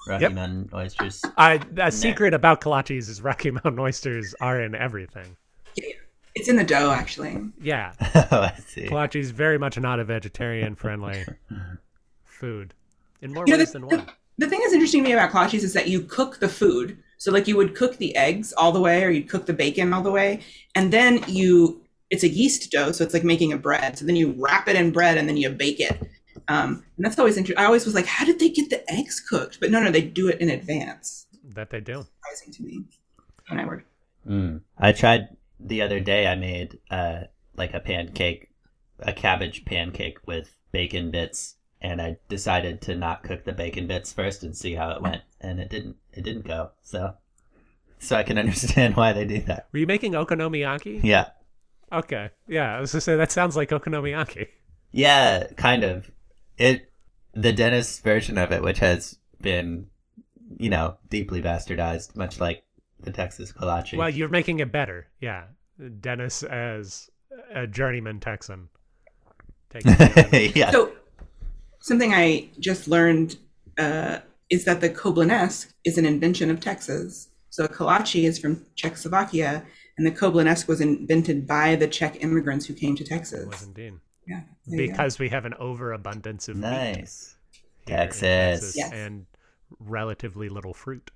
Rocky 0.08 0.24
Yep. 0.24 0.32
Mountain 0.34 0.70
oysters? 0.74 1.22
I 1.38 1.60
a 1.78 1.92
secret 1.92 2.34
about 2.34 2.62
kolaches 2.62 3.10
is 3.10 3.22
Rocky 3.22 3.52
Mountain 3.52 3.80
oysters 3.80 4.34
are 4.40 4.62
in 4.62 4.74
everything. 4.76 5.36
It's 6.36 6.48
in 6.48 6.56
the 6.56 6.64
dough, 6.64 6.92
actually. 6.92 7.38
Yeah, 7.62 7.94
oh, 8.32 8.42
I 8.44 8.54
see. 8.66 8.86
kolache 8.88 9.20
is 9.20 9.32
very 9.32 9.58
much 9.58 9.78
not 9.78 10.00
a 10.00 10.06
vegetarian 10.06 10.76
friendly 10.76 11.26
food 12.40 12.74
in 13.22 13.34
more 13.34 13.44
You 13.46 13.58
know, 13.58 13.66
the, 13.66 13.72
than 13.72 13.82
the, 13.82 13.88
one. 13.88 14.08
the 14.38 14.48
thing 14.48 14.60
that's 14.62 14.74
interesting 14.74 15.04
to 15.04 15.10
me 15.10 15.14
about 15.14 15.32
kolaches 15.32 15.64
is 15.64 15.74
that 15.74 15.88
you 15.88 16.02
cook 16.02 16.40
the 16.40 16.50
food. 16.50 16.98
So, 17.18 17.32
like, 17.32 17.48
you 17.50 17.58
would 17.58 17.76
cook 17.76 17.98
the 17.98 18.16
eggs 18.16 18.54
all 18.54 18.72
the 18.72 18.80
way, 18.80 19.04
or 19.04 19.10
you'd 19.10 19.28
cook 19.28 19.46
the 19.46 19.54
bacon 19.54 19.92
all 19.94 20.02
the 20.02 20.12
way, 20.12 20.40
and 20.76 20.92
then 20.92 21.24
you. 21.28 21.82
It's 22.10 22.24
a 22.24 22.28
yeast 22.30 22.72
dough, 22.72 22.92
so 22.92 23.04
it's 23.04 23.14
like 23.14 23.24
making 23.24 23.54
a 23.54 23.58
bread. 23.58 23.96
So 24.00 24.04
then 24.06 24.16
you 24.16 24.34
wrap 24.36 24.68
it 24.68 24.76
in 24.76 24.92
bread, 24.92 25.18
and 25.18 25.30
then 25.30 25.38
you 25.38 25.48
bake 25.52 25.80
it. 25.80 26.02
Um, 26.48 26.84
and 26.98 27.06
that's 27.06 27.20
always 27.20 27.38
interesting. 27.38 27.62
I 27.62 27.68
always 27.68 27.86
was 27.86 27.94
like, 27.94 28.08
how 28.08 28.26
did 28.26 28.40
they 28.40 28.50
get 28.50 28.72
the 28.72 28.82
eggs 28.92 29.20
cooked? 29.20 29.60
But 29.60 29.70
no, 29.70 29.80
no, 29.80 29.92
they 29.92 30.02
do 30.02 30.28
it 30.28 30.42
in 30.42 30.50
advance. 30.50 31.28
That 31.44 31.70
they 31.70 31.82
do. 31.82 32.06
Surprising 32.16 32.54
to 32.54 32.64
me 32.64 32.86
when 33.50 33.60
I 33.60 33.66
worked. 33.66 33.88
Mm. 34.28 34.62
I 34.78 34.92
tried 34.92 35.28
the 35.60 35.84
other 35.84 36.00
day. 36.00 36.26
I 36.26 36.36
made 36.36 36.80
uh 36.90 37.26
like 37.56 37.74
a 37.76 37.80
pancake, 37.80 38.50
a 39.00 39.14
cabbage 39.14 39.66
pancake 39.66 40.18
with 40.26 40.58
bacon 40.72 41.12
bits, 41.12 41.58
and 41.82 42.02
I 42.02 42.18
decided 42.28 42.82
to 42.84 42.96
not 42.96 43.24
cook 43.24 43.44
the 43.46 43.54
bacon 43.54 43.88
bits 43.88 44.12
first 44.14 44.44
and 44.44 44.56
see 44.56 44.76
how 44.76 44.92
it 44.92 45.02
went, 45.02 45.22
and 45.42 45.60
it 45.60 45.70
didn't. 45.70 45.96
It 46.14 46.24
didn't 46.24 46.46
go. 46.46 46.72
So, 46.82 47.14
so 48.00 48.16
I 48.16 48.24
can 48.24 48.38
understand 48.44 48.96
why 48.96 49.14
they 49.14 49.26
do 49.26 49.40
that. 49.42 49.68
Were 49.72 49.80
you 49.80 49.88
making 49.88 50.14
okonomiyaki? 50.14 51.02
Yeah, 51.04 51.30
Okay, 51.92 52.30
yeah. 52.48 52.78
I 52.78 52.80
was 52.80 52.92
gonna 52.92 53.02
say 53.02 53.16
that 53.16 53.32
sounds 53.32 53.56
like 53.56 53.70
okonomiyaki. 53.70 54.48
yeah, 54.92 55.48
kind 55.58 55.84
of. 55.84 56.12
It 56.58 56.92
the 57.34 57.54
Dennis 57.54 58.00
version 58.00 58.38
of 58.38 58.52
it, 58.52 58.62
which 58.62 58.80
has 58.80 59.18
been, 59.42 59.88
you 60.58 60.70
know, 60.70 60.98
deeply 61.10 61.42
bastardized, 61.42 62.16
much 62.16 62.40
like 62.40 62.64
the 63.00 63.12
Texas 63.12 63.52
kolache. 63.54 63.98
Well, 63.98 64.10
you're 64.10 64.30
making 64.30 64.60
it 64.60 64.72
better. 64.72 65.08
Yeah, 65.22 65.46
Dennis 66.02 66.44
as 66.44 67.10
a 67.54 67.66
journeyman 67.66 68.20
Texan. 68.20 68.68
Taking 69.70 69.92
yeah. 70.56 70.72
So, 70.72 70.92
something 71.82 72.14
I 72.14 72.50
just 72.60 72.88
learned 72.88 73.38
uh, 73.78 74.20
is 74.50 74.66
that 74.66 74.82
the 74.82 74.90
Klobasnek 74.90 75.72
is 75.86 75.98
an 75.98 76.06
invention 76.06 76.50
of 76.50 76.60
Texas. 76.60 77.30
So, 77.52 77.68
kolache 77.68 78.24
is 78.24 78.38
from 78.40 78.66
Czechoslovakia, 78.76 79.64
and 79.98 80.06
the 80.06 80.12
Klobasnek 80.12 80.68
was 80.68 80.82
invented 80.82 81.48
by 81.48 81.76
the 81.76 81.88
Czech 81.88 82.24
immigrants 82.24 82.66
who 82.66 82.74
came 82.74 82.96
to 82.96 83.04
Texas. 83.04 83.46
was 83.48 83.64
indeed 83.64 83.94
Yeah, 84.28 84.42
there 84.68 84.82
you 84.82 84.88
go. 84.88 84.94
because 84.94 85.20
we 85.20 85.30
have 85.30 85.46
an 85.46 85.56
overabundance 85.56 86.48
of 86.48 86.58
Nice. 86.58 87.36
here 87.88 87.98
Texas. 87.98 88.76
Yes. 88.78 88.92
and 88.94 89.26
relatively 89.80 90.50
little 90.50 90.74
fruit. 90.74 91.12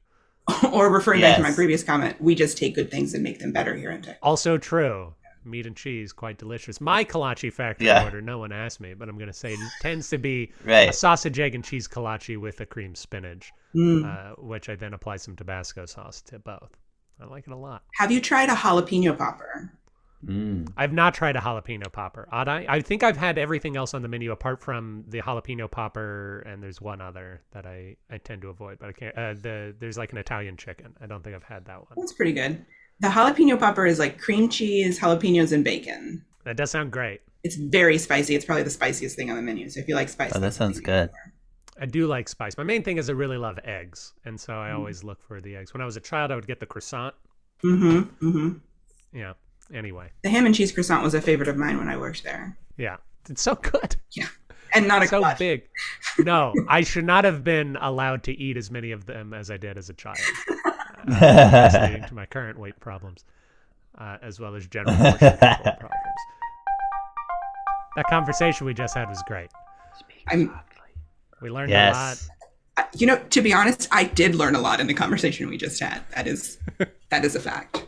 or 0.74 0.91
referring 0.91 1.22
back 1.22 1.38
to 1.38 1.43
my 1.43 1.51
previous 1.53 1.84
comment, 1.84 2.20
we 2.22 2.36
just 2.36 2.57
take 2.57 2.76
good 2.76 2.91
things 2.91 3.14
and 3.14 3.24
make 3.24 3.39
them 3.39 3.51
better 3.53 3.76
here 3.76 3.91
in 3.91 4.01
Texas. 4.01 4.20
Also 4.22 4.57
true. 4.57 5.14
Meat 5.46 5.66
and 5.66 5.76
cheese, 5.76 6.14
quite 6.14 6.38
delicious. 6.38 6.80
My 6.80 7.04
kolache 7.04 7.52
factory 7.52 7.88
Yeah. 7.88 8.04
order, 8.04 8.22
no 8.22 8.38
one 8.39 8.52
asked 8.52 8.80
me, 8.80 8.94
but 8.94 9.10
I'm 9.10 9.18
going 9.18 9.28
to 9.28 9.34
say 9.34 9.54
it 9.54 9.60
tends 9.82 10.10
to 10.10 10.18
be 10.18 10.52
a 10.68 10.91
sausage, 10.94 11.39
egg, 11.39 11.56
and 11.56 11.64
cheese 11.64 11.88
kolache 11.88 12.38
with 12.39 12.60
a 12.62 12.66
cream 12.66 12.96
spinach, 12.96 13.52
Mm. 13.76 14.06
uh, 14.06 14.36
which 14.41 14.70
I 14.70 14.76
then 14.76 14.94
apply 14.94 15.18
some 15.18 15.36
Tabasco 15.36 15.86
sauce 15.86 16.22
to 16.24 16.39
both. 16.39 16.78
I 17.22 17.26
like 17.26 17.46
it 17.48 17.54
a 17.54 17.58
lot. 17.58 17.84
Have 17.96 18.12
you 18.12 18.20
tried 18.22 18.50
a 18.50 18.54
jalapeno 18.56 19.18
popper? 19.18 19.72
Mm. 20.26 20.72
I've 20.78 20.94
not 20.94 21.14
tried 21.14 21.36
a 21.36 21.39
jalapeno 21.41 21.91
popper. 21.91 22.30
Odd 22.32 22.48
I? 22.48 22.66
I 22.70 22.80
think 22.82 23.04
I've 23.04 23.18
had 23.18 23.38
everything 23.38 23.76
else 23.76 23.94
on 23.94 24.02
the 24.02 24.08
menu 24.08 24.32
apart 24.32 24.62
from 24.62 25.04
the 25.10 25.20
jalapeno 25.22 25.70
popper, 25.70 26.39
and 26.46 26.64
there's 26.64 26.80
one 26.80 27.02
other 27.02 27.41
that 27.52 27.66
I, 27.66 27.98
I 28.10 28.20
tend 28.20 28.41
to 28.44 28.48
avoid. 28.48 28.80
But 28.80 28.89
I 28.89 28.91
can't. 28.94 29.18
Uh, 29.18 29.34
the 29.34 29.76
there's 29.78 29.98
like 29.98 30.14
an 30.14 30.18
Italian 30.20 30.56
chicken. 30.56 30.96
I 31.02 31.08
don't 31.08 31.24
think 31.24 31.36
I've 31.36 31.44
had 31.44 31.66
that 31.66 31.80
one. 31.80 31.89
That's 31.98 32.14
pretty 32.14 32.32
good. 32.32 32.66
The 33.00 33.08
jalapeno 33.10 33.60
popper 33.60 33.86
is 33.86 34.00
like 34.00 34.20
cream 34.20 34.50
cheese, 34.50 35.00
jalapenos, 35.00 35.52
and 35.52 35.64
bacon. 35.64 36.24
That 36.46 36.58
does 36.58 36.72
sound 36.72 36.91
great. 36.91 37.22
It's 37.44 37.56
very 37.56 37.98
spicy. 37.98 38.36
It's 38.36 38.46
probably 38.46 38.64
the 38.64 38.70
spiciest 38.70 39.16
thing 39.18 39.30
on 39.30 39.36
the 39.36 39.41
menu. 39.41 39.70
So 39.70 39.80
if 39.82 39.88
you 39.88 39.96
like 39.96 40.08
spicy, 40.10 40.34
Oh, 40.36 40.39
that 40.39 40.54
sounds 40.54 40.80
good. 40.80 41.10
I 41.82 41.86
do 41.86 42.08
like 42.08 42.30
spice. 42.30 42.56
My 42.58 42.64
main 42.64 42.84
thing 42.84 42.98
is 42.98 43.10
I 43.10 43.14
really 43.14 43.38
love 43.38 43.60
eggs, 43.66 44.14
and 44.26 44.39
so 44.39 44.54
Mm. 44.54 44.58
I 44.58 44.72
always 44.72 45.04
look 45.04 45.22
for 45.28 45.41
the 45.41 45.56
eggs. 45.56 45.74
When 45.74 45.82
I 45.82 45.86
was 45.86 45.98
a 45.98 46.02
child, 46.02 46.32
I 46.32 46.36
would 46.36 46.48
get 46.48 46.60
the 46.60 46.66
croissant. 46.66 47.16
Mm-hmm. 47.64 48.28
Mm-hmm. 48.28 49.18
Yeah. 49.18 49.34
Anyway, 49.74 50.10
The 50.22 50.30
ham 50.30 50.46
and 50.46 50.54
cheese 50.54 50.72
croissant 50.72 51.04
was 51.04 51.14
a 51.14 51.22
favorite 51.22 51.48
of 51.50 51.58
mine 51.58 51.78
when 51.78 51.88
I 51.89 51.98
worked 51.98 52.24
there. 52.24 52.58
yeah, 52.78 52.98
it's 53.30 53.41
so 53.41 53.56
good, 53.56 53.96
Yeah, 54.12 54.28
and 54.74 54.88
not 54.88 55.02
a 55.04 55.08
so 55.08 55.20
clutch. 55.20 55.39
big. 55.39 55.64
No, 56.20 56.54
I 56.68 56.82
should 56.82 57.06
not 57.06 57.24
have 57.24 57.44
been 57.44 57.78
allowed 57.78 58.24
to 58.24 58.34
eat 58.34 58.58
as 58.58 58.70
many 58.70 58.91
of 58.91 59.06
them 59.06 59.34
as 59.34 59.50
I 59.50 59.58
did 59.58 59.78
as 59.78 59.89
a 59.89 59.94
child, 59.94 60.18
uh, 61.08 61.70
leading 61.82 62.08
to 62.08 62.14
my 62.22 62.26
current 62.26 62.58
weight 62.60 62.80
problems, 62.80 63.26
uh, 63.97 64.18
as 64.22 64.39
well 64.39 64.56
as 64.56 64.68
general 64.68 64.95
portion 64.95 65.38
control 65.38 65.58
problems. 65.80 66.20
That 67.95 68.06
conversation 68.10 68.66
we 68.66 68.74
just 68.74 68.95
had 68.95 69.08
was 69.10 69.22
great. 69.28 69.49
I'm, 70.28 70.58
We 71.41 71.49
learned 71.49 71.72
a 71.72 71.91
lot. 71.91 72.89
you 72.95 73.06
know, 73.06 73.18
to 73.30 73.41
be 73.41 73.54
honest, 73.54 73.88
I 73.91 74.06
did 74.06 74.36
learn 74.36 74.56
a 74.56 74.60
lot 74.62 74.80
in 74.80 74.88
the 74.88 74.93
conversation 74.93 75.49
we 75.49 75.58
just 75.58 75.80
had. 75.80 76.01
That 76.16 76.28
is, 76.28 76.58
that 77.10 77.24
is 77.24 77.36
a 77.36 77.39
fact. 77.39 77.86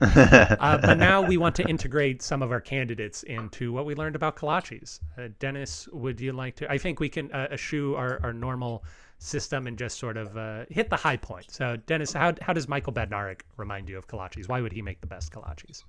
Uh, 0.00 0.78
but 0.78 0.98
now 0.98 1.22
we 1.22 1.36
want 1.36 1.54
to 1.56 1.62
integrate 1.68 2.20
some 2.20 2.42
of 2.42 2.50
our 2.50 2.60
candidates 2.60 3.22
into 3.22 3.72
what 3.72 3.86
we 3.86 3.94
learned 3.94 4.16
about 4.16 4.36
kolaches. 4.36 5.00
Uh, 5.16 5.28
Dennis, 5.38 5.88
would 5.92 6.20
you 6.20 6.32
like 6.32 6.56
to? 6.56 6.70
I 6.70 6.78
think 6.78 7.00
we 7.00 7.08
can 7.08 7.30
uh, 7.32 7.48
eschew 7.52 7.94
our, 7.94 8.20
our 8.22 8.32
normal 8.32 8.84
system 9.24 9.66
and 9.66 9.78
just 9.78 9.98
sort 9.98 10.16
of 10.16 10.36
uh, 10.36 10.64
hit 10.68 10.90
the 10.90 10.96
high 10.96 11.16
point. 11.16 11.50
So, 11.50 11.76
Dennis, 11.76 12.12
how, 12.12 12.34
how 12.40 12.52
does 12.52 12.68
Michael 12.68 12.92
Badnarik 12.92 13.40
remind 13.56 13.88
you 13.88 13.96
of 13.96 14.06
kolaches? 14.06 14.48
Why 14.48 14.60
would 14.60 14.72
he 14.72 14.82
make 14.82 15.00
the 15.00 15.06
best 15.06 15.32
kolaches? 15.32 15.82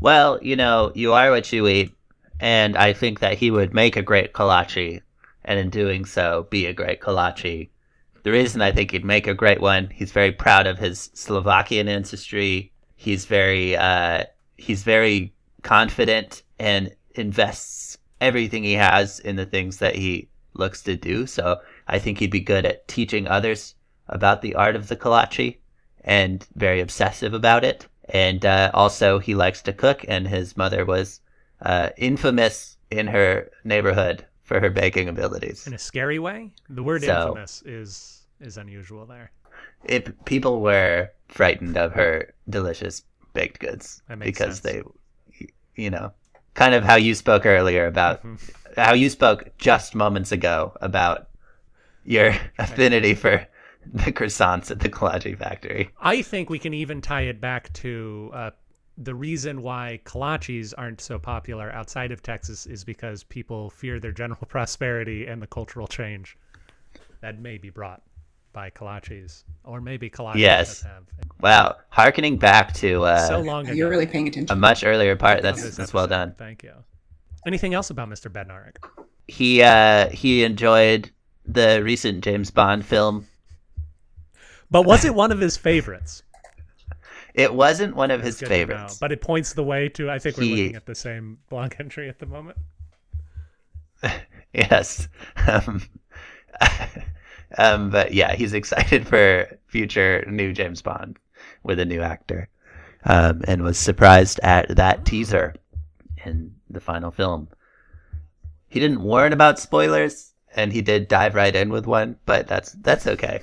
Well, 0.00 0.38
you 0.42 0.56
know, 0.56 0.92
you 0.94 1.12
are 1.12 1.30
what 1.30 1.52
you 1.52 1.66
eat, 1.66 1.92
and 2.38 2.76
I 2.76 2.92
think 2.92 3.20
that 3.20 3.38
he 3.38 3.50
would 3.50 3.74
make 3.74 3.96
a 3.96 4.02
great 4.02 4.32
kolache, 4.32 5.00
and 5.44 5.58
in 5.58 5.70
doing 5.70 6.04
so, 6.04 6.46
be 6.50 6.66
a 6.66 6.72
great 6.72 7.00
kolache. 7.00 7.68
The 8.22 8.30
reason 8.30 8.60
I 8.60 8.72
think 8.72 8.90
he'd 8.90 9.04
make 9.04 9.26
a 9.26 9.34
great 9.34 9.60
one, 9.60 9.88
he's 9.90 10.12
very 10.12 10.32
proud 10.32 10.66
of 10.66 10.78
his 10.78 11.10
Slovakian 11.14 11.88
ancestry. 11.88 12.72
He's 12.96 13.24
very, 13.24 13.76
uh, 13.76 14.24
he's 14.56 14.82
very 14.82 15.32
confident 15.62 16.42
and 16.58 16.94
invests 17.14 17.98
everything 18.20 18.64
he 18.64 18.74
has 18.74 19.20
in 19.20 19.36
the 19.36 19.46
things 19.46 19.78
that 19.78 19.94
he 19.94 20.28
looks 20.54 20.82
to 20.82 20.96
do. 20.96 21.26
So 21.26 21.60
I 21.88 21.98
think 21.98 22.18
he'd 22.18 22.30
be 22.30 22.40
good 22.40 22.64
at 22.66 22.86
teaching 22.88 23.26
others 23.28 23.74
about 24.08 24.42
the 24.42 24.54
art 24.54 24.76
of 24.76 24.88
the 24.88 24.96
kolache 24.96 25.58
and 26.04 26.46
very 26.54 26.80
obsessive 26.80 27.34
about 27.34 27.64
it. 27.64 27.86
And 28.08 28.44
uh, 28.46 28.70
also, 28.72 29.18
he 29.18 29.34
likes 29.34 29.62
to 29.62 29.72
cook, 29.72 30.04
and 30.08 30.28
his 30.28 30.56
mother 30.56 30.84
was 30.84 31.20
uh, 31.62 31.90
infamous 31.96 32.76
in 32.90 33.08
her 33.08 33.50
neighborhood 33.64 34.24
for 34.42 34.60
her 34.60 34.70
baking 34.70 35.08
abilities. 35.08 35.66
In 35.66 35.74
a 35.74 35.78
scary 35.78 36.20
way? 36.20 36.52
The 36.70 36.82
word 36.84 37.02
So- 37.02 37.28
infamous 37.28 37.62
is 37.66 38.22
is 38.40 38.58
unusual 38.58 39.06
there. 39.06 39.32
It, 39.84 40.24
people 40.26 40.60
were 40.60 41.10
frightened 41.28 41.76
of 41.76 41.92
her 41.94 42.34
delicious 42.48 43.02
baked 43.32 43.58
goods 43.60 44.02
because 44.18 44.58
sense. 44.58 44.60
they, 44.60 44.82
you 45.74 45.90
know, 45.90 46.12
kind 46.54 46.74
of 46.74 46.84
how 46.84 46.96
you 46.96 47.14
spoke 47.14 47.46
earlier 47.46 47.86
about 47.86 48.22
Mhm. 48.22 48.38
how 48.76 48.92
you 48.94 49.08
spoke 49.10 49.56
just 49.58 49.94
moments 49.94 50.32
ago 50.32 50.76
about 50.80 51.28
your 52.06 52.34
affinity 52.58 53.14
for 53.14 53.46
the 53.92 54.12
croissants 54.12 54.70
at 54.70 54.80
the 54.80 54.88
kolache 54.88 55.36
factory. 55.38 55.90
I 56.00 56.22
think 56.22 56.50
we 56.50 56.58
can 56.58 56.74
even 56.74 57.00
tie 57.00 57.22
it 57.22 57.40
back 57.40 57.72
to 57.74 58.30
uh, 58.34 58.50
the 58.98 59.14
reason 59.14 59.62
why 59.62 60.00
kolaches 60.04 60.72
aren't 60.76 61.00
so 61.00 61.18
popular 61.18 61.70
outside 61.72 62.10
of 62.12 62.22
Texas 62.22 62.66
is 62.66 62.82
because 62.84 63.22
people 63.24 63.70
fear 63.70 64.00
their 64.00 64.12
general 64.12 64.40
prosperity 64.48 65.26
and 65.26 65.40
the 65.42 65.46
cultural 65.46 65.86
change 65.86 66.36
that 67.20 67.38
may 67.40 67.58
be 67.58 67.70
brought 67.70 68.02
by 68.52 68.70
kolaches, 68.70 69.44
or 69.64 69.82
maybe 69.82 70.08
kolaches 70.08 70.36
Yes. 70.38 70.82
have 70.82 71.04
Wow, 71.42 71.76
harkening 71.90 72.38
back 72.38 72.72
to 72.74 73.04
uh, 73.04 73.28
so 73.28 73.40
long 73.40 73.66
ago. 73.66 73.74
You're 73.74 73.90
really 73.90 74.06
paying 74.06 74.28
attention. 74.28 74.56
a 74.56 74.58
much 74.58 74.82
earlier 74.82 75.14
part. 75.14 75.38
of 75.38 75.42
That's 75.42 75.62
this 75.62 75.76
that's 75.76 75.92
well 75.92 76.06
done. 76.06 76.34
Thank 76.38 76.62
you. 76.62 76.72
Anything 77.46 77.74
else 77.74 77.90
about 77.90 78.08
Mr. 78.08 78.30
Badnarik? 78.32 78.76
He 79.28 79.60
uh 79.62 80.08
he 80.08 80.42
enjoyed 80.44 81.10
the 81.46 81.82
recent 81.82 82.22
James 82.24 82.50
Bond 82.50 82.84
film. 82.84 83.26
But 84.70 84.82
was 84.82 85.04
it 85.04 85.14
one 85.14 85.32
of 85.32 85.40
his 85.40 85.56
favorites? 85.56 86.22
It 87.34 87.52
wasn't 87.52 87.94
one 87.94 88.10
of 88.10 88.22
his 88.22 88.40
know. 88.40 88.48
favorites. 88.48 88.96
But 88.98 89.12
it 89.12 89.20
points 89.20 89.52
the 89.52 89.62
way 89.62 89.90
to. 89.90 90.10
I 90.10 90.18
think 90.18 90.38
we're 90.38 90.44
He- 90.44 90.62
looking 90.62 90.76
at 90.76 90.86
the 90.86 90.94
same 90.94 91.36
blog 91.50 91.74
entry 91.78 92.08
at 92.08 92.18
the 92.18 92.24
moment. 92.26 92.56
Yes. 94.54 95.06
Um, 95.46 95.82
um, 97.58 97.90
but 97.90 98.14
yeah, 98.14 98.34
he's 98.34 98.54
excited 98.54 99.06
for 99.06 99.58
future 99.66 100.24
new 100.26 100.54
James 100.54 100.80
Bond 100.80 101.18
with 101.62 101.78
a 101.78 101.84
new 101.84 102.00
actor, 102.00 102.48
um, 103.04 103.42
and 103.46 103.62
was 103.62 103.76
surprised 103.76 104.40
at 104.42 104.74
that 104.76 105.04
teaser 105.04 105.54
in 106.24 106.54
the 106.70 106.80
final 106.80 107.10
film. 107.10 107.48
He 108.68 108.80
didn't 108.80 109.02
warn 109.02 109.34
about 109.34 109.58
spoilers, 109.58 110.32
and 110.56 110.72
he 110.72 110.82
did 110.82 111.08
dive 111.08 111.34
right 111.34 111.54
in 111.54 111.68
with 111.70 111.86
one, 111.86 112.16
but 112.26 112.46
that's 112.48 112.72
that's 112.72 113.06
okay. 113.06 113.42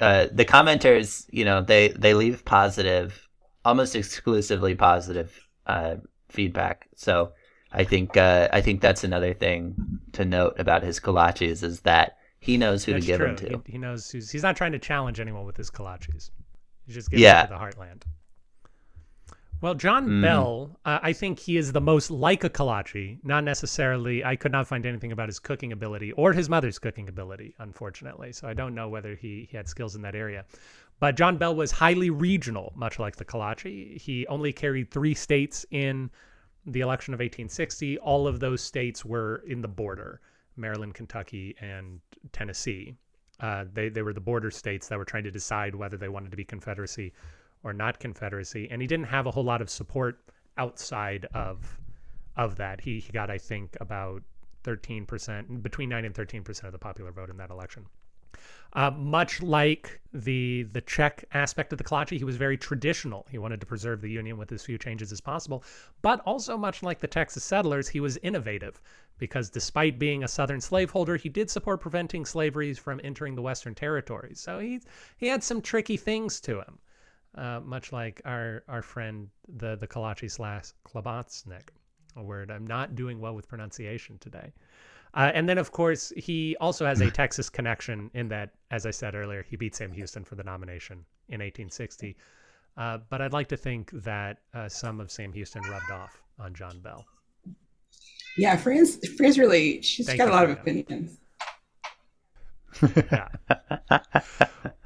Uh, 0.00 0.26
the 0.32 0.44
commenters, 0.44 1.26
you 1.30 1.44
know, 1.44 1.60
they 1.62 1.88
they 1.88 2.14
leave 2.14 2.44
positive, 2.44 3.28
almost 3.64 3.94
exclusively 3.94 4.74
positive 4.74 5.46
uh, 5.66 5.96
feedback. 6.28 6.88
So 6.96 7.32
I 7.72 7.84
think 7.84 8.16
uh, 8.16 8.48
I 8.52 8.60
think 8.60 8.80
that's 8.80 9.04
another 9.04 9.34
thing 9.34 9.74
to 10.12 10.24
note 10.24 10.58
about 10.58 10.82
his 10.82 10.98
kolaches 11.00 11.62
is 11.62 11.80
that 11.80 12.16
he 12.40 12.56
knows 12.56 12.84
who 12.84 12.92
That's 12.92 13.04
to 13.04 13.12
give 13.12 13.18
true. 13.18 13.26
them 13.26 13.36
to. 13.36 13.62
He, 13.66 13.72
he 13.72 13.78
knows 13.78 14.10
who's, 14.10 14.30
he's 14.30 14.42
not 14.44 14.56
trying 14.56 14.72
to 14.72 14.78
challenge 14.78 15.18
anyone 15.20 15.44
with 15.44 15.56
his 15.56 15.70
kolaches. 15.70 16.30
He's 16.86 16.94
just 16.94 17.10
giving 17.10 17.24
Yeah. 17.24 17.42
it 17.44 17.48
to 17.48 17.52
the 17.54 17.58
heartland. 17.58 18.02
Well, 19.60 19.74
John 19.74 20.06
Mhm. 20.06 20.22
Bell, 20.22 20.78
uh, 20.84 21.00
I 21.02 21.12
think 21.12 21.40
he 21.40 21.56
is 21.56 21.72
the 21.72 21.80
most 21.80 22.10
like 22.12 22.44
a 22.44 22.50
kolache. 22.50 23.18
Not 23.24 23.42
necessarily. 23.42 24.24
I 24.24 24.36
could 24.36 24.52
not 24.52 24.68
find 24.68 24.86
anything 24.86 25.10
about 25.10 25.28
his 25.28 25.40
cooking 25.40 25.72
ability 25.72 26.12
or 26.12 26.32
his 26.32 26.48
mother's 26.48 26.78
cooking 26.78 27.08
ability, 27.08 27.54
unfortunately. 27.58 28.32
So 28.32 28.46
I 28.46 28.54
don't 28.54 28.74
know 28.74 28.88
whether 28.88 29.16
he, 29.16 29.48
he 29.50 29.56
had 29.56 29.68
skills 29.68 29.96
in 29.96 30.02
that 30.02 30.14
area. 30.14 30.44
But 31.00 31.16
John 31.16 31.38
Bell 31.38 31.56
was 31.56 31.72
highly 31.72 32.10
regional, 32.10 32.72
much 32.76 33.00
like 33.00 33.16
the 33.16 33.24
kolache. 33.24 34.00
He 34.00 34.26
only 34.28 34.52
carried 34.52 34.90
three 34.92 35.14
states 35.14 35.66
in 35.72 36.10
the 36.64 36.80
election 36.80 37.12
of 37.12 37.18
1860. 37.18 37.98
All 37.98 38.28
of 38.28 38.38
those 38.38 38.62
states 38.62 39.04
were 39.04 39.42
in 39.46 39.60
the 39.60 39.68
border 39.68 40.20
Maryland, 40.56 40.94
Kentucky, 40.94 41.54
and 41.60 42.00
Tennessee. 42.32 42.94
Uh, 43.40 43.64
they, 43.72 43.88
they 43.88 44.02
were 44.02 44.12
the 44.12 44.20
border 44.20 44.50
states 44.50 44.88
that 44.88 44.98
were 44.98 45.04
trying 45.04 45.22
to 45.24 45.30
decide 45.30 45.74
whether 45.74 45.96
they 45.96 46.08
wanted 46.08 46.30
to 46.32 46.36
be 46.36 46.44
Confederacy 46.44 47.12
or 47.64 47.72
not 47.72 48.00
Confederacy. 48.00 48.68
And 48.70 48.80
he 48.80 48.88
didn't 48.88 49.06
have 49.06 49.26
a 49.26 49.30
whole 49.30 49.44
lot 49.44 49.60
of 49.60 49.70
support 49.70 50.20
outside 50.56 51.26
of 51.34 51.78
of 52.36 52.56
that. 52.56 52.80
He, 52.80 53.00
he 53.00 53.12
got, 53.12 53.30
I 53.30 53.38
think, 53.38 53.76
about 53.80 54.22
13%, 54.62 55.62
between 55.62 55.88
9 55.88 56.04
and 56.04 56.14
13% 56.14 56.64
of 56.64 56.72
the 56.72 56.78
popular 56.78 57.10
vote 57.10 57.30
in 57.30 57.36
that 57.38 57.50
election. 57.50 57.84
Uh, 58.74 58.90
much 58.90 59.40
like 59.40 60.00
the 60.12 60.64
the 60.72 60.82
Czech 60.82 61.24
aspect 61.32 61.72
of 61.72 61.78
the 61.78 61.84
Kolache, 61.84 62.18
he 62.18 62.24
was 62.24 62.36
very 62.36 62.58
traditional. 62.58 63.26
He 63.30 63.38
wanted 63.38 63.60
to 63.60 63.66
preserve 63.66 64.02
the 64.02 64.10
union 64.10 64.36
with 64.36 64.52
as 64.52 64.64
few 64.64 64.76
changes 64.76 65.10
as 65.10 65.20
possible. 65.20 65.64
But 66.02 66.20
also, 66.20 66.56
much 66.58 66.82
like 66.82 67.00
the 67.00 67.06
Texas 67.06 67.42
settlers, 67.44 67.88
he 67.88 68.00
was 68.00 68.18
innovative 68.18 68.80
because 69.16 69.48
despite 69.48 69.98
being 69.98 70.22
a 70.22 70.28
Southern 70.28 70.60
slaveholder, 70.60 71.16
he 71.16 71.30
did 71.30 71.50
support 71.50 71.80
preventing 71.80 72.26
slaveries 72.26 72.78
from 72.78 73.00
entering 73.02 73.34
the 73.34 73.42
Western 73.42 73.74
territories. 73.74 74.38
So 74.38 74.58
he 74.58 74.80
he 75.16 75.28
had 75.28 75.42
some 75.42 75.62
tricky 75.62 75.96
things 75.96 76.38
to 76.42 76.58
him, 76.58 76.78
uh, 77.34 77.60
much 77.64 77.92
like 77.92 78.20
our 78.24 78.64
our 78.68 78.82
friend 78.82 79.28
the 79.48 79.76
the 79.76 79.86
Kolache 79.86 80.30
slash 80.30 80.72
Klabatsnik, 80.86 81.68
a 82.16 82.22
word 82.22 82.50
I'm 82.50 82.66
not 82.66 82.94
doing 82.94 83.20
well 83.20 83.34
with 83.34 83.48
pronunciation 83.48 84.18
today. 84.18 84.52
Uh, 85.14 85.30
and 85.34 85.48
then, 85.48 85.58
of 85.58 85.72
course, 85.72 86.12
he 86.16 86.56
also 86.60 86.84
has 86.84 87.00
a 87.00 87.10
Texas 87.22 87.48
connection 87.48 88.10
in 88.14 88.28
that, 88.28 88.50
as 88.70 88.84
I 88.84 88.90
said 88.90 89.14
earlier, 89.14 89.42
he 89.42 89.56
beat 89.56 89.74
Sam 89.74 89.90
Houston 89.92 90.22
for 90.22 90.34
the 90.34 90.44
nomination 90.44 90.98
in 91.28 91.40
1860. 91.40 92.16
Uh, 92.76 92.98
but 93.08 93.20
I'd 93.20 93.32
like 93.32 93.48
to 93.48 93.56
think 93.56 93.90
that 93.92 94.38
uh, 94.54 94.68
some 94.68 95.00
of 95.00 95.10
Sam 95.10 95.32
Houston 95.32 95.62
rubbed 95.62 95.90
off 95.90 96.22
on 96.38 96.54
John 96.54 96.78
Bell. 96.80 97.04
Yeah, 98.36 98.56
Fran's 98.56 99.04
Fran's 99.16 99.38
really 99.38 99.82
she's 99.82 100.06
Thank 100.06 100.18
got 100.18 100.28
a 100.28 100.32
lot 100.32 100.44
of 100.44 100.50
opinions. 100.50 101.18
Yeah. 102.82 103.28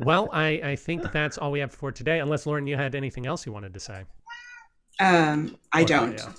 well, 0.01 0.29
I, 0.33 0.49
I 0.63 0.77
think 0.77 1.11
that's 1.13 1.39
all 1.39 1.51
we 1.51 1.61
have 1.61 1.73
for 1.73 1.93
today, 1.93 2.21
unless, 2.21 2.47
Lauren, 2.47 2.67
you 2.67 2.77
had 2.77 2.95
anything 2.95 3.27
else 3.27 3.47
you 3.47 3.53
wanted 3.53 3.75
to 3.75 3.81
say. 3.81 4.05
Um, 5.01 5.57
I 5.73 5.83
Or 5.83 5.87
don't. 5.87 6.21
Freya. 6.21 6.35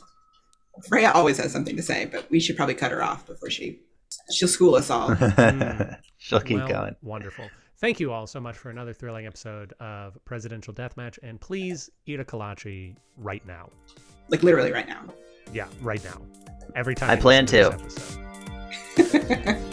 Freya 0.88 1.12
always 1.14 1.38
has 1.38 1.51
something 1.51 1.76
to 1.76 1.84
say, 1.84 2.06
but 2.06 2.30
we 2.32 2.39
should 2.39 2.56
probably 2.58 2.76
cut 2.76 2.91
her 2.91 3.04
off 3.04 3.26
before 3.28 3.49
she 3.49 3.80
she'll 4.32 4.47
school 4.47 4.76
us 4.76 4.89
all. 4.89 5.16
She'll 6.18 6.39
keep 6.39 6.58
Well, 6.58 6.68
going. 6.70 6.95
Wonderful. 7.01 7.49
Thank 7.80 7.99
you 7.99 8.14
all 8.14 8.26
so 8.28 8.39
much 8.39 8.56
for 8.58 8.70
another 8.70 8.93
thrilling 8.93 9.26
episode 9.26 9.74
of 9.82 10.18
Presidential 10.24 10.74
Deathmatch. 10.74 11.20
And 11.22 11.41
please 11.41 11.89
eat 12.06 12.20
a 12.20 12.24
kolache 12.24 12.95
right 13.18 13.45
now. 13.45 13.70
like 14.30 14.41
literally 14.41 14.72
right 14.72 14.88
now. 14.88 15.04
Yeah, 15.51 15.68
right 15.82 16.01
now. 16.06 16.22
Every 16.76 16.95
time 16.95 17.10
I 17.10 17.16
you 17.16 17.22
plan 17.22 17.45
listen 17.45 18.24